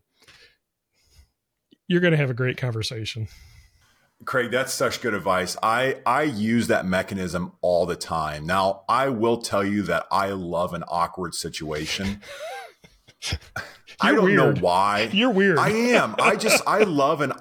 you're 1.87 2.01
going 2.01 2.13
to 2.13 2.19
have 2.19 2.31
a 2.31 2.35
great 2.35 2.57
conversation. 2.57 3.29
Craig, 4.25 4.51
that's 4.51 4.73
such 4.75 5.01
good 5.01 5.15
advice. 5.15 5.57
I 5.63 6.01
I 6.05 6.23
use 6.23 6.67
that 6.67 6.85
mechanism 6.85 7.53
all 7.61 7.87
the 7.87 7.97
time. 7.97 8.47
Now, 8.47 8.83
I 8.89 9.09
will 9.09 9.39
tell 9.41 9.65
you 9.65 9.83
that 9.83 10.07
I 10.11 10.31
love 10.31 10.75
an 10.75 10.85
awkward 10.89 11.35
situation. 11.35 12.21
I 14.01 14.13
don't 14.13 14.25
weird. 14.25 14.37
know 14.37 14.61
why. 14.61 15.09
You're 15.13 15.31
weird. 15.31 15.59
I 15.59 15.71
am. 15.71 16.15
I 16.21 16.37
just 16.37 16.63
I 16.67 16.79
love 16.85 17.21
an 17.21 17.33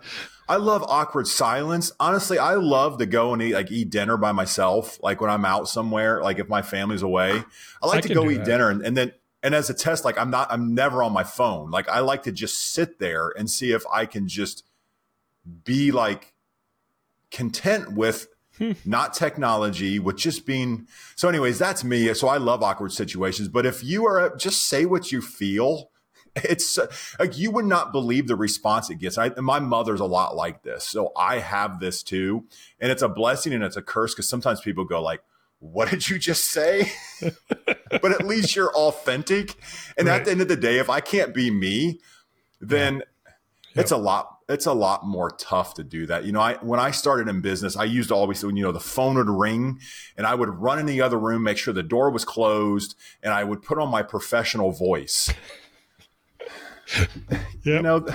I 0.49 0.55
love 0.57 0.83
awkward 0.83 1.27
silence. 1.27 1.91
Honestly, 1.99 2.37
I 2.39 2.53
love 2.53 2.99
to 2.99 3.05
go 3.05 3.33
and 3.33 3.41
eat 3.41 3.53
like 3.53 3.71
eat 3.71 3.89
dinner 3.89 4.17
by 4.17 4.31
myself. 4.31 4.97
Like 5.03 5.19
when 5.19 5.29
I'm 5.29 5.45
out 5.45 5.67
somewhere, 5.67 6.21
like 6.21 6.39
if 6.39 6.47
my 6.47 6.61
family's 6.61 7.01
away, 7.01 7.43
I 7.81 7.87
like 7.87 8.05
I 8.05 8.07
to 8.07 8.13
go 8.13 8.29
eat 8.29 8.37
that. 8.37 8.45
dinner 8.45 8.69
and, 8.69 8.81
and 8.81 8.95
then 8.95 9.13
and 9.43 9.53
as 9.53 9.69
a 9.69 9.73
test, 9.73 10.05
like 10.05 10.17
I'm 10.17 10.29
not 10.31 10.51
I'm 10.51 10.73
never 10.73 11.03
on 11.03 11.11
my 11.11 11.23
phone. 11.23 11.69
Like 11.69 11.89
I 11.89 11.99
like 11.99 12.23
to 12.23 12.31
just 12.31 12.71
sit 12.71 12.99
there 12.99 13.29
and 13.37 13.49
see 13.49 13.71
if 13.71 13.83
I 13.91 14.05
can 14.05 14.27
just 14.27 14.63
be 15.63 15.91
like 15.91 16.33
content 17.31 17.93
with 17.93 18.27
hmm. 18.57 18.73
not 18.85 19.13
technology, 19.13 19.99
with 19.99 20.17
just 20.17 20.45
being. 20.45 20.87
So, 21.15 21.29
anyways, 21.29 21.59
that's 21.59 21.83
me. 21.83 22.13
So 22.13 22.27
I 22.27 22.37
love 22.37 22.63
awkward 22.63 22.91
situations. 22.91 23.47
But 23.47 23.65
if 23.65 23.83
you 23.83 24.05
are 24.05 24.35
just 24.35 24.67
say 24.67 24.85
what 24.85 25.11
you 25.11 25.21
feel, 25.21 25.89
it's 26.43 26.77
like 27.19 27.37
you 27.37 27.51
would 27.51 27.65
not 27.65 27.91
believe 27.91 28.27
the 28.27 28.35
response 28.35 28.89
it 28.89 28.95
gets. 28.95 29.17
I, 29.17 29.29
my 29.37 29.59
mother's 29.59 29.99
a 29.99 30.05
lot 30.05 30.35
like 30.35 30.63
this, 30.63 30.85
so 30.85 31.11
I 31.17 31.39
have 31.39 31.79
this 31.79 32.03
too, 32.03 32.45
and 32.79 32.91
it's 32.91 33.01
a 33.01 33.09
blessing 33.09 33.53
and 33.53 33.63
it's 33.63 33.77
a 33.77 33.81
curse 33.81 34.13
because 34.13 34.29
sometimes 34.29 34.61
people 34.61 34.85
go 34.85 35.01
like, 35.01 35.21
"What 35.59 35.89
did 35.89 36.07
you 36.09 36.19
just 36.19 36.45
say?" 36.45 36.91
but 37.21 38.11
at 38.11 38.25
least 38.25 38.55
you're 38.55 38.73
authentic. 38.73 39.55
And 39.97 40.07
right. 40.07 40.19
at 40.19 40.25
the 40.25 40.31
end 40.31 40.41
of 40.41 40.47
the 40.47 40.57
day, 40.57 40.77
if 40.77 40.89
I 40.89 40.99
can't 40.99 41.33
be 41.33 41.49
me, 41.49 41.99
then 42.61 43.03
yeah. 43.75 43.81
it's 43.81 43.91
a 43.91 43.97
lot 43.97 44.36
it's 44.49 44.65
a 44.65 44.73
lot 44.73 45.05
more 45.05 45.29
tough 45.31 45.73
to 45.75 45.83
do 45.83 46.05
that. 46.05 46.25
You 46.25 46.31
know, 46.31 46.39
I 46.39 46.55
when 46.55 46.79
I 46.79 46.91
started 46.91 47.27
in 47.27 47.41
business, 47.41 47.75
I 47.75 47.83
used 47.83 48.09
to 48.09 48.15
always 48.15 48.43
you 48.43 48.51
know 48.51 48.71
the 48.71 48.79
phone 48.79 49.15
would 49.15 49.29
ring 49.29 49.79
and 50.15 50.25
I 50.25 50.35
would 50.35 50.49
run 50.49 50.79
in 50.79 50.85
the 50.85 51.01
other 51.01 51.17
room, 51.17 51.43
make 51.43 51.57
sure 51.57 51.73
the 51.73 51.83
door 51.83 52.09
was 52.09 52.23
closed, 52.23 52.95
and 53.21 53.33
I 53.33 53.43
would 53.43 53.61
put 53.61 53.77
on 53.77 53.89
my 53.89 54.03
professional 54.03 54.71
voice. 54.71 55.33
yep. 56.97 57.09
You 57.63 57.81
know, 57.81 58.05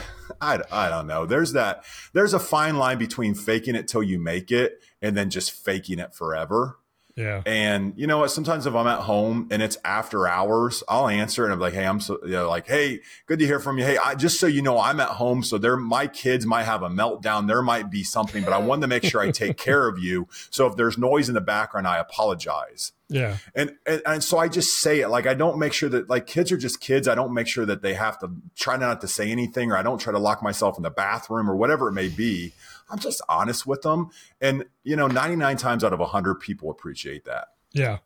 I, 0.40 0.61
I 0.71 0.88
don't 0.88 1.07
know. 1.07 1.27
There's 1.27 1.53
that. 1.53 1.85
There's 2.14 2.35
a 2.35 2.38
fine 2.38 2.77
line 2.77 2.99
between 2.99 3.35
faking 3.35 3.75
it 3.75 3.87
till 3.87 4.03
you 4.03 4.18
make 4.18 4.51
it 4.51 4.81
and 5.03 5.16
then 5.16 5.29
just 5.29 5.51
faking 5.53 5.99
it 5.99 6.14
forever. 6.14 6.79
Yeah. 7.16 7.42
And 7.44 7.92
you 7.96 8.07
know 8.07 8.18
what? 8.18 8.31
Sometimes 8.31 8.66
if 8.66 8.75
I'm 8.75 8.87
at 8.87 9.01
home 9.01 9.48
and 9.51 9.62
it's 9.62 9.77
after 9.85 10.27
hours, 10.27 10.83
I'll 10.88 11.09
answer 11.09 11.44
and 11.44 11.53
I'm 11.53 11.61
like, 11.61 11.75
Hey, 11.75 11.87
I'm 11.87 12.01
so, 12.01 12.18
you 12.25 12.33
know, 12.33 12.48
like, 12.48 12.66
Hey, 12.66 13.01
good 13.27 13.38
to 13.38 13.46
hear 13.46 13.61
from 13.61 13.79
you. 13.79 13.85
Hey, 13.85 13.98
I, 13.98 14.14
just 14.14 14.40
so 14.40 14.46
you 14.46 14.62
know, 14.62 14.79
I'm 14.79 15.01
at 15.01 15.09
home. 15.09 15.42
So 15.42 15.59
there, 15.59 15.77
my 15.77 16.07
kids 16.07 16.46
might 16.46 16.64
have 16.64 16.83
a 16.83 16.88
meltdown. 16.88 17.48
There 17.48 17.62
might 17.62 17.90
be 17.90 18.03
something, 18.03 18.44
but 18.44 18.53
I 18.53 18.59
wanted 18.59 18.83
to 18.83 18.87
make 18.88 19.05
sure 19.05 19.20
I 19.20 19.31
take 19.31 19.57
care 19.59 19.88
of 19.88 19.98
you. 19.98 20.29
So 20.51 20.66
if 20.66 20.77
there's 20.77 20.96
noise 20.96 21.29
in 21.29 21.35
the 21.35 21.40
background, 21.40 21.87
I 21.87 21.98
apologize. 21.98 22.92
Yeah. 23.09 23.37
And, 23.55 23.77
and, 23.87 24.01
and 24.07 24.25
so 24.25 24.38
I 24.38 24.48
just 24.48 24.81
say 24.81 25.01
it 25.01 25.09
like, 25.09 25.27
I 25.27 25.35
don't 25.35 25.59
make 25.59 25.75
sure 25.75 25.90
that 25.90 26.09
like 26.09 26.27
kids 26.27 26.51
are 26.51 26.57
just 26.57 26.81
kids. 26.81 27.07
I 27.07 27.14
don't 27.14 27.35
make 27.35 27.46
sure 27.46 27.66
that 27.66 27.83
they 27.83 27.92
have 27.92 28.18
to 28.20 28.31
try 28.57 28.77
not 28.79 29.03
to 29.03 29.09
say 29.09 29.31
anything 29.31 29.70
or 29.70 29.77
I 29.77 29.83
don't 29.83 29.98
try 29.98 30.12
to 30.12 30.18
lock 30.18 30.42
myself 30.42 30.79
in 30.79 30.83
the 30.83 30.90
bathroom 30.90 31.51
or 31.51 31.55
whatever 31.55 31.88
it 31.88 31.92
may 31.92 32.09
be. 32.09 32.55
I'm 32.93 32.99
just 32.99 33.23
honest 33.29 33.67
with 33.67 33.83
them. 33.83 34.11
And, 34.41 34.67
you 34.85 34.97
know, 34.97 35.07
99 35.07 35.57
times 35.57 35.83
out 35.83 35.95
of 35.95 35.99
100 35.99 36.35
people 36.37 36.71
appreciate 36.71 37.25
that. 37.25 37.49
Yeah. 37.73 37.99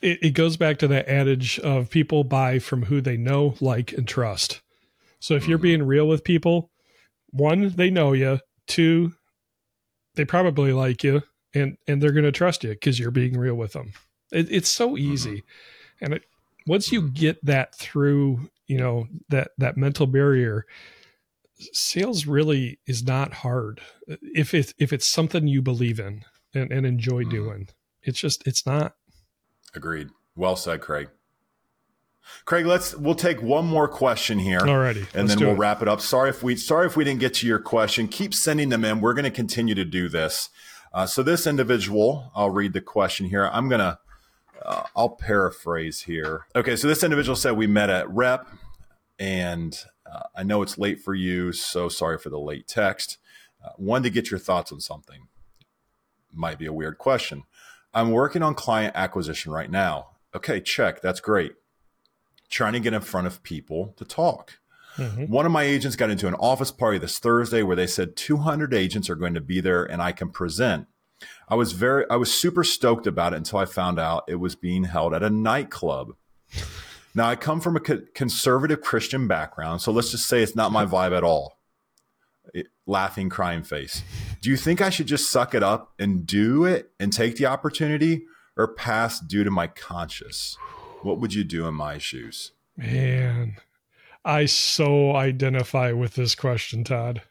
It, 0.00 0.22
it 0.22 0.30
goes 0.30 0.56
back 0.56 0.78
to 0.78 0.88
that 0.88 1.08
adage 1.08 1.58
of 1.58 1.90
people 1.90 2.22
buy 2.22 2.60
from 2.60 2.84
who 2.84 3.00
they 3.00 3.16
know, 3.16 3.56
like, 3.60 3.92
and 3.92 4.06
trust. 4.06 4.60
So 5.18 5.34
if 5.34 5.48
you're 5.48 5.58
mm-hmm. 5.58 5.62
being 5.62 5.82
real 5.82 6.06
with 6.06 6.22
people, 6.22 6.70
one, 7.30 7.70
they 7.70 7.90
know 7.90 8.12
you. 8.12 8.38
Two, 8.68 9.14
they 10.14 10.24
probably 10.24 10.72
like 10.72 11.02
you 11.02 11.22
and, 11.52 11.76
and 11.88 12.00
they're 12.00 12.12
going 12.12 12.24
to 12.24 12.32
trust 12.32 12.62
you 12.62 12.70
because 12.70 13.00
you're 13.00 13.10
being 13.10 13.36
real 13.36 13.56
with 13.56 13.72
them. 13.72 13.92
It, 14.30 14.50
it's 14.50 14.70
so 14.70 14.96
easy. 14.96 15.38
Mm-hmm. 15.38 16.04
And 16.04 16.14
it, 16.14 16.22
once 16.68 16.92
you 16.92 17.02
get 17.02 17.44
that 17.44 17.74
through, 17.74 18.48
you 18.68 18.78
know, 18.78 19.08
that, 19.28 19.50
that 19.58 19.76
mental 19.76 20.06
barrier, 20.06 20.66
sales 21.72 22.26
really 22.26 22.78
is 22.86 23.04
not 23.04 23.34
hard 23.34 23.80
if 24.06 24.54
it's 24.54 24.74
if 24.78 24.92
it's 24.92 25.06
something 25.06 25.46
you 25.46 25.62
believe 25.62 25.98
in 25.98 26.24
and, 26.54 26.72
and 26.72 26.86
enjoy 26.86 27.24
mm. 27.24 27.30
doing. 27.30 27.68
It's 28.02 28.18
just 28.18 28.46
it's 28.46 28.66
not. 28.66 28.94
Agreed. 29.74 30.08
Well 30.34 30.56
said, 30.56 30.80
Craig. 30.80 31.08
Craig, 32.44 32.66
let's 32.66 32.94
we'll 32.94 33.14
take 33.14 33.42
one 33.42 33.66
more 33.66 33.88
question 33.88 34.38
here. 34.38 34.60
Alrighty. 34.60 35.06
And 35.14 35.28
then 35.28 35.38
we'll 35.38 35.50
it. 35.50 35.58
wrap 35.58 35.82
it 35.82 35.88
up. 35.88 36.00
Sorry 36.00 36.30
if 36.30 36.42
we 36.42 36.56
sorry 36.56 36.86
if 36.86 36.96
we 36.96 37.04
didn't 37.04 37.20
get 37.20 37.34
to 37.34 37.46
your 37.46 37.58
question. 37.58 38.08
Keep 38.08 38.34
sending 38.34 38.68
them 38.68 38.84
in. 38.84 39.00
We're 39.00 39.14
going 39.14 39.24
to 39.24 39.30
continue 39.30 39.74
to 39.74 39.84
do 39.84 40.08
this. 40.08 40.48
Uh, 40.92 41.06
so 41.06 41.22
this 41.22 41.46
individual, 41.46 42.32
I'll 42.34 42.50
read 42.50 42.72
the 42.72 42.80
question 42.80 43.26
here. 43.26 43.48
I'm 43.52 43.68
gonna 43.68 43.98
uh, 44.64 44.84
I'll 44.94 45.10
paraphrase 45.10 46.02
here. 46.02 46.46
Okay, 46.54 46.76
so 46.76 46.88
this 46.88 47.02
individual 47.02 47.36
said 47.36 47.56
we 47.56 47.66
met 47.66 47.90
at 47.90 48.08
Rep 48.10 48.46
and 49.18 49.78
uh, 50.12 50.24
I 50.34 50.42
know 50.42 50.62
it's 50.62 50.78
late 50.78 51.00
for 51.00 51.14
you, 51.14 51.52
so 51.52 51.88
sorry 51.88 52.18
for 52.18 52.30
the 52.30 52.38
late 52.38 52.66
text. 52.66 53.18
Uh, 53.64 53.70
one 53.76 54.02
to 54.02 54.10
get 54.10 54.30
your 54.30 54.40
thoughts 54.40 54.72
on 54.72 54.80
something. 54.80 55.28
Might 56.32 56.58
be 56.58 56.66
a 56.66 56.72
weird 56.72 56.98
question. 56.98 57.44
I'm 57.92 58.10
working 58.10 58.42
on 58.42 58.54
client 58.54 58.94
acquisition 58.96 59.52
right 59.52 59.70
now. 59.70 60.08
Okay, 60.34 60.60
check. 60.60 61.00
That's 61.02 61.20
great. 61.20 61.54
Trying 62.48 62.72
to 62.74 62.80
get 62.80 62.94
in 62.94 63.00
front 63.00 63.26
of 63.26 63.42
people 63.42 63.94
to 63.96 64.04
talk. 64.04 64.58
Mm-hmm. 64.96 65.24
One 65.24 65.46
of 65.46 65.52
my 65.52 65.62
agents 65.62 65.96
got 65.96 66.10
into 66.10 66.26
an 66.26 66.34
office 66.34 66.70
party 66.70 66.98
this 66.98 67.18
Thursday 67.18 67.62
where 67.62 67.76
they 67.76 67.86
said 67.86 68.16
200 68.16 68.74
agents 68.74 69.08
are 69.08 69.14
going 69.14 69.34
to 69.34 69.40
be 69.40 69.60
there 69.60 69.84
and 69.84 70.02
I 70.02 70.12
can 70.12 70.30
present. 70.30 70.86
I 71.48 71.54
was 71.54 71.72
very, 71.72 72.04
I 72.10 72.16
was 72.16 72.32
super 72.32 72.64
stoked 72.64 73.06
about 73.06 73.32
it 73.32 73.36
until 73.36 73.58
I 73.58 73.66
found 73.66 73.98
out 73.98 74.24
it 74.26 74.36
was 74.36 74.56
being 74.56 74.84
held 74.84 75.14
at 75.14 75.22
a 75.22 75.30
nightclub. 75.30 76.14
Now, 77.14 77.28
I 77.28 77.36
come 77.36 77.60
from 77.60 77.76
a 77.76 77.80
conservative 77.80 78.80
Christian 78.80 79.26
background, 79.26 79.82
so 79.82 79.90
let's 79.92 80.10
just 80.10 80.26
say 80.28 80.42
it's 80.42 80.56
not 80.56 80.72
my 80.72 80.86
vibe 80.86 81.16
at 81.16 81.24
all. 81.24 81.58
It, 82.54 82.68
laughing, 82.86 83.28
crying 83.28 83.62
face. 83.62 84.02
Do 84.40 84.50
you 84.50 84.56
think 84.56 84.80
I 84.80 84.90
should 84.90 85.06
just 85.06 85.30
suck 85.30 85.54
it 85.54 85.62
up 85.62 85.92
and 85.98 86.26
do 86.26 86.64
it 86.64 86.90
and 86.98 87.12
take 87.12 87.36
the 87.36 87.46
opportunity 87.46 88.24
or 88.56 88.74
pass 88.74 89.20
due 89.20 89.44
to 89.44 89.50
my 89.50 89.66
conscience? 89.66 90.56
What 91.02 91.18
would 91.18 91.34
you 91.34 91.44
do 91.44 91.66
in 91.66 91.74
my 91.74 91.98
shoes? 91.98 92.52
Man, 92.76 93.56
I 94.24 94.46
so 94.46 95.14
identify 95.16 95.92
with 95.92 96.14
this 96.14 96.34
question, 96.34 96.84
Todd. 96.84 97.22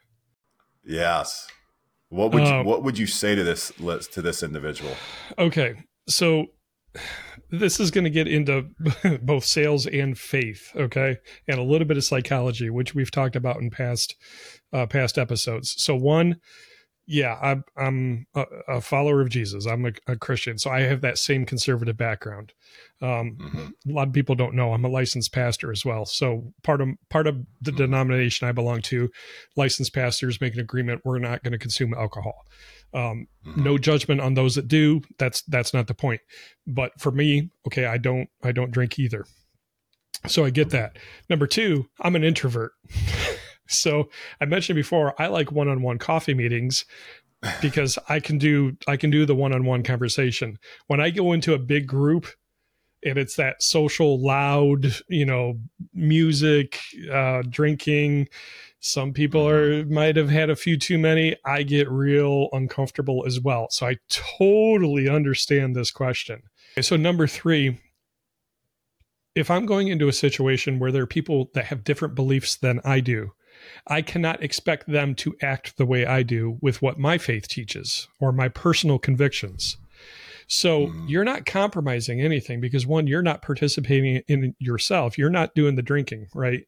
Yes. 0.84 1.48
What 2.08 2.32
would 2.32 2.42
you, 2.42 2.54
um, 2.54 2.66
what 2.66 2.82
would 2.82 2.98
you 2.98 3.06
say 3.06 3.34
to 3.34 3.44
this 3.44 3.72
to 4.12 4.22
this 4.22 4.42
individual? 4.42 4.96
Okay. 5.38 5.84
So 6.08 6.46
this 7.50 7.80
is 7.80 7.90
going 7.90 8.04
to 8.04 8.10
get 8.10 8.28
into 8.28 8.66
both 9.22 9.44
sales 9.44 9.86
and 9.86 10.18
faith, 10.18 10.72
okay, 10.76 11.18
and 11.48 11.58
a 11.58 11.62
little 11.64 11.86
bit 11.86 11.96
of 11.96 12.04
psychology, 12.04 12.70
which 12.70 12.94
we've 12.94 13.10
talked 13.10 13.36
about 13.36 13.60
in 13.60 13.70
past 13.70 14.14
uh, 14.72 14.86
past 14.86 15.18
episodes. 15.18 15.74
So 15.78 15.96
one, 15.96 16.36
yeah, 17.10 17.36
I'm, 17.42 17.64
I'm 17.76 18.26
a, 18.36 18.44
a, 18.68 18.80
follower 18.80 19.20
of 19.20 19.30
Jesus. 19.30 19.66
I'm 19.66 19.84
a, 19.84 19.92
a, 20.06 20.14
Christian, 20.14 20.58
so 20.58 20.70
I 20.70 20.82
have 20.82 21.00
that 21.00 21.18
same 21.18 21.44
conservative 21.44 21.96
background. 21.96 22.52
Um, 23.02 23.36
mm-hmm. 23.36 23.90
A 23.90 23.92
lot 23.92 24.06
of 24.06 24.14
people 24.14 24.36
don't 24.36 24.54
know 24.54 24.72
I'm 24.72 24.84
a 24.84 24.88
licensed 24.88 25.32
pastor 25.32 25.72
as 25.72 25.84
well. 25.84 26.04
So 26.04 26.52
part 26.62 26.80
of 26.80 26.90
part 27.08 27.26
of 27.26 27.44
the 27.60 27.72
mm-hmm. 27.72 27.78
denomination 27.78 28.46
I 28.46 28.52
belong 28.52 28.82
to, 28.82 29.10
licensed 29.56 29.92
pastors 29.92 30.40
make 30.40 30.54
an 30.54 30.60
agreement 30.60 31.00
we're 31.04 31.18
not 31.18 31.42
going 31.42 31.50
to 31.50 31.58
consume 31.58 31.94
alcohol. 31.94 32.44
Um, 32.94 33.26
mm-hmm. 33.44 33.64
No 33.64 33.76
judgment 33.76 34.20
on 34.20 34.34
those 34.34 34.54
that 34.54 34.68
do. 34.68 35.02
That's 35.18 35.42
that's 35.42 35.74
not 35.74 35.88
the 35.88 35.94
point. 35.94 36.20
But 36.64 36.92
for 37.00 37.10
me, 37.10 37.50
okay, 37.66 37.86
I 37.86 37.98
don't 37.98 38.28
I 38.44 38.52
don't 38.52 38.70
drink 38.70 39.00
either. 39.00 39.24
So 40.28 40.44
I 40.44 40.50
get 40.50 40.70
that. 40.70 40.96
Number 41.28 41.48
two, 41.48 41.88
I'm 41.98 42.14
an 42.14 42.22
introvert. 42.22 42.70
So 43.70 44.10
I 44.40 44.44
mentioned 44.44 44.76
before, 44.76 45.20
I 45.20 45.28
like 45.28 45.52
one-on-one 45.52 45.98
coffee 45.98 46.34
meetings 46.34 46.84
because 47.62 47.98
I 48.08 48.20
can 48.20 48.38
do 48.38 48.76
I 48.86 48.96
can 48.96 49.10
do 49.10 49.24
the 49.24 49.34
one-on-one 49.34 49.82
conversation. 49.82 50.58
When 50.88 51.00
I 51.00 51.10
go 51.10 51.32
into 51.32 51.54
a 51.54 51.58
big 51.58 51.86
group 51.86 52.26
and 53.04 53.16
it's 53.16 53.36
that 53.36 53.62
social 53.62 54.22
loud, 54.22 54.94
you 55.08 55.24
know, 55.24 55.58
music, 55.94 56.78
uh, 57.10 57.42
drinking, 57.48 58.28
some 58.80 59.12
people 59.12 59.48
are 59.48 59.84
might 59.86 60.16
have 60.16 60.28
had 60.28 60.50
a 60.50 60.56
few 60.56 60.76
too 60.76 60.98
many. 60.98 61.36
I 61.44 61.62
get 61.62 61.90
real 61.90 62.48
uncomfortable 62.52 63.24
as 63.26 63.40
well. 63.40 63.68
So 63.70 63.86
I 63.86 63.96
totally 64.08 65.08
understand 65.08 65.76
this 65.76 65.90
question. 65.90 66.42
So 66.80 66.96
number 66.96 67.26
3, 67.26 67.78
if 69.34 69.50
I'm 69.50 69.66
going 69.66 69.88
into 69.88 70.08
a 70.08 70.12
situation 70.12 70.78
where 70.78 70.92
there 70.92 71.02
are 71.02 71.06
people 71.06 71.50
that 71.54 71.66
have 71.66 71.84
different 71.84 72.14
beliefs 72.14 72.56
than 72.56 72.80
I 72.84 73.00
do, 73.00 73.32
I 73.86 74.02
cannot 74.02 74.42
expect 74.42 74.86
them 74.86 75.14
to 75.16 75.36
act 75.42 75.76
the 75.76 75.86
way 75.86 76.06
I 76.06 76.22
do 76.22 76.58
with 76.60 76.82
what 76.82 76.98
my 76.98 77.18
faith 77.18 77.48
teaches 77.48 78.08
or 78.18 78.32
my 78.32 78.48
personal 78.48 78.98
convictions. 78.98 79.76
So 80.46 80.88
mm. 80.88 81.08
you're 81.08 81.24
not 81.24 81.46
compromising 81.46 82.20
anything 82.20 82.60
because 82.60 82.86
one, 82.86 83.06
you're 83.06 83.22
not 83.22 83.40
participating 83.40 84.22
in 84.26 84.54
yourself. 84.58 85.16
You're 85.16 85.30
not 85.30 85.54
doing 85.54 85.76
the 85.76 85.82
drinking, 85.82 86.26
right? 86.34 86.64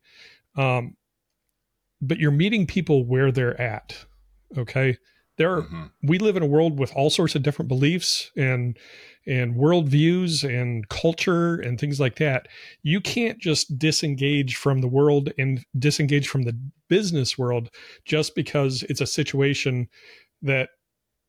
Um, 0.57 0.97
but 2.01 2.19
you're 2.19 2.31
meeting 2.31 2.67
people 2.67 3.05
where 3.05 3.33
they're 3.33 3.61
at. 3.61 4.05
Okay. 4.57 4.99
There 5.37 5.53
are, 5.53 5.63
mm-hmm. 5.63 5.85
we 6.03 6.19
live 6.19 6.37
in 6.37 6.43
a 6.43 6.47
world 6.47 6.79
with 6.79 6.93
all 6.95 7.11
sorts 7.11 7.35
of 7.35 7.43
different 7.43 7.69
beliefs 7.69 8.31
and 8.37 8.79
and 9.27 9.55
worldviews 9.55 10.43
and 10.43 10.89
culture 10.89 11.57
and 11.57 11.79
things 11.79 12.01
like 12.01 12.17
that. 12.17 12.49
You 12.83 13.01
can't 13.01 13.39
just 13.39 13.79
disengage 13.79 14.57
from 14.57 14.81
the 14.81 14.89
world 14.89 15.33
and 15.39 15.65
disengage 15.79 16.29
from 16.29 16.43
the 16.43 16.59
business 16.89 17.39
world 17.39 17.71
just 18.05 18.35
because 18.35 18.83
it's 18.85 19.01
a 19.01 19.07
situation 19.07 19.89
that 20.43 20.71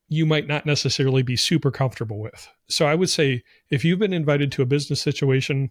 you 0.08 0.26
might 0.26 0.46
not 0.46 0.66
necessarily 0.66 1.22
be 1.22 1.36
super 1.36 1.70
comfortable 1.70 2.20
with. 2.20 2.48
So 2.68 2.86
I 2.86 2.94
would 2.94 3.10
say 3.10 3.42
if 3.70 3.84
you've 3.84 3.98
been 3.98 4.12
invited 4.12 4.52
to 4.52 4.62
a 4.62 4.66
business 4.66 5.00
situation 5.00 5.70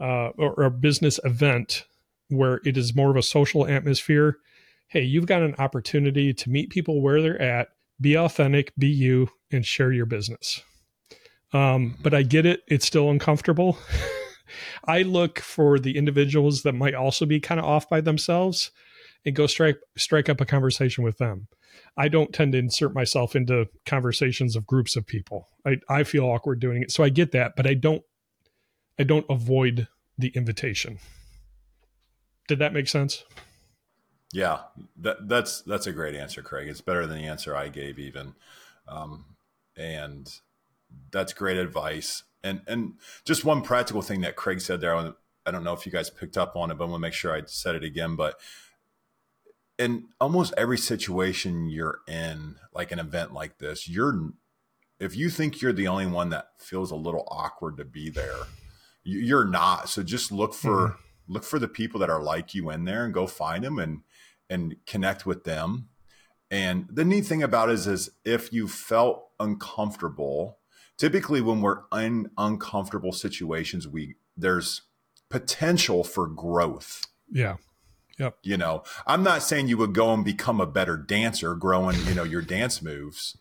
uh, 0.00 0.28
or 0.38 0.62
a 0.62 0.70
business 0.70 1.20
event 1.24 1.84
where 2.28 2.60
it 2.64 2.76
is 2.76 2.96
more 2.96 3.10
of 3.10 3.16
a 3.16 3.22
social 3.22 3.66
atmosphere, 3.66 4.38
hey, 4.88 5.02
you've 5.02 5.26
got 5.26 5.42
an 5.42 5.54
opportunity 5.58 6.32
to 6.32 6.50
meet 6.50 6.70
people 6.70 7.02
where 7.02 7.20
they're 7.20 7.40
at, 7.40 7.68
be 8.00 8.16
authentic, 8.16 8.72
be 8.76 8.88
you, 8.88 9.28
and 9.50 9.66
share 9.66 9.92
your 9.92 10.06
business. 10.06 10.62
Um, 11.52 11.96
but 12.02 12.14
I 12.14 12.22
get 12.22 12.46
it. 12.46 12.62
It's 12.68 12.86
still 12.86 13.10
uncomfortable. 13.10 13.78
I 14.84 15.02
look 15.02 15.38
for 15.38 15.78
the 15.78 15.96
individuals 15.96 16.62
that 16.62 16.74
might 16.74 16.94
also 16.94 17.26
be 17.26 17.40
kind 17.40 17.60
of 17.60 17.66
off 17.66 17.88
by 17.88 18.00
themselves 18.00 18.70
and 19.24 19.34
go 19.34 19.46
strike 19.46 19.78
strike 19.96 20.28
up 20.28 20.40
a 20.40 20.46
conversation 20.46 21.02
with 21.02 21.18
them. 21.18 21.48
I 21.96 22.08
don't 22.08 22.32
tend 22.32 22.52
to 22.52 22.58
insert 22.58 22.94
myself 22.94 23.34
into 23.34 23.68
conversations 23.84 24.54
of 24.54 24.66
groups 24.66 24.96
of 24.96 25.06
people. 25.06 25.48
I, 25.66 25.78
I 25.88 26.04
feel 26.04 26.24
awkward 26.24 26.60
doing 26.60 26.82
it. 26.82 26.90
So 26.90 27.02
I 27.02 27.08
get 27.08 27.32
that, 27.32 27.56
but 27.56 27.66
I 27.66 27.74
don't 27.74 28.02
I 28.98 29.02
don't 29.02 29.26
avoid 29.28 29.88
the 30.18 30.28
invitation. 30.28 30.98
Did 32.48 32.58
that 32.60 32.72
make 32.72 32.88
sense? 32.88 33.24
Yeah, 34.32 34.60
that, 34.98 35.28
that's 35.28 35.62
that's 35.62 35.86
a 35.86 35.92
great 35.92 36.14
answer, 36.14 36.42
Craig. 36.42 36.68
It's 36.68 36.80
better 36.80 37.06
than 37.06 37.18
the 37.18 37.26
answer 37.26 37.56
I 37.56 37.68
gave, 37.68 37.98
even. 37.98 38.34
Um, 38.88 39.24
and 39.76 40.28
that's 41.10 41.32
great 41.32 41.56
advice. 41.56 42.22
And 42.42 42.60
and 42.66 42.94
just 43.24 43.44
one 43.44 43.62
practical 43.62 44.02
thing 44.02 44.20
that 44.22 44.36
Craig 44.36 44.60
said 44.60 44.80
there. 44.80 44.94
I 44.94 45.50
don't 45.50 45.64
know 45.64 45.72
if 45.72 45.86
you 45.86 45.92
guys 45.92 46.10
picked 46.10 46.36
up 46.36 46.56
on 46.56 46.70
it, 46.70 46.78
but 46.78 46.84
I'm 46.84 46.90
gonna 46.90 47.00
make 47.00 47.12
sure 47.12 47.34
I 47.34 47.42
said 47.46 47.74
it 47.74 47.84
again. 47.84 48.16
But 48.16 48.38
in 49.78 50.08
almost 50.20 50.54
every 50.56 50.78
situation 50.78 51.68
you're 51.68 52.00
in, 52.08 52.56
like 52.74 52.92
an 52.92 52.98
event 52.98 53.32
like 53.32 53.58
this, 53.58 53.88
you're 53.88 54.30
if 54.98 55.16
you 55.16 55.28
think 55.28 55.60
you're 55.60 55.72
the 55.72 55.88
only 55.88 56.06
one 56.06 56.30
that 56.30 56.48
feels 56.58 56.90
a 56.90 56.96
little 56.96 57.26
awkward 57.30 57.76
to 57.76 57.84
be 57.84 58.08
there, 58.08 58.44
you're 59.04 59.44
not. 59.44 59.88
So 59.88 60.02
just 60.02 60.32
look 60.32 60.54
for 60.54 60.88
mm-hmm. 60.88 61.32
look 61.32 61.44
for 61.44 61.58
the 61.58 61.68
people 61.68 62.00
that 62.00 62.10
are 62.10 62.22
like 62.22 62.54
you 62.54 62.70
in 62.70 62.84
there 62.84 63.04
and 63.04 63.14
go 63.14 63.26
find 63.26 63.64
them 63.64 63.78
and 63.78 64.02
and 64.48 64.76
connect 64.86 65.26
with 65.26 65.44
them. 65.44 65.88
And 66.50 66.86
the 66.90 67.04
neat 67.04 67.26
thing 67.26 67.42
about 67.42 67.70
it 67.70 67.72
is, 67.72 67.86
is 67.86 68.10
if 68.24 68.52
you 68.52 68.68
felt 68.68 69.30
uncomfortable 69.40 70.58
typically 70.98 71.40
when 71.40 71.60
we're 71.60 71.80
in 71.92 72.30
uncomfortable 72.36 73.12
situations, 73.12 73.86
we 73.86 74.16
there's 74.36 74.82
potential 75.30 76.04
for 76.04 76.26
growth. 76.26 77.04
Yeah. 77.30 77.56
Yep. 78.18 78.38
You 78.42 78.56
know, 78.56 78.82
I'm 79.06 79.22
not 79.22 79.42
saying 79.42 79.68
you 79.68 79.76
would 79.76 79.92
go 79.92 80.12
and 80.14 80.24
become 80.24 80.60
a 80.60 80.66
better 80.66 80.96
dancer, 80.96 81.54
growing, 81.54 81.98
you 82.06 82.14
know, 82.14 82.22
your 82.22 82.40
dance 82.40 82.80
moves, 82.80 83.36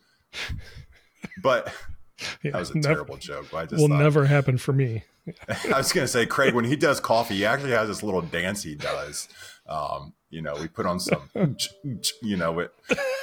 but 1.42 1.74
yeah, 2.44 2.52
that 2.52 2.60
was 2.60 2.72
a 2.72 2.78
never, 2.78 2.94
terrible 2.96 3.18
joke. 3.18 3.54
I 3.54 3.66
just 3.66 3.80
will 3.80 3.88
thought, 3.88 4.00
never 4.00 4.26
happen 4.26 4.58
for 4.58 4.74
me. 4.74 5.04
I 5.48 5.78
was 5.78 5.94
going 5.94 6.04
to 6.04 6.10
say, 6.10 6.26
Craig, 6.26 6.54
when 6.54 6.66
he 6.66 6.76
does 6.76 7.00
coffee, 7.00 7.36
he 7.36 7.46
actually 7.46 7.72
has 7.72 7.88
this 7.88 8.04
little 8.04 8.22
dance 8.22 8.64
he 8.64 8.76
does. 8.76 9.30
Um, 9.68 10.14
you 10.30 10.42
know, 10.42 10.56
we 10.60 10.68
put 10.68 10.86
on 10.86 11.00
some, 11.00 11.30
you 12.22 12.38
know, 12.38 12.60
it. 12.60 12.74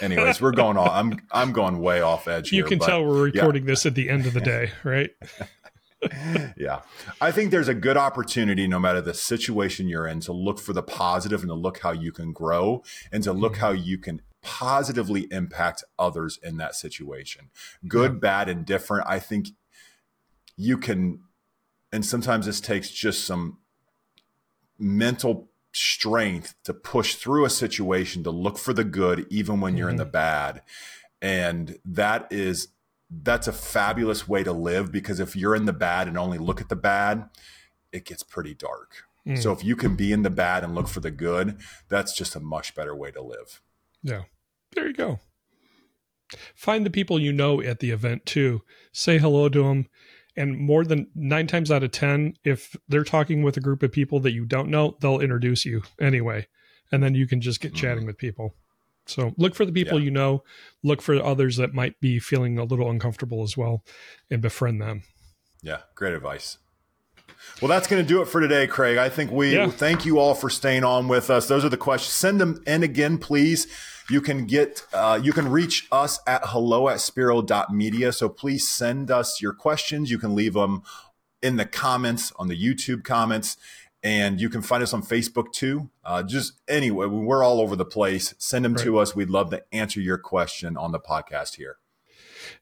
Anyways, 0.01 0.41
we're 0.41 0.53
going 0.53 0.77
on. 0.77 0.89
I'm 0.89 1.21
I'm 1.31 1.53
going 1.53 1.81
way 1.81 2.01
off 2.01 2.29
edge. 2.29 2.53
You 2.53 2.63
here, 2.63 2.69
can 2.69 2.79
tell 2.79 3.05
we're 3.05 3.25
recording 3.25 3.65
yeah. 3.65 3.73
this 3.73 3.87
at 3.87 3.95
the 3.95 4.09
end 4.09 4.27
of 4.27 4.35
the 4.35 4.41
day, 4.41 4.71
right? 4.85 5.11
yeah, 6.57 6.81
I 7.21 7.31
think 7.31 7.51
there's 7.51 7.69
a 7.69 7.75
good 7.75 7.97
opportunity, 7.97 8.67
no 8.67 8.79
matter 8.79 9.01
the 9.01 9.15
situation 9.15 9.89
you're 9.89 10.07
in, 10.07 10.21
to 10.21 10.33
look 10.33 10.59
for 10.59 10.73
the 10.73 10.83
positive 10.83 11.41
and 11.41 11.51
to 11.51 11.55
look 11.55 11.81
how 11.81 11.93
you 11.93 12.13
can 12.13 12.33
grow 12.33 12.83
and 13.13 13.23
to 13.25 13.33
look 13.33 13.55
mm-hmm. 13.55 13.61
how 13.61 13.71
you 13.71 13.99
can 13.99 14.23
positively 14.43 15.29
impact 15.31 15.85
others 15.99 16.39
in 16.43 16.57
that 16.57 16.75
situation. 16.75 17.51
Good, 17.87 18.15
yeah. 18.15 18.19
bad, 18.19 18.49
and 18.49 18.67
different. 18.67 19.07
I 19.09 19.21
think 19.21 19.49
you 20.57 20.77
can, 20.77 21.21
and 21.93 22.05
sometimes 22.05 22.47
this 22.47 22.61
takes 22.61 22.91
just 22.91 23.25
some 23.25 23.59
mental 24.79 25.49
strength 25.73 26.55
to 26.65 26.75
push 26.75 27.15
through 27.15 27.45
a 27.45 27.51
situation 27.51 28.23
to 28.23 28.31
look 28.31 28.59
for 28.59 28.73
the 28.73 28.85
good 28.85 29.27
even 29.31 29.61
when 29.61 29.77
you're 29.77 29.87
mm-hmm. 29.87 29.93
in 29.93 29.97
the 29.97 30.05
mm-hmm. 30.05 30.13
bad 30.13 30.63
and 31.23 31.79
that 31.85 32.27
is 32.31 32.69
that's 33.11 33.47
a 33.47 33.53
fabulous 33.53 34.29
way 34.29 34.43
to 34.43 34.53
live 34.53 34.91
because 34.91 35.21
if 35.21 35.37
you're 35.37 35.55
in 35.55 35.67
the 35.67 35.73
bad 35.73 36.09
and 36.09 36.19
only 36.19 36.39
look 36.39 36.61
at 36.61 36.69
the 36.69 36.77
bad 36.77 37.29
it 37.91 38.05
gets 38.05 38.23
pretty 38.23 38.55
dark 38.55 39.05
mm. 39.27 39.41
so 39.41 39.53
if 39.53 39.65
you 39.65 39.75
can 39.75 39.97
be 39.97 40.13
in 40.13 40.23
the 40.23 40.31
bad 40.31 40.63
and 40.63 40.75
look 40.75 40.89
for 40.89 41.01
the 41.01 41.11
good 41.11 41.59
that's 41.89 42.15
just 42.15 42.37
a 42.37 42.41
much 42.41 42.75
better 42.75 42.95
way 42.95 43.11
to 43.11 43.23
live 43.23 43.63
yeah 44.03 44.23
there 44.73 44.87
you 44.87 44.95
go 44.95 45.21
find 46.55 46.85
the 46.85 46.91
people 46.91 47.19
you 47.19 47.33
know 47.33 47.63
at 47.63 47.81
the 47.81 47.91
event 47.91 48.27
too 48.27 48.63
say 48.93 49.19
hello 49.19 49.49
to 49.49 49.63
them 49.63 49.87
and 50.37 50.59
more 50.59 50.85
than 50.85 51.09
nine 51.15 51.47
times 51.47 51.71
out 51.71 51.83
of 51.83 51.93
10, 51.93 52.35
if 52.45 52.77
they're 52.89 53.05
talking 53.05 53.43
with 53.43 53.57
a 53.57 53.61
group 53.61 53.83
of 53.83 53.93
people 53.93 54.21
that 54.21 54.33
you 54.33 54.45
don't 54.45 54.69
know, 54.69 54.97
they'll 55.01 55.21
introduce 55.21 55.65
you 55.65 55.83
anyway. 56.01 56.47
And 56.91 57.03
then 57.03 57.15
you 57.15 57.27
can 57.27 57.41
just 57.41 57.61
get 57.61 57.73
mm-hmm. 57.73 57.81
chatting 57.81 58.07
with 58.07 58.19
people. 58.19 58.55
So 59.07 59.33
look 59.37 59.55
for 59.55 59.65
the 59.65 59.73
people 59.73 59.99
yeah. 59.99 60.05
you 60.05 60.11
know, 60.11 60.45
look 60.83 61.03
for 61.03 61.15
others 61.23 61.57
that 61.57 61.75
might 61.75 62.01
be 62.01 62.19
feeling 62.19 62.59
a 62.59 62.65
little 62.65 62.89
uncomfortable 62.89 63.43
as 63.43 63.57
well, 63.57 63.83
and 64.31 64.41
befriend 64.41 64.81
them. 64.81 65.03
Yeah, 65.63 65.79
great 65.95 66.15
advice. 66.15 66.59
Well, 67.61 67.69
that's 67.69 67.89
going 67.89 68.03
to 68.03 68.09
do 68.09 68.23
it 68.23 68.29
for 68.29 68.41
today, 68.41 68.67
Craig. 68.67 68.99
I 68.99 69.09
think 69.09 69.31
we 69.31 69.55
yeah. 69.55 69.69
thank 69.69 70.05
you 70.05 70.19
all 70.19 70.35
for 70.35 70.49
staying 70.49 70.85
on 70.85 71.09
with 71.09 71.31
us. 71.31 71.49
Those 71.49 71.65
are 71.65 71.69
the 71.69 71.77
questions. 71.77 72.13
Send 72.13 72.41
them 72.41 72.63
in 72.67 72.83
again, 72.83 73.19
please. 73.19 73.67
You 74.11 74.21
can 74.21 74.47
get 74.47 74.85
uh, 74.93 75.21
you 75.23 75.33
can 75.33 75.49
reach 75.49 75.87
us 75.93 76.21
at 76.27 76.43
hello 76.47 76.89
at 76.89 77.01
spiro.media. 77.01 78.13
So 78.13 78.29
please 78.29 78.69
send 78.69 79.11
us 79.11 79.41
your 79.41 79.53
questions. 79.53 80.11
You 80.11 80.19
can 80.19 80.35
leave 80.35 80.55
them 80.55 80.83
in 81.43 81.57
the 81.57 81.67
comments 81.67 82.33
on 82.37 82.49
the 82.49 82.57
YouTube 82.57 83.05
comments. 83.05 83.57
And 84.05 84.41
you 84.41 84.49
can 84.49 84.63
find 84.63 84.83
us 84.83 84.93
on 84.93 85.03
Facebook 85.03 85.53
too. 85.53 85.89
Uh, 86.05 86.25
just 86.25 86.55
anyway, 86.67 87.07
we're 87.07 87.45
all 87.45 87.61
over 87.61 87.77
the 87.77 87.85
place. 87.85 88.35
Send 88.39 88.65
them 88.65 88.75
right. 88.75 88.85
to 88.85 88.99
us. 88.99 89.15
We'd 89.15 89.31
love 89.31 89.51
to 89.51 89.63
answer 89.71 90.01
your 90.01 90.19
question 90.19 90.77
on 90.77 90.91
the 90.91 90.99
podcast 90.99 91.55
here. 91.55 91.77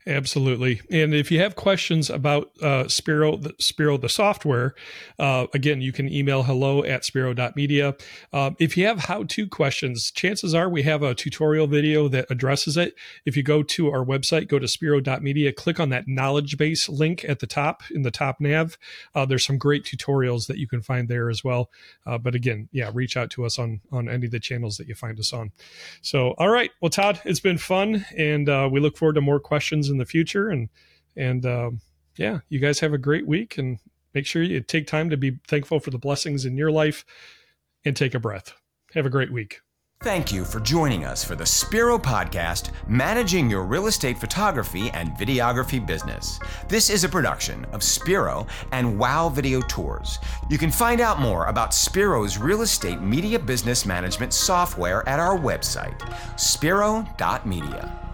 Absolutely. 0.06 0.80
And 0.90 1.14
if 1.14 1.30
you 1.30 1.40
have 1.40 1.56
questions 1.56 2.10
about 2.10 2.50
uh, 2.62 2.88
Spiro, 2.88 3.36
the, 3.36 3.54
Spiro, 3.58 3.96
the 3.96 4.08
software, 4.08 4.74
uh, 5.18 5.46
again, 5.52 5.80
you 5.80 5.92
can 5.92 6.12
email 6.12 6.42
hello 6.42 6.82
at 6.84 7.04
spiro.media. 7.04 7.96
Uh, 8.32 8.52
if 8.58 8.76
you 8.76 8.86
have 8.86 9.00
how 9.00 9.24
to 9.24 9.46
questions, 9.46 10.10
chances 10.10 10.54
are 10.54 10.68
we 10.68 10.82
have 10.82 11.02
a 11.02 11.14
tutorial 11.14 11.66
video 11.66 12.08
that 12.08 12.26
addresses 12.30 12.76
it. 12.76 12.94
If 13.24 13.36
you 13.36 13.42
go 13.42 13.62
to 13.62 13.90
our 13.90 14.04
website, 14.04 14.48
go 14.48 14.58
to 14.58 14.66
spiro.media, 14.68 15.52
click 15.52 15.78
on 15.78 15.90
that 15.90 16.08
knowledge 16.08 16.56
base 16.56 16.88
link 16.88 17.24
at 17.28 17.40
the 17.40 17.46
top 17.46 17.82
in 17.90 18.02
the 18.02 18.10
top 18.10 18.40
nav. 18.40 18.78
Uh, 19.14 19.26
there's 19.26 19.44
some 19.44 19.58
great 19.58 19.84
tutorials 19.84 20.46
that 20.46 20.58
you 20.58 20.66
can 20.66 20.82
find 20.82 21.08
there 21.08 21.28
as 21.30 21.44
well. 21.44 21.70
Uh, 22.06 22.18
but 22.18 22.34
again, 22.34 22.68
yeah, 22.72 22.90
reach 22.92 23.16
out 23.16 23.30
to 23.30 23.44
us 23.44 23.58
on, 23.58 23.80
on 23.92 24.08
any 24.08 24.26
of 24.26 24.32
the 24.32 24.40
channels 24.40 24.76
that 24.76 24.88
you 24.88 24.94
find 24.94 25.18
us 25.18 25.32
on. 25.32 25.52
So, 26.02 26.34
all 26.38 26.48
right. 26.48 26.70
Well, 26.80 26.90
Todd, 26.90 27.20
it's 27.24 27.40
been 27.40 27.58
fun. 27.58 28.06
And 28.16 28.48
uh, 28.48 28.68
we 28.70 28.80
look 28.80 28.96
forward 28.96 29.14
to 29.14 29.20
more 29.20 29.40
questions 29.70 29.88
in 29.88 29.98
the 29.98 30.04
future. 30.04 30.48
And 30.48 30.68
and 31.16 31.46
um, 31.46 31.80
yeah, 32.16 32.40
you 32.48 32.58
guys 32.58 32.80
have 32.80 32.92
a 32.92 32.98
great 32.98 33.26
week, 33.26 33.58
and 33.58 33.78
make 34.14 34.26
sure 34.26 34.42
you 34.42 34.60
take 34.60 34.86
time 34.86 35.10
to 35.10 35.16
be 35.16 35.38
thankful 35.48 35.80
for 35.80 35.90
the 35.90 35.98
blessings 35.98 36.44
in 36.44 36.56
your 36.56 36.70
life, 36.70 37.04
and 37.84 37.96
take 37.96 38.14
a 38.14 38.20
breath. 38.20 38.52
Have 38.94 39.06
a 39.06 39.10
great 39.10 39.32
week. 39.32 39.60
Thank 40.02 40.32
you 40.32 40.46
for 40.46 40.60
joining 40.60 41.04
us 41.04 41.22
for 41.22 41.36
the 41.36 41.44
Spiro 41.44 41.98
Podcast, 41.98 42.70
Managing 42.88 43.50
Your 43.50 43.64
Real 43.64 43.86
Estate 43.86 44.18
Photography 44.18 44.90
and 44.94 45.10
Videography 45.10 45.86
Business. 45.86 46.40
This 46.68 46.88
is 46.88 47.04
a 47.04 47.08
production 47.08 47.66
of 47.66 47.82
Spiro 47.82 48.46
and 48.72 48.98
Wow 48.98 49.28
Video 49.28 49.60
Tours. 49.60 50.18
You 50.48 50.56
can 50.56 50.70
find 50.70 51.02
out 51.02 51.20
more 51.20 51.46
about 51.46 51.74
Spiro's 51.74 52.38
real 52.38 52.62
estate 52.62 53.02
media 53.02 53.38
business 53.38 53.84
management 53.84 54.32
software 54.32 55.06
at 55.06 55.20
our 55.20 55.38
website, 55.38 56.00
spiro.media. 56.40 58.09